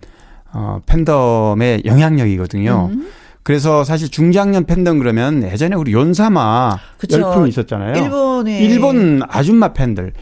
어 0.52 0.80
팬덤의 0.86 1.82
영향력이거든요. 1.84 2.90
음. 2.92 3.08
그래서 3.42 3.82
사실 3.82 4.08
중장년 4.08 4.64
팬덤 4.66 4.98
그러면 5.00 5.42
예전에 5.42 5.74
우리 5.74 5.92
연사마. 5.92 6.78
열풍이 7.10 7.48
있었잖아요. 7.48 7.96
일본에 8.04 8.60
일본 8.62 9.22
아줌마 9.28 9.72
팬들 9.72 10.12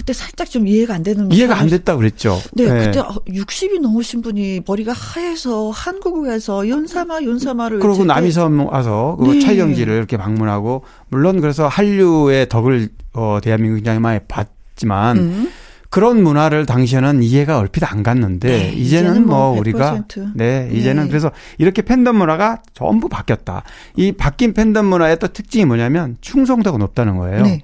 그때 0.00 0.14
살짝 0.14 0.48
좀 0.48 0.66
이해가 0.66 0.94
안 0.94 1.02
되는 1.02 1.30
이해가 1.30 1.58
안 1.58 1.66
됐다 1.68 1.94
그랬죠. 1.94 2.40
네, 2.54 2.64
네. 2.64 2.86
그때 2.86 3.00
60이 3.00 3.76
어, 3.76 3.82
넘으신 3.82 4.22
분이 4.22 4.62
머리가 4.66 4.92
하얘서 4.92 5.68
한국에서 5.68 6.70
연사마 6.70 7.22
연사마를 7.22 7.80
그리고 7.80 8.06
남이섬 8.06 8.60
와서 8.60 9.18
그 9.20 9.26
네. 9.26 9.40
촬영지를 9.40 9.94
이렇게 9.94 10.16
방문하고 10.16 10.84
물론 11.10 11.42
그래서 11.42 11.68
한류의 11.68 12.48
덕을 12.48 12.88
어 13.12 13.40
대한민국 13.42 13.76
굉장히 13.76 13.98
많이 13.98 14.20
봤지만 14.26 15.18
음. 15.18 15.50
그런 15.90 16.22
문화를 16.22 16.64
당시에는 16.64 17.22
이해가 17.22 17.58
얼핏 17.58 17.84
안 17.84 18.02
갔는데 18.02 18.48
네, 18.48 18.72
이제는, 18.72 19.10
이제는 19.10 19.26
뭐, 19.26 19.50
뭐 19.50 19.60
우리가 19.60 20.04
네 20.34 20.70
이제는 20.72 21.04
네. 21.04 21.08
그래서 21.10 21.30
이렇게 21.58 21.82
팬덤 21.82 22.16
문화가 22.16 22.62
전부 22.72 23.10
바뀌었다. 23.10 23.64
이 23.96 24.12
바뀐 24.12 24.54
팬덤 24.54 24.86
문화의 24.86 25.18
또 25.18 25.28
특징이 25.28 25.66
뭐냐면 25.66 26.16
충성도가 26.22 26.78
높다는 26.78 27.18
거예요. 27.18 27.42
네. 27.42 27.60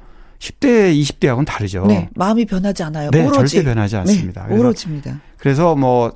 10대, 0.47 0.99
20대하고는 1.01 1.45
다르죠. 1.47 1.87
네, 1.87 2.09
마음이 2.15 2.45
변하지 2.45 2.83
않아요. 2.85 3.11
네, 3.11 3.25
오로지. 3.25 3.55
절대 3.57 3.69
변하지 3.69 3.97
않습니다. 3.97 4.47
네, 4.47 4.57
오로지입니다. 4.57 5.21
그래서 5.39 5.75
뭐 5.75 6.15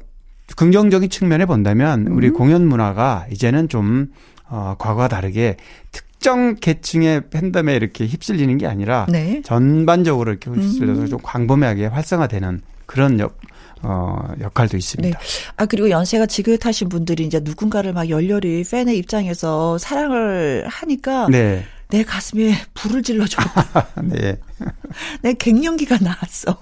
긍정적인 0.57 1.11
측면에 1.11 1.47
본다면 1.47 2.07
우리 2.09 2.29
음. 2.29 2.35
공연 2.35 2.67
문화가 2.67 3.27
이제는 3.31 3.69
좀 3.69 4.13
어, 4.49 4.75
과거와 4.79 5.09
다르게 5.09 5.57
특정 5.93 6.57
계층의 6.57 7.31
팬덤에 7.31 7.75
이렇게 7.75 8.07
휩쓸리는 8.07 8.59
게 8.59 8.67
아니라 8.67 9.07
네. 9.09 9.43
전반적으로 9.45 10.31
이렇게 10.31 10.51
휩쓸려서 10.51 11.03
음. 11.03 11.07
좀 11.07 11.19
광범위하게 11.23 11.87
활성화되는 11.87 12.63
그런 12.87 13.21
역, 13.21 13.39
어, 13.83 14.29
역할도 14.41 14.77
있습니다. 14.77 15.19
네. 15.19 15.25
아, 15.57 15.67
그리고 15.67 15.91
연세가 15.91 16.27
지긋하신 16.27 16.89
분들이 16.89 17.25
이제 17.25 17.41
누군가를 17.41 17.93
막 17.93 18.09
열렬히 18.09 18.65
팬의 18.69 18.99
입장에서 18.99 19.79
사랑을 19.79 20.65
하니까 20.67 21.29
네. 21.31 21.65
내 21.91 22.05
가슴에 22.05 22.55
불을 22.75 23.03
질러줘. 23.03 23.43
네. 24.05 24.39
내 25.23 25.35
갱년기가 25.35 25.99
나왔어. 26.01 26.57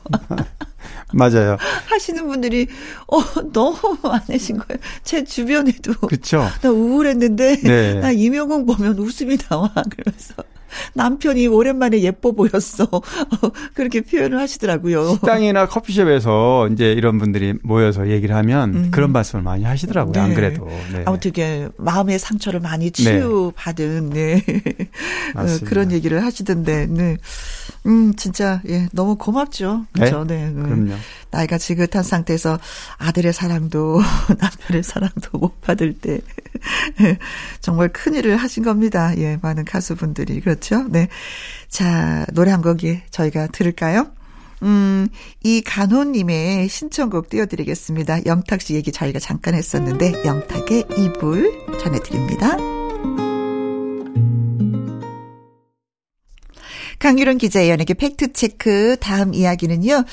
맞아요. 1.12 1.56
하시는 1.86 2.26
분들이 2.26 2.66
어 3.06 3.22
너무 3.52 3.96
많으신 4.02 4.58
거예요. 4.58 4.78
제 5.04 5.24
주변에도 5.24 5.94
그렇죠. 5.94 6.46
나 6.60 6.70
우울했는데 6.70 7.60
네. 7.62 7.94
나 7.94 8.10
이명웅 8.10 8.66
보면 8.66 8.98
웃음이 8.98 9.38
나와 9.38 9.68
그러면서 9.68 10.34
남편이 10.94 11.46
오랜만에 11.46 12.02
예뻐 12.02 12.32
보였어. 12.32 12.86
그렇게 13.74 14.00
표현을 14.00 14.38
하시더라고요. 14.38 15.14
식당이나 15.14 15.66
커피숍에서 15.66 16.68
이제 16.68 16.92
이런 16.92 17.18
분들이 17.18 17.54
모여서 17.62 18.08
얘기를 18.08 18.34
하면 18.36 18.74
음. 18.74 18.90
그런 18.90 19.12
말씀을 19.12 19.42
많이 19.42 19.64
하시더라고요. 19.64 20.12
네. 20.12 20.20
안 20.20 20.34
그래도. 20.34 20.66
네. 20.92 21.02
아무튼 21.06 21.30
이게 21.30 21.68
마음의 21.76 22.18
상처를 22.18 22.60
많이 22.60 22.90
네. 22.90 23.02
치유받은 23.02 24.10
네. 24.10 24.44
어, 25.34 25.46
그런 25.64 25.92
얘기를 25.92 26.24
하시던데. 26.24 26.86
네. 26.86 27.16
음, 27.86 28.14
진짜 28.16 28.60
예, 28.68 28.88
너무 28.92 29.16
고맙죠. 29.16 29.86
그렇죠. 29.92 30.24
네. 30.24 30.46
네. 30.46 30.62
그럼요. 30.62 30.94
나이가 31.30 31.58
지긋한 31.58 32.02
상태에서 32.02 32.58
아들의 32.98 33.32
사랑도 33.32 34.00
남편의 34.38 34.82
사랑도 34.82 35.38
못 35.38 35.60
받을 35.60 35.92
때 35.92 36.20
정말 37.60 37.88
큰 37.88 38.14
일을 38.14 38.36
하신 38.36 38.62
겁니다. 38.62 39.16
예, 39.18 39.38
많은 39.42 39.64
가수분들이 39.64 40.40
그렇죠. 40.40 40.84
네. 40.88 41.08
자, 41.68 42.26
노래 42.32 42.50
한 42.50 42.62
곡이 42.62 43.02
저희가 43.10 43.48
들을까요? 43.48 44.08
음, 44.62 45.08
이 45.44 45.62
간호님의 45.62 46.68
신청곡 46.68 47.28
띄워드리겠습니다. 47.28 48.26
영탁 48.26 48.60
씨 48.60 48.74
얘기 48.74 48.90
저희가 48.90 49.20
잠깐 49.20 49.54
했었는데, 49.54 50.24
영탁의 50.24 50.86
이불 50.96 51.52
전해드립니다. 51.80 52.77
강유론 56.98 57.38
기자의 57.38 57.70
연예계 57.70 57.94
팩트체크 57.94 58.96
다음 59.00 59.32
이야기는요. 59.34 60.04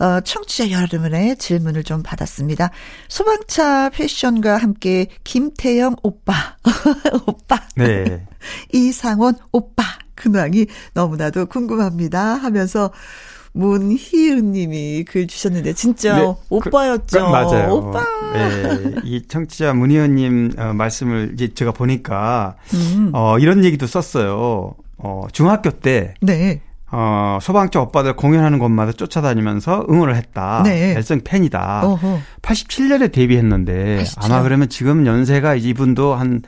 어, 0.00 0.20
청취자 0.22 0.70
여러분의 0.70 1.36
질문을 1.36 1.84
좀 1.84 2.02
받았습니다. 2.02 2.70
소방차 3.08 3.90
패션과 3.90 4.56
함께 4.56 5.06
김태영 5.24 5.96
오빠, 6.02 6.56
오빠, 7.26 7.60
네. 7.76 8.26
이상원 8.72 9.36
오빠 9.52 9.84
근황이 10.14 10.66
너무나도 10.94 11.46
궁금합니다 11.46 12.20
하면서 12.34 12.90
문희은 13.52 14.52
님이 14.52 15.04
글 15.04 15.26
주셨는데 15.26 15.74
진짜 15.74 16.16
네, 16.16 16.22
그, 16.24 16.56
오빠였죠. 16.56 17.26
그, 17.26 17.30
맞아요. 17.30 17.74
오빠. 17.74 18.04
네, 18.32 18.94
이 19.04 19.22
청취자 19.26 19.74
문희은 19.74 20.14
님 20.14 20.52
어, 20.56 20.72
말씀을 20.72 21.32
이제 21.34 21.52
제가 21.52 21.72
보니까 21.72 22.56
음. 22.72 23.10
어 23.12 23.38
이런 23.38 23.64
얘기도 23.64 23.86
썼어요. 23.86 24.74
어 25.02 25.26
중학교 25.32 25.70
때 25.70 26.14
네. 26.20 26.60
어, 26.94 27.38
소방차 27.40 27.80
오빠들 27.80 28.14
공연하는 28.16 28.58
곳마다 28.58 28.92
쫓아다니면서 28.92 29.86
응원을 29.88 30.14
했다. 30.14 30.62
네. 30.62 30.94
열성 30.94 31.22
팬이다. 31.24 31.86
어허. 31.86 32.20
87년에 32.42 33.10
데뷔했는데 33.10 33.96
87. 33.96 34.18
아마 34.22 34.42
그러면 34.42 34.68
지금 34.68 35.06
연세가 35.06 35.54
이분도 35.54 36.14
한 36.14 36.42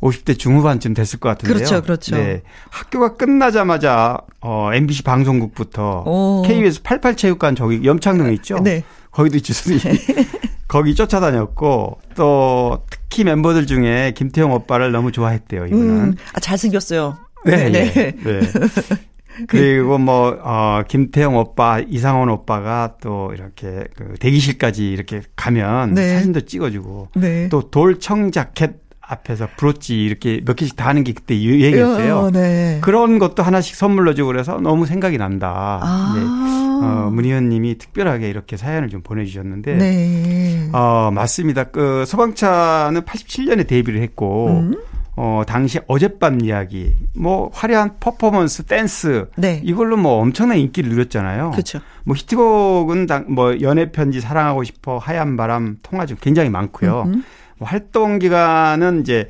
50대 0.00 0.38
중후반쯤 0.38 0.94
됐을 0.94 1.18
것 1.18 1.28
같은데요. 1.30 1.56
그렇죠, 1.56 1.82
그렇죠. 1.82 2.16
네. 2.16 2.42
학교가 2.70 3.16
끝나자마자 3.16 4.18
어 4.40 4.70
MBC 4.72 5.02
방송국부터 5.02 6.04
오. 6.06 6.42
KBS 6.46 6.82
88체육관 6.82 7.56
저기 7.56 7.84
염창동 7.84 8.32
있죠. 8.34 8.58
네. 8.60 8.84
거기도 9.10 9.36
있지. 9.36 9.52
거기 10.68 10.94
쫓아다녔고 10.94 11.98
또 12.14 12.84
특히 12.88 13.24
멤버들 13.24 13.66
중에 13.66 14.12
김태형 14.16 14.52
오빠를 14.52 14.92
너무 14.92 15.10
좋아했대요. 15.10 15.66
이분은. 15.66 15.90
음, 15.90 16.16
아 16.32 16.38
잘생겼어요. 16.38 17.18
네, 17.44 17.70
네. 17.70 17.92
네. 17.92 18.12
네. 18.12 18.40
그리고 19.48 19.96
뭐, 19.96 20.36
어, 20.42 20.82
김태형 20.86 21.36
오빠, 21.36 21.80
이상원 21.80 22.28
오빠가 22.28 22.96
또 23.00 23.32
이렇게 23.34 23.84
그 23.96 24.14
대기실까지 24.20 24.90
이렇게 24.90 25.22
가면 25.36 25.94
네. 25.94 26.14
사진도 26.16 26.42
찍어주고 26.42 27.08
네. 27.14 27.48
또 27.48 27.62
돌 27.70 27.98
청 28.00 28.30
자켓 28.32 28.74
앞에서 29.00 29.48
브로치 29.56 30.04
이렇게 30.04 30.40
몇 30.44 30.54
개씩 30.54 30.76
다 30.76 30.86
하는 30.86 31.02
게 31.04 31.12
그때 31.12 31.40
유행이었대요. 31.40 32.16
어, 32.16 32.30
네. 32.30 32.78
그런 32.80 33.18
것도 33.18 33.42
하나씩 33.42 33.74
선물로 33.74 34.14
주고 34.14 34.28
그래서 34.28 34.60
너무 34.60 34.86
생각이 34.86 35.18
난다. 35.18 35.80
아. 35.82 36.14
네. 36.16 36.50
어, 36.86 37.10
문희연 37.10 37.48
님이 37.48 37.76
특별하게 37.76 38.30
이렇게 38.30 38.56
사연을 38.56 38.88
좀 38.88 39.02
보내주셨는데, 39.02 39.74
네. 39.76 40.68
어, 40.72 41.10
맞습니다. 41.12 41.64
그 41.64 42.04
소방차는 42.06 43.02
87년에 43.02 43.66
데뷔를 43.66 44.00
했고, 44.00 44.48
음? 44.60 44.74
어, 45.22 45.42
당시 45.46 45.78
어젯밤 45.86 46.40
이야기, 46.40 46.96
뭐, 47.14 47.50
화려한 47.52 47.96
퍼포먼스, 48.00 48.62
댄스. 48.62 49.26
네. 49.36 49.60
이걸로 49.62 49.98
뭐 49.98 50.14
엄청난 50.14 50.56
인기를 50.56 50.88
누렸잖아요. 50.88 51.50
그렇죠. 51.50 51.80
뭐 52.04 52.16
히트곡은 52.16 53.04
당, 53.06 53.26
뭐, 53.28 53.60
연애 53.60 53.92
편지, 53.92 54.22
사랑하고 54.22 54.64
싶어, 54.64 54.96
하얀 54.96 55.36
바람, 55.36 55.76
통화 55.82 56.06
중 56.06 56.16
굉장히 56.22 56.48
많고요. 56.48 57.02
음흠. 57.02 57.22
뭐 57.58 57.68
활동 57.68 58.18
기간은 58.18 59.02
이제 59.02 59.28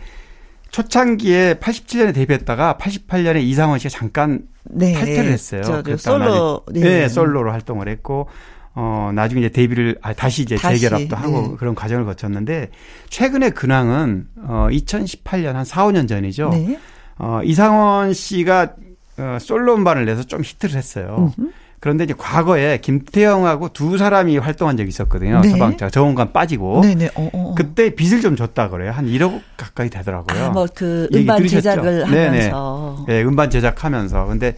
초창기에 0.70 1.54
87년에 1.54 2.14
데뷔했다가 2.14 2.78
88년에 2.80 3.42
이상원 3.42 3.80
씨가 3.80 3.90
잠깐 3.90 4.42
네, 4.62 4.92
탈퇴를 4.92 5.32
했어요. 5.32 5.62
저, 5.64 5.82
저 5.82 5.96
솔로 5.96 6.62
네. 6.72 6.80
네, 6.80 7.08
솔로로 7.08 7.50
활동을 7.50 7.88
했고 7.88 8.28
어 8.74 9.10
나중에 9.14 9.40
이제 9.40 9.48
데뷔를 9.48 9.98
아, 10.00 10.12
다시 10.12 10.42
이제 10.42 10.56
다시, 10.56 10.80
재결합도 10.80 11.16
하고 11.16 11.48
네. 11.48 11.56
그런 11.58 11.74
과정을 11.74 12.04
거쳤는데 12.04 12.70
최근에 13.08 13.50
근황은 13.50 14.28
어 14.44 14.68
2018년 14.70 15.54
한 15.54 15.64
4, 15.64 15.86
5년 15.86 16.08
전이죠. 16.08 16.50
네. 16.50 16.78
어 17.18 17.40
이상원 17.44 18.12
씨가 18.14 18.74
어 19.18 19.38
솔로 19.40 19.74
음반을 19.74 20.04
내서 20.04 20.22
좀 20.22 20.42
히트를 20.42 20.76
했어요. 20.76 21.32
음흠. 21.38 21.50
그런데 21.80 22.04
이제 22.04 22.14
과거에 22.16 22.78
김태형하고 22.78 23.70
두 23.70 23.96
사람이 23.96 24.36
활동한 24.36 24.76
적이 24.76 24.90
있었거든요. 24.90 25.40
네. 25.40 25.48
서방차 25.48 25.88
정원관 25.88 26.32
빠지고. 26.32 26.82
네네. 26.82 27.06
어, 27.14 27.22
어, 27.22 27.30
어. 27.32 27.54
그때 27.56 27.94
빚을 27.94 28.20
좀 28.20 28.36
줬다 28.36 28.68
그래요. 28.68 28.92
한 28.92 29.06
1억 29.06 29.40
가까이 29.56 29.88
되더라고요. 29.88 30.44
아, 30.44 30.50
뭐그 30.50 31.08
음반 31.14 31.46
제작을 31.46 32.06
하면서. 32.06 33.04
네네. 33.06 33.20
네, 33.20 33.24
음반 33.24 33.48
제작하면서. 33.48 34.26
근데 34.26 34.56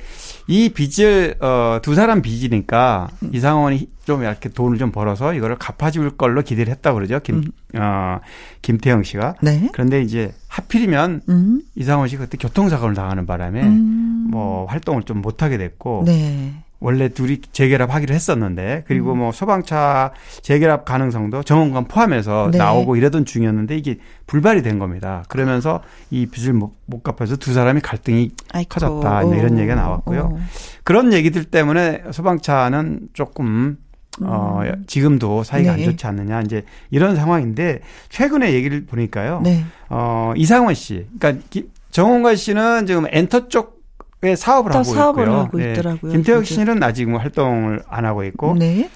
이 0.49 0.71
빚을 0.71 1.37
어, 1.41 1.79
두 1.81 1.95
사람 1.95 2.23
빚이니까 2.23 3.09
음. 3.23 3.31
이상원이 3.33 3.89
좀 4.05 4.23
이렇게 4.23 4.49
돈을 4.49 4.79
좀 4.79 4.91
벌어서 4.91 5.33
이거를 5.33 5.57
갚아줄 5.59 6.17
걸로 6.17 6.43
기대를 6.43 6.73
했다고 6.73 6.97
그러죠. 6.97 7.21
김, 7.21 7.37
음. 7.37 7.81
어, 7.81 8.19
김태형 8.63 9.05
씨가. 9.05 9.37
네. 9.41 9.69
그런데 9.73 10.03
이제 10.03 10.33
하필이면 10.49 11.23
음. 11.29 11.63
이상원 11.77 12.09
씨가 12.09 12.25
그때 12.25 12.37
교통사고를 12.37 12.97
당하는 12.97 13.27
바람에 13.27 13.63
음. 13.63 14.27
뭐 14.33 14.67
활동을 14.67 15.05
좀 15.05 15.23
못하게 15.23 15.57
됐고. 15.57 16.03
네. 16.05 16.53
원래 16.83 17.09
둘이 17.09 17.41
재결합하기로 17.41 18.15
했었는데 18.15 18.85
그리고 18.87 19.13
음. 19.13 19.19
뭐 19.19 19.33
소방차 19.33 20.13
재결합 20.43 20.85
가능성도 20.85 21.43
정원관 21.45 21.85
포함해서 21.85 22.51
네. 22.53 22.59
나오고 22.59 22.97
이러던 22.97 23.25
중이었는데 23.25 23.77
이게 23.77 23.99
불발이 24.27 24.63
된 24.63 24.79
겁니다. 24.79 25.23
그러면서 25.29 25.81
이 26.11 26.27
빚을 26.27 26.53
못, 26.53 26.75
못 26.87 27.03
갚아서 27.03 27.37
두 27.37 27.53
사람이 27.53 27.81
갈등이 27.81 28.33
아이고. 28.53 28.69
커졌다 28.69 29.23
이런 29.23 29.59
얘기가 29.59 29.77
나왔고요. 29.77 30.31
오. 30.33 30.39
그런 30.83 31.13
얘기들 31.13 31.45
때문에 31.45 32.03
소방차는 32.11 33.09
조금 33.13 33.79
어, 34.21 34.61
음. 34.63 34.85
지금도 34.87 35.43
사이가 35.43 35.75
네. 35.75 35.85
안 35.85 35.91
좋지 35.91 36.07
않느냐, 36.07 36.43
이제 36.43 36.65
이런 36.91 37.17
상황인데, 37.17 37.81
최근에 38.11 38.53
얘기를 38.53 38.85
보니까요. 38.85 39.41
네. 39.43 39.65
어, 39.89 40.35
이상원 40.37 40.75
씨. 40.75 41.07
그러니까 41.19 41.43
정원관 41.91 42.37
씨는 42.37 42.85
지금 42.85 43.07
엔터 43.11 43.49
쪽 43.49 43.82
예, 43.82 43.82
사업을 44.37 44.73
하고 44.73 44.85
사업을 44.85 45.25
있고요. 45.25 45.39
하고 45.39 45.59
네. 45.59 45.73
있더라고요. 45.73 46.13
김태혁 46.13 46.47
씨는 46.47 46.83
아직 46.83 47.09
뭐 47.11 47.19
활동을 47.21 47.83
안 47.89 48.05
하고 48.05 48.25
있고 48.25 48.55
네. 48.55 48.89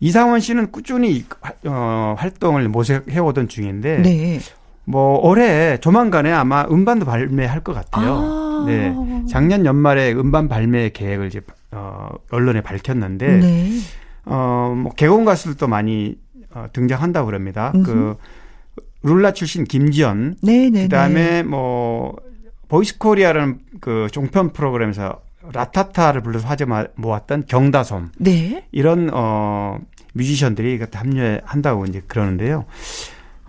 이상원 0.00 0.40
씨는 0.40 0.72
꾸준히 0.72 1.24
어, 1.66 2.14
활동을 2.18 2.68
모색해 2.68 3.18
오던 3.20 3.48
중인데 3.48 3.98
네. 4.02 4.40
뭐 4.84 5.18
올해 5.20 5.78
조만간에 5.78 6.32
아마 6.32 6.64
음반도 6.68 7.06
발매할 7.06 7.60
것 7.60 7.72
같아요. 7.72 8.14
아. 8.20 8.64
네. 8.66 8.94
작년 9.28 9.64
연말에 9.64 10.12
음반 10.12 10.48
발매 10.48 10.90
계획을 10.90 11.26
이제 11.28 11.40
어, 11.70 12.08
언론에 12.30 12.60
밝혔는데 12.60 13.36
네. 13.38 13.70
어 14.26 14.74
뭐 14.76 14.92
객원 14.94 15.24
가수들도 15.24 15.68
많이 15.68 16.16
어, 16.54 16.66
등장한다고 16.72 17.26
그럽니다. 17.26 17.72
음흠. 17.74 17.84
그 17.84 18.16
룰라 19.04 19.32
출신 19.32 19.64
김지연, 19.64 20.36
네, 20.42 20.70
네, 20.70 20.82
그다음에 20.82 21.24
네. 21.24 21.42
뭐 21.42 22.16
보이스 22.72 22.96
코리아라는 22.96 23.58
그 23.82 24.08
종편 24.12 24.54
프로그램에서 24.54 25.20
라타타를 25.52 26.22
불러서 26.22 26.48
화제 26.48 26.64
모았던 26.94 27.44
경다솜. 27.46 28.12
네. 28.16 28.66
이런 28.72 29.10
어 29.12 29.78
뮤지션들이 30.14 30.80
합류한다고 30.90 31.84
이제 31.84 32.00
그러는데요. 32.06 32.64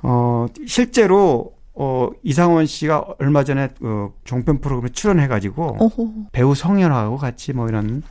어 0.01 0.47
실제로 0.67 1.53
어 1.73 2.09
이상원 2.21 2.65
씨가 2.65 3.15
얼마 3.17 3.45
전에 3.45 3.69
그 3.79 4.09
종편 4.25 4.59
프로그램에 4.59 4.91
출연해 4.91 5.29
가지고 5.29 5.77
배우 6.33 6.53
성현하고 6.53 7.15
같이 7.15 7.53
뭐 7.53 7.69
이런 7.69 8.03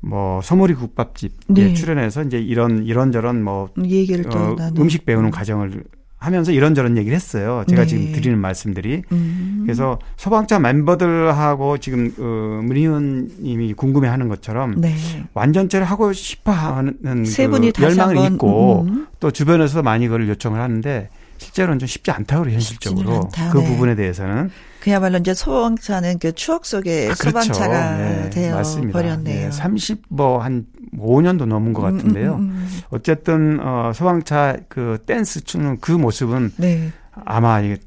뭐 0.00 0.42
소머리 0.42 0.74
국밥집에 0.74 1.34
네. 1.46 1.72
출연해서 1.72 2.24
이제 2.24 2.38
이런 2.38 2.84
이런저런 2.84 3.42
뭐 3.42 3.70
얘기를 3.82 4.26
어, 4.36 4.54
음식 4.76 5.06
배우는 5.06 5.30
과정을 5.30 5.84
하면서 6.18 6.50
이런저런 6.50 6.96
얘기를 6.96 7.14
했어요. 7.14 7.64
제가 7.68 7.82
네. 7.82 7.86
지금 7.86 8.12
드리는 8.12 8.36
말씀들이. 8.38 9.02
음. 9.12 9.62
그래서 9.64 9.98
소방차 10.16 10.58
멤버들하고 10.58 11.78
지금 11.78 12.12
어, 12.18 12.60
문희은 12.64 13.30
님이 13.40 13.72
궁금해 13.72 14.08
하는 14.08 14.28
것처럼 14.28 14.80
네. 14.80 14.96
완전체를 15.34 15.86
하고 15.86 16.12
싶어 16.12 16.50
하는 16.52 17.24
그 17.24 17.82
열망을 17.82 18.32
있고 18.32 18.86
음. 18.88 19.06
또 19.20 19.30
주변에서 19.30 19.82
많이 19.82 20.08
그걸 20.08 20.28
요청을 20.28 20.60
하는데 20.60 21.08
실제로는 21.38 21.78
좀 21.78 21.86
쉽지 21.86 22.10
않다고 22.10 22.50
현실적으로 22.50 23.14
않다. 23.14 23.50
그 23.50 23.58
네. 23.58 23.66
부분에 23.68 23.94
대해서는 23.94 24.50
그야말로 24.80 25.18
이제 25.18 25.34
소방차는 25.34 26.18
그 26.18 26.32
추억 26.32 26.64
속의 26.64 27.10
아, 27.10 27.14
그렇죠. 27.14 27.24
소방차가 27.30 27.96
네. 27.96 28.30
되어 28.30 28.54
맞습니다. 28.54 28.92
버렸네요. 28.98 29.50
네. 29.50 29.56
30뭐한 29.56 30.66
5년도 30.98 31.46
넘은 31.46 31.72
것 31.72 31.82
음, 31.82 31.88
음, 31.88 31.96
같은데요. 31.96 32.34
음, 32.34 32.40
음, 32.40 32.48
음. 32.50 32.80
어쨌든 32.90 33.58
어 33.60 33.92
소방차 33.94 34.56
그 34.68 34.98
댄스 35.06 35.44
추는 35.44 35.78
그 35.80 35.92
모습은 35.92 36.52
네. 36.56 36.92
아마 37.24 37.60
이게 37.60 37.78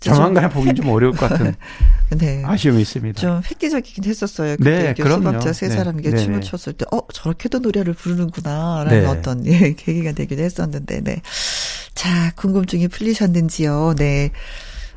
정황가에 0.00 0.48
보기 0.50 0.74
좀 0.74 0.88
어려울 0.88 1.12
것 1.12 1.28
같은 1.28 1.54
네. 2.18 2.42
아쉬움이 2.44 2.82
있습니다. 2.82 3.20
좀 3.20 3.40
획기적이긴 3.50 4.04
했었어요. 4.04 4.56
그때 4.56 4.94
네, 4.96 5.08
소방차 5.08 5.52
세 5.52 5.68
네. 5.68 5.74
사람이 5.74 6.02
네. 6.02 6.16
춤을 6.16 6.42
췄을 6.42 6.74
때, 6.74 6.84
어, 6.92 7.00
저렇게도 7.12 7.60
노래를 7.60 7.94
부르는구나라는 7.94 9.00
네. 9.00 9.06
어떤 9.06 9.44
예, 9.46 9.72
계기가 9.74 10.12
되기도 10.12 10.42
했었는데, 10.42 11.00
네. 11.02 11.22
자, 11.94 12.30
궁금증이 12.36 12.88
풀리셨는지요? 12.88 13.94
네. 13.96 14.30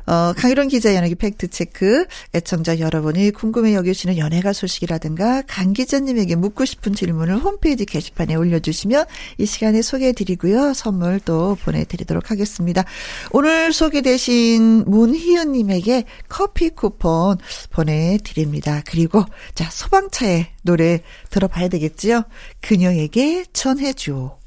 어, 0.06 0.32
강유론 0.36 0.68
기자 0.68 0.94
연예기 0.94 1.14
팩트체크. 1.14 2.06
애청자 2.34 2.78
여러분이 2.78 3.30
궁금해 3.30 3.74
여기시는 3.74 4.18
연예가 4.18 4.52
소식이라든가 4.52 5.42
강 5.46 5.72
기자님에게 5.72 6.36
묻고 6.36 6.64
싶은 6.64 6.94
질문을 6.94 7.36
홈페이지 7.38 7.84
게시판에 7.84 8.34
올려주시면 8.34 9.06
이 9.38 9.46
시간에 9.46 9.82
소개해드리고요. 9.82 10.74
선물 10.74 11.20
또 11.24 11.56
보내드리도록 11.64 12.30
하겠습니다. 12.30 12.84
오늘 13.32 13.72
소개되신 13.72 14.84
문희은님에게 14.86 16.04
커피 16.28 16.70
쿠폰 16.70 17.38
보내드립니다. 17.70 18.82
그리고 18.86 19.24
자, 19.54 19.68
소방차의 19.70 20.46
노래 20.62 21.00
들어봐야 21.30 21.68
되겠지요? 21.68 22.24
그녀에게 22.60 23.44
전해줘. 23.52 24.38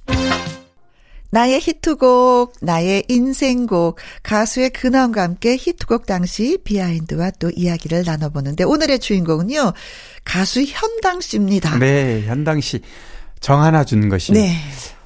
나의 1.34 1.60
히트곡, 1.60 2.58
나의 2.62 3.06
인생곡, 3.08 3.98
가수의 4.22 4.70
근황과 4.70 5.24
함께 5.24 5.58
히트곡 5.58 6.06
당시 6.06 6.60
비하인드와 6.64 7.32
또 7.40 7.50
이야기를 7.50 8.04
나눠보는데 8.06 8.64
오늘의 8.66 9.00
주인공은요, 9.00 9.74
가수 10.24 10.64
현당 10.64 11.22
씨입니다. 11.22 11.80
네, 11.80 12.22
현당 12.28 12.62
씨. 12.62 12.82
정하나 13.40 13.84
준 13.84 14.10
것이. 14.10 14.32
네. 14.32 14.56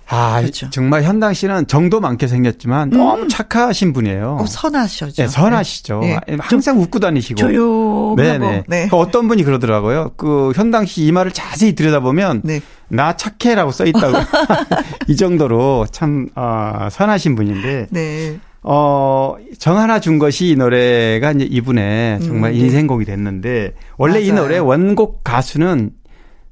아, 0.09 0.39
그렇죠. 0.41 0.69
정말 0.69 1.03
현당 1.03 1.33
씨는 1.33 1.67
정도 1.67 1.99
많게 1.99 2.27
생겼지만 2.27 2.93
음. 2.93 2.97
너무 2.97 3.27
착하신 3.27 3.93
분이에요. 3.93 4.37
어, 4.41 4.45
선하시죠. 4.45 5.23
네, 5.23 5.27
선하시죠. 5.27 5.99
네. 5.99 6.19
네. 6.27 6.37
항상 6.39 6.79
웃고 6.79 6.99
다니시고. 6.99 7.37
조용하고. 7.37 8.15
네네. 8.17 8.63
네. 8.67 8.87
그 8.89 8.95
어떤 8.95 9.27
분이 9.27 9.43
그러더라고요. 9.43 10.11
그 10.15 10.53
현당 10.55 10.85
씨 10.85 11.05
이마를 11.05 11.31
자세히 11.31 11.75
들여다보면 11.75 12.41
네. 12.43 12.61
나 12.87 13.17
착해라고 13.17 13.71
써 13.71 13.85
있다고. 13.85 14.17
이 15.07 15.15
정도로 15.15 15.87
참 15.91 16.29
어, 16.35 16.87
선하신 16.89 17.35
분인데. 17.35 17.87
네. 17.89 18.39
어, 18.63 19.35
정 19.59 19.77
하나 19.77 19.99
준 19.99 20.19
것이 20.19 20.49
이 20.49 20.55
노래가 20.55 21.31
이제 21.31 21.45
이분의 21.45 22.21
정말 22.21 22.51
음, 22.51 22.53
네. 22.53 22.59
인생곡이 22.59 23.05
됐는데 23.05 23.73
원래 23.97 24.15
맞아요. 24.15 24.25
이 24.25 24.31
노래 24.33 24.57
원곡 24.57 25.23
가수는 25.23 25.91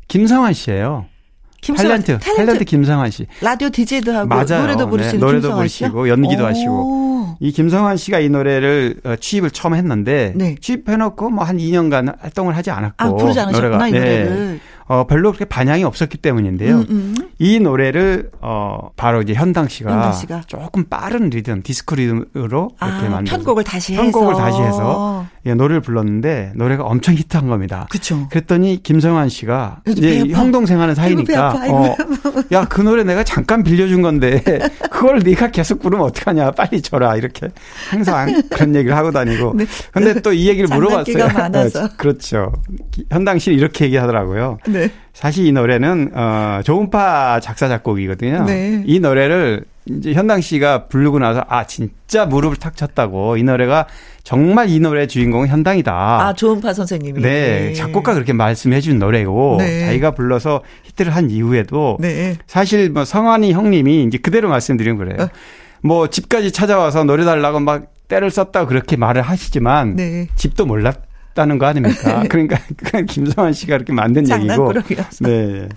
김성환 0.07 0.53
씨예요. 0.53 1.07
김성환, 1.65 2.03
탤런트, 2.03 2.19
탤런트, 2.19 2.35
탤런트 2.45 2.65
김성환 2.65 3.09
씨. 3.11 3.25
라디오 3.41 3.69
디제이도 3.69 4.13
하고 4.13 4.27
맞아요. 4.27 4.61
노래도 4.61 4.87
부르시는 4.87 5.19
네, 5.19 5.25
노래도 5.25 5.55
부르시고 5.55 6.07
연기도 6.09 6.43
오. 6.43 6.45
하시고. 6.47 7.15
이 7.39 7.51
김성환 7.51 7.97
씨가 7.97 8.19
이 8.19 8.29
노래를 8.29 8.95
어, 9.03 9.15
취입을 9.19 9.49
처음 9.51 9.73
했는데 9.75 10.31
네. 10.35 10.55
취입해 10.61 10.95
놓고 10.95 11.31
뭐 11.31 11.43
한 11.45 11.57
2년간 11.57 12.17
활동을 12.21 12.55
하지 12.55 12.71
않았고 12.71 12.95
아, 12.97 13.11
부르지 13.13 13.39
않으셨구나 13.39 13.77
노래가. 13.77 13.87
이 13.87 13.91
노래를. 13.91 14.25
네. 14.53 14.59
어, 14.87 15.05
별로 15.07 15.31
그렇게 15.31 15.45
반향이 15.45 15.83
없었기 15.83 16.19
때문인데요. 16.19 16.75
음, 16.75 16.85
음. 16.89 17.15
이 17.39 17.59
노래를 17.59 18.29
어, 18.39 18.89
바로 18.95 19.23
이제 19.23 19.33
현당 19.33 19.67
씨가, 19.67 19.91
현당 19.91 20.13
씨가, 20.13 20.41
조금 20.45 20.83
빠른 20.85 21.31
리듬, 21.31 21.63
디스코 21.63 21.95
리듬으로 21.95 22.69
아, 22.79 22.87
이렇게 22.89 23.09
만든 23.09 23.31
편곡을 23.31 23.63
다시 23.63 23.93
해서 23.93 24.03
편곡을 24.03 24.35
다시 24.35 24.61
해서 24.61 25.25
예, 25.47 25.53
노래를 25.53 25.81
불렀는데 25.81 26.53
노래가 26.55 26.83
엄청 26.83 27.13
히트한 27.15 27.47
겁니다. 27.47 27.87
그렇죠. 27.91 28.27
그랬더니 28.29 28.81
김성환 28.81 29.29
씨가 29.29 29.81
이제 29.87 30.25
형 30.29 30.51
동생 30.51 30.79
하는 30.81 30.95
사이니까 30.95 31.55
어, 31.69 31.95
야, 32.51 32.65
그 32.65 32.81
노래 32.81 33.03
내가 33.03 33.23
잠깐 33.23 33.63
빌려준 33.63 34.01
건데 34.01 34.41
그걸 34.89 35.19
네가 35.19 35.51
계속 35.51 35.79
부르면 35.81 36.05
어떡하냐. 36.07 36.51
빨리 36.51 36.81
줘라. 36.81 37.15
이렇게 37.17 37.47
항상 37.89 38.41
그런 38.49 38.73
얘기를 38.75 38.95
하고 38.95 39.11
다니고. 39.11 39.53
네. 39.55 39.65
근데 39.91 40.19
또 40.21 40.31
이 40.35 40.47
얘기를 40.49 40.67
물어봤어요. 40.67 41.27
많아서. 41.33 41.89
그렇죠. 41.97 42.51
현당 43.11 43.39
씨 43.39 43.51
이렇게 43.53 43.85
얘기하더라고요. 43.85 44.57
네. 44.67 44.89
사실 45.13 45.45
이 45.45 45.51
노래는 45.51 46.11
어 46.13 46.59
조음파 46.63 47.39
작사 47.39 47.67
작곡이거든요. 47.69 48.43
네. 48.45 48.83
이 48.85 48.99
노래를 48.99 49.63
이제 49.87 50.13
현당 50.13 50.41
씨가 50.41 50.87
부르고 50.87 51.19
나서 51.19 51.43
아 51.47 51.65
진짜 51.65 52.25
무릎을 52.25 52.57
탁 52.57 52.75
쳤다고 52.75 53.37
이 53.37 53.43
노래가 53.43 53.87
정말 54.23 54.69
이 54.69 54.79
노래의 54.79 55.07
주인공은 55.07 55.47
현당이다. 55.47 55.93
아 55.93 56.33
조은파 56.33 56.73
선생님이. 56.73 57.21
네, 57.21 57.73
작곡가 57.73 58.13
그렇게 58.13 58.33
말씀해 58.33 58.81
준 58.81 58.97
노래고 58.97 59.57
네. 59.59 59.85
자기가 59.85 60.11
불러서 60.11 60.61
히트를 60.83 61.15
한 61.15 61.29
이후에도 61.29 61.97
네. 61.99 62.35
사실 62.47 62.89
뭐 62.89 63.05
성환이 63.05 63.53
형님이 63.53 64.03
이제 64.05 64.17
그대로 64.17 64.49
말씀드린 64.49 64.97
거래요. 64.97 65.17
어. 65.19 65.29
뭐 65.81 66.09
집까지 66.09 66.51
찾아와서 66.51 67.03
노래 67.03 67.23
달라고 67.25 67.59
막 67.59 67.93
때를 68.07 68.31
썼다 68.31 68.65
그렇게 68.65 68.95
말을 68.95 69.21
하시지만 69.21 69.95
네. 69.95 70.27
집도 70.35 70.65
몰랐. 70.65 70.99
다는 71.35 71.59
거 71.59 71.67
아닙니까? 71.67 72.23
그러니까 72.29 72.57
그냥 72.77 73.05
김성환 73.05 73.53
씨가 73.53 73.75
이렇게 73.75 73.93
만든 73.93 74.27
얘기고. 74.27 74.73
네. 75.21 75.67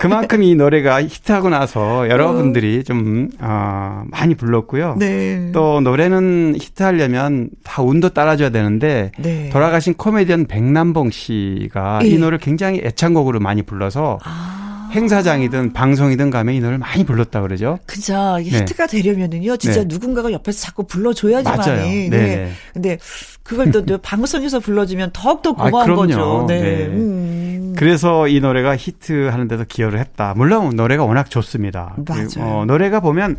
그만큼 0.00 0.42
이 0.42 0.54
노래가 0.54 1.02
히트하고 1.02 1.50
나서 1.50 2.08
여러분들이 2.08 2.78
어. 2.78 2.82
좀 2.82 3.28
어, 3.38 4.04
많이 4.10 4.34
불렀고요. 4.34 4.96
네. 4.98 5.50
또 5.52 5.80
노래는 5.80 6.56
히트하려면 6.58 7.50
다 7.62 7.82
운도 7.82 8.08
따라줘야 8.08 8.50
되는데 8.50 9.12
네. 9.18 9.50
돌아가신 9.50 9.94
코미디언 9.94 10.46
백남봉 10.46 11.10
씨가 11.10 12.00
네. 12.02 12.08
이 12.08 12.18
노래를 12.18 12.38
굉장히 12.38 12.80
애창곡으로 12.82 13.38
많이 13.38 13.62
불러서 13.62 14.18
아. 14.24 14.65
행사장이든 14.96 15.74
방송이든 15.74 16.30
가면 16.30 16.54
이 16.54 16.60
노래를 16.60 16.78
많이 16.78 17.04
불렀다 17.04 17.42
그러죠. 17.42 17.78
그죠. 17.86 18.36
네. 18.38 18.44
히트가 18.44 18.86
되려면은요, 18.86 19.56
진짜 19.58 19.80
네. 19.80 19.86
누군가가 19.86 20.32
옆에서 20.32 20.60
자꾸 20.60 20.84
불러줘야지만이. 20.86 22.08
네. 22.08 22.18
네. 22.18 22.52
근데 22.72 22.98
그걸 23.42 23.70
또 23.70 23.84
방송에서 24.02 24.58
불러주면 24.58 25.10
더욱더 25.12 25.50
아, 25.50 25.64
고마운 25.64 25.90
아, 25.90 25.94
거죠. 25.94 26.44
네. 26.48 26.60
네. 26.60 26.86
음. 26.86 27.74
그래서 27.76 28.26
이 28.26 28.40
노래가 28.40 28.74
히트하는 28.74 29.48
데도 29.48 29.64
기여를 29.68 29.98
했다. 29.98 30.32
물론 30.34 30.74
노래가 30.74 31.04
워낙 31.04 31.30
좋습니다. 31.30 31.94
맞아요. 32.08 32.28
어, 32.38 32.64
노래가 32.64 33.00
보면 33.00 33.36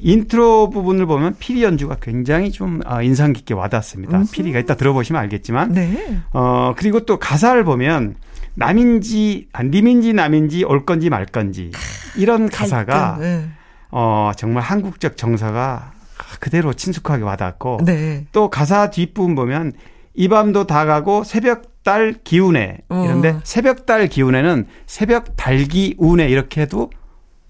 인트로 0.00 0.70
부분을 0.70 1.06
보면 1.06 1.36
피리 1.38 1.62
연주가 1.62 1.96
굉장히 2.00 2.50
좀 2.50 2.80
아, 2.86 3.02
인상 3.02 3.32
깊게 3.32 3.54
와닿습니다. 3.54 4.18
음. 4.18 4.26
피리가 4.32 4.58
이따 4.58 4.74
들어보시면 4.74 5.20
알겠지만. 5.22 5.72
네. 5.72 6.18
어, 6.32 6.72
그리고 6.76 7.00
또 7.00 7.18
가사를 7.18 7.62
보면 7.62 8.14
남인지 8.54 9.48
안 9.52 9.70
님인지 9.70 10.12
남인지 10.12 10.64
올 10.64 10.84
건지 10.84 11.10
말 11.10 11.26
건지 11.26 11.70
이런 12.16 12.48
가사가 12.48 13.18
네. 13.20 13.44
어 13.90 14.32
정말 14.36 14.62
한국적 14.62 15.16
정서가 15.16 15.92
그대로 16.40 16.72
친숙하게 16.72 17.22
와닿고 17.24 17.80
네. 17.84 18.26
또 18.32 18.50
가사 18.50 18.90
뒷부분 18.90 19.34
보면 19.34 19.72
이 20.14 20.28
밤도 20.28 20.66
다 20.66 20.84
가고 20.84 21.24
새벽 21.24 21.74
달 21.82 22.14
기운에 22.24 22.78
어. 22.88 23.02
이런데 23.04 23.38
새벽 23.44 23.84
달 23.86 24.08
기운에는 24.08 24.66
새벽 24.86 25.36
달기 25.36 25.94
운에 25.98 26.28
이렇게 26.28 26.62
해도 26.62 26.90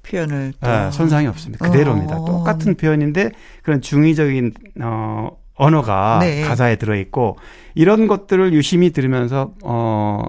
표현을 0.03 0.53
네, 0.61 0.91
손상이 0.91 1.27
없습니다. 1.29 1.65
그대로입니다. 1.67 2.19
어. 2.19 2.25
똑같은 2.25 2.75
표현인데 2.75 3.31
그런 3.63 3.81
중의적인 3.81 4.53
어 4.83 5.31
언어가 5.55 6.19
네. 6.21 6.43
가사에 6.43 6.77
들어 6.77 6.97
있고 6.97 7.37
이런 7.75 8.07
것들을 8.07 8.53
유심히 8.53 8.91
들으면서 8.91 9.53
어 9.63 10.23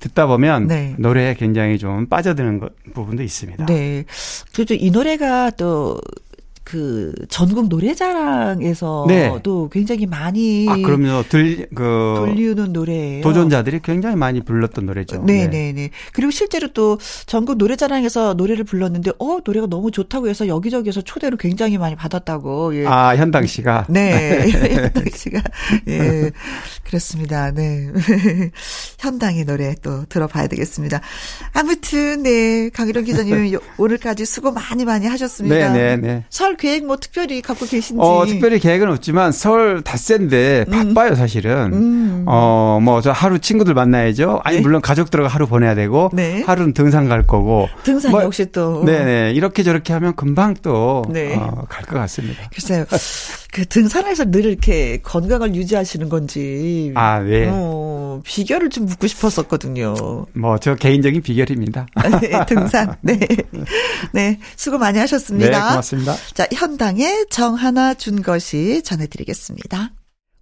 듣다 0.00 0.26
보면 0.26 0.66
네. 0.66 0.94
노래에 0.98 1.34
굉장히 1.34 1.78
좀 1.78 2.06
빠져드는 2.06 2.60
것, 2.60 2.72
부분도 2.94 3.22
있습니다. 3.22 3.66
네. 3.66 4.04
그래도 4.54 4.74
이 4.74 4.90
노래가 4.90 5.50
또 5.50 6.00
그 6.64 7.12
전국 7.28 7.68
노래자랑에서도 7.68 9.06
네. 9.08 9.30
굉장히 9.72 10.06
많이 10.06 10.66
아 10.68 10.76
그럼요 10.76 11.24
들그 11.28 12.14
돌리는 12.18 12.72
노래예요. 12.72 13.22
도전자들이 13.22 13.80
굉장히 13.82 14.16
많이 14.16 14.40
불렀던 14.40 14.86
노래죠. 14.86 15.22
네네네. 15.22 15.48
네. 15.48 15.72
네, 15.72 15.72
네. 15.72 15.90
그리고 16.12 16.30
실제로 16.30 16.68
또 16.68 16.98
전국 17.26 17.56
노래자랑에서 17.58 18.34
노래를 18.34 18.64
불렀는데 18.64 19.12
어 19.18 19.38
노래가 19.44 19.66
너무 19.66 19.90
좋다고 19.90 20.28
해서 20.28 20.46
여기저기서 20.46 21.00
초대를 21.02 21.36
굉장히 21.36 21.78
많이 21.78 21.96
받았다고. 21.96 22.76
예. 22.76 22.86
아 22.86 23.16
현당 23.16 23.44
씨가 23.46 23.86
네 23.88 24.48
현당 24.50 25.04
씨가 25.12 25.42
예 25.88 26.30
그렇습니다. 26.84 27.50
네 27.50 27.90
현당의 29.00 29.44
노래 29.44 29.74
또 29.82 30.04
들어봐야 30.06 30.46
되겠습니다. 30.46 31.00
아무튼 31.54 32.22
네 32.22 32.70
강일원 32.70 33.04
기자님 33.04 33.58
오늘까지 33.78 34.24
수고 34.26 34.52
많이 34.52 34.84
많이 34.84 35.06
하셨습니다. 35.06 35.72
네네네. 35.72 35.96
네, 35.96 36.24
설 36.52 36.56
계획 36.56 36.84
뭐 36.86 36.96
특별히 36.96 37.40
갖고 37.40 37.64
계신지? 37.66 37.98
어, 38.00 38.24
특별히 38.26 38.58
계획은 38.58 38.88
없지만 38.90 39.32
서울 39.32 39.82
닷새인데 39.82 40.66
음. 40.68 40.94
바빠요, 40.94 41.14
사실은. 41.14 41.72
음. 41.72 42.24
어, 42.26 42.78
뭐 42.82 43.00
저 43.02 43.10
하루 43.10 43.38
친구들 43.38 43.74
만나야죠. 43.74 44.40
아니 44.44 44.56
네. 44.58 44.62
물론 44.62 44.80
가족들하고 44.80 45.28
하루 45.28 45.46
보내야 45.46 45.74
되고 45.74 46.10
네. 46.12 46.42
하루는 46.42 46.72
등산 46.74 47.08
갈 47.08 47.26
거고. 47.26 47.68
등산 47.84 48.10
뭐, 48.12 48.22
역시 48.22 48.46
또. 48.52 48.84
네, 48.84 49.04
네. 49.04 49.32
이렇게 49.32 49.62
저렇게 49.62 49.92
하면 49.92 50.14
금방 50.14 50.54
또 50.62 51.02
네. 51.08 51.34
어, 51.36 51.64
갈 51.68 51.82
것 51.86 51.96
같습니다. 51.98 52.48
글쎄요. 52.54 52.84
그 53.52 53.66
등산에서 53.66 54.30
늘 54.30 54.44
이렇게 54.46 54.98
건강을 55.02 55.54
유지하시는 55.54 56.08
건지. 56.08 56.92
아, 56.94 57.18
네. 57.20 57.48
어, 57.50 58.20
비결을 58.24 58.70
좀 58.70 58.86
묻고 58.86 59.06
싶었었거든요. 59.06 60.26
뭐, 60.32 60.58
저 60.58 60.74
개인적인 60.74 61.20
비결입니다. 61.22 61.86
네, 62.22 62.30
등산. 62.46 62.96
네. 63.02 63.18
네. 64.12 64.38
수고 64.56 64.78
많이 64.78 64.98
하셨습니다. 65.00 65.50
네, 65.50 65.68
고맙습니다. 65.68 66.14
자, 66.42 66.48
현당의 66.52 67.26
정 67.30 67.54
하나 67.54 67.94
준 67.94 68.20
것이 68.20 68.82
전해드리겠습니다. 68.82 69.92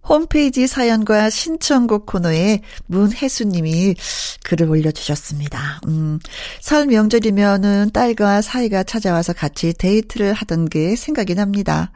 홈페이지 0.07 0.67
사연과 0.67 1.29
신청곡 1.29 2.05
코너에 2.05 2.61
문혜수님이 2.87 3.95
글을 4.43 4.69
올려주셨습니다. 4.69 5.81
음, 5.87 6.19
설 6.59 6.87
명절이면은 6.87 7.91
딸과 7.93 8.41
사이가 8.41 8.83
찾아와서 8.83 9.33
같이 9.33 9.73
데이트를 9.73 10.33
하던 10.33 10.69
게 10.69 10.95
생각이 10.95 11.35
납니다. 11.35 11.91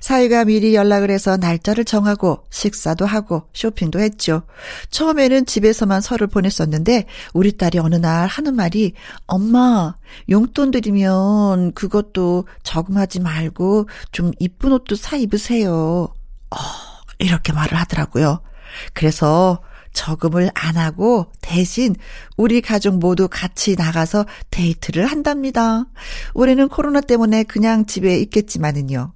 사이가 0.00 0.44
미리 0.44 0.74
연락을 0.74 1.10
해서 1.10 1.38
날짜를 1.38 1.86
정하고 1.86 2.44
식사도 2.50 3.06
하고 3.06 3.44
쇼핑도 3.54 4.00
했죠. 4.00 4.42
처음에는 4.90 5.46
집에서만 5.46 6.02
설을 6.02 6.26
보냈었는데 6.26 7.06
우리 7.32 7.56
딸이 7.56 7.78
어느 7.78 7.94
날 7.94 8.26
하는 8.26 8.54
말이 8.54 8.92
엄마 9.26 9.96
용돈 10.28 10.72
드리면 10.72 11.72
그것도 11.72 12.46
저금하지 12.64 13.20
말고 13.20 13.88
좀 14.12 14.32
이쁜 14.40 14.72
옷도 14.72 14.94
사 14.94 15.16
입으세요. 15.16 16.12
어. 16.50 16.93
이렇게 17.18 17.52
말을 17.52 17.78
하더라고요. 17.78 18.40
그래서 18.92 19.60
저금을 19.92 20.50
안 20.54 20.76
하고 20.76 21.32
대신 21.40 21.94
우리 22.36 22.60
가족 22.60 22.98
모두 22.98 23.28
같이 23.30 23.76
나가서 23.76 24.26
데이트를 24.50 25.06
한답니다. 25.06 25.86
올해는 26.34 26.68
코로나 26.68 27.00
때문에 27.00 27.44
그냥 27.44 27.86
집에 27.86 28.18
있겠지만은요. 28.18 29.12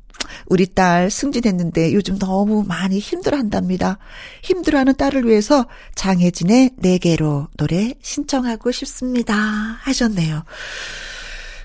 우리 0.47 0.67
딸 0.67 1.11
승진했는데 1.11 1.95
요즘 1.95 2.19
너무 2.19 2.65
많이 2.67 2.99
힘들어 2.99 3.37
한답니다. 3.37 3.99
힘들어하는 4.43 4.97
딸을 4.97 5.27
위해서 5.27 5.67
장혜진의 5.95 6.73
네 6.77 6.99
개로 6.99 7.49
노래 7.57 7.95
신청하고 8.03 8.71
싶습니다. 8.73 9.35
하셨네요. 9.35 10.45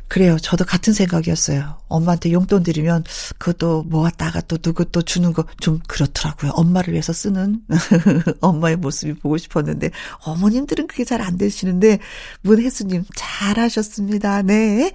그래요. 0.08 0.38
저도 0.40 0.64
같은 0.64 0.94
생각이었어요. 0.94 1.78
엄마한테 1.88 2.32
용돈 2.34 2.62
드리면 2.62 3.04
그것도 3.40 3.84
모았다가 3.84 4.42
또 4.42 4.58
누구 4.58 4.86
또 4.86 5.02
주는 5.02 5.34
거 5.34 5.44
좀 5.60 5.80
그렇더라고요. 5.88 6.52
엄마를 6.52 6.94
위해서 6.94 7.14
쓰는 7.14 7.62
엄마의 8.42 8.76
모습이 8.78 9.14
보고 9.16 9.38
싶었는데 9.38 9.90
어머님들은 10.26 10.88
그게 10.88 11.04
잘 11.04 11.22
안 11.22 11.38
되시는데 11.38 12.00
문혜수님 12.42 13.06
잘하셨습니다. 13.16 14.42
네. 14.44 14.92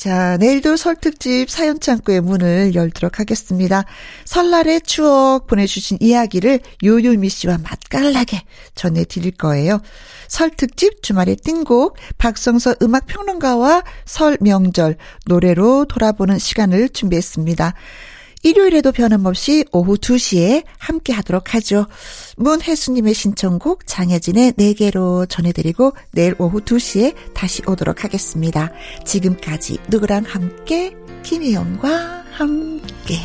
자, 0.00 0.38
내일도 0.38 0.76
설특집 0.76 1.50
사연창고의 1.50 2.22
문을 2.22 2.74
열도록 2.74 3.20
하겠습니다. 3.20 3.84
설날의 4.24 4.80
추억 4.80 5.46
보내주신 5.46 5.98
이야기를 6.00 6.60
요요미 6.82 7.28
씨와 7.28 7.58
맛깔나게 7.58 8.40
전해드릴 8.74 9.32
거예요. 9.32 9.82
설 10.26 10.48
특집 10.56 11.02
주말의 11.02 11.36
띵곡 11.44 11.98
박성서 12.16 12.76
음악평론가와 12.80 13.82
설 14.06 14.38
명절 14.40 14.96
노래로 15.26 15.84
돌아보는 15.84 16.38
시간을 16.38 16.88
준비했습니다. 16.88 17.74
일요일에도 18.42 18.92
변함없이 18.92 19.64
오후 19.72 19.96
2시에 19.96 20.64
함께 20.78 21.12
하도록 21.12 21.54
하죠. 21.54 21.86
문혜수님의 22.36 23.14
신청곡 23.14 23.86
장혜진의 23.86 24.52
4개로 24.52 25.28
전해드리고 25.28 25.92
내일 26.12 26.34
오후 26.38 26.60
2시에 26.60 27.14
다시 27.34 27.62
오도록 27.66 28.04
하겠습니다. 28.04 28.72
지금까지 29.04 29.78
누구랑 29.88 30.24
함께 30.26 30.96
김혜영과 31.22 32.24
함께 32.32 33.16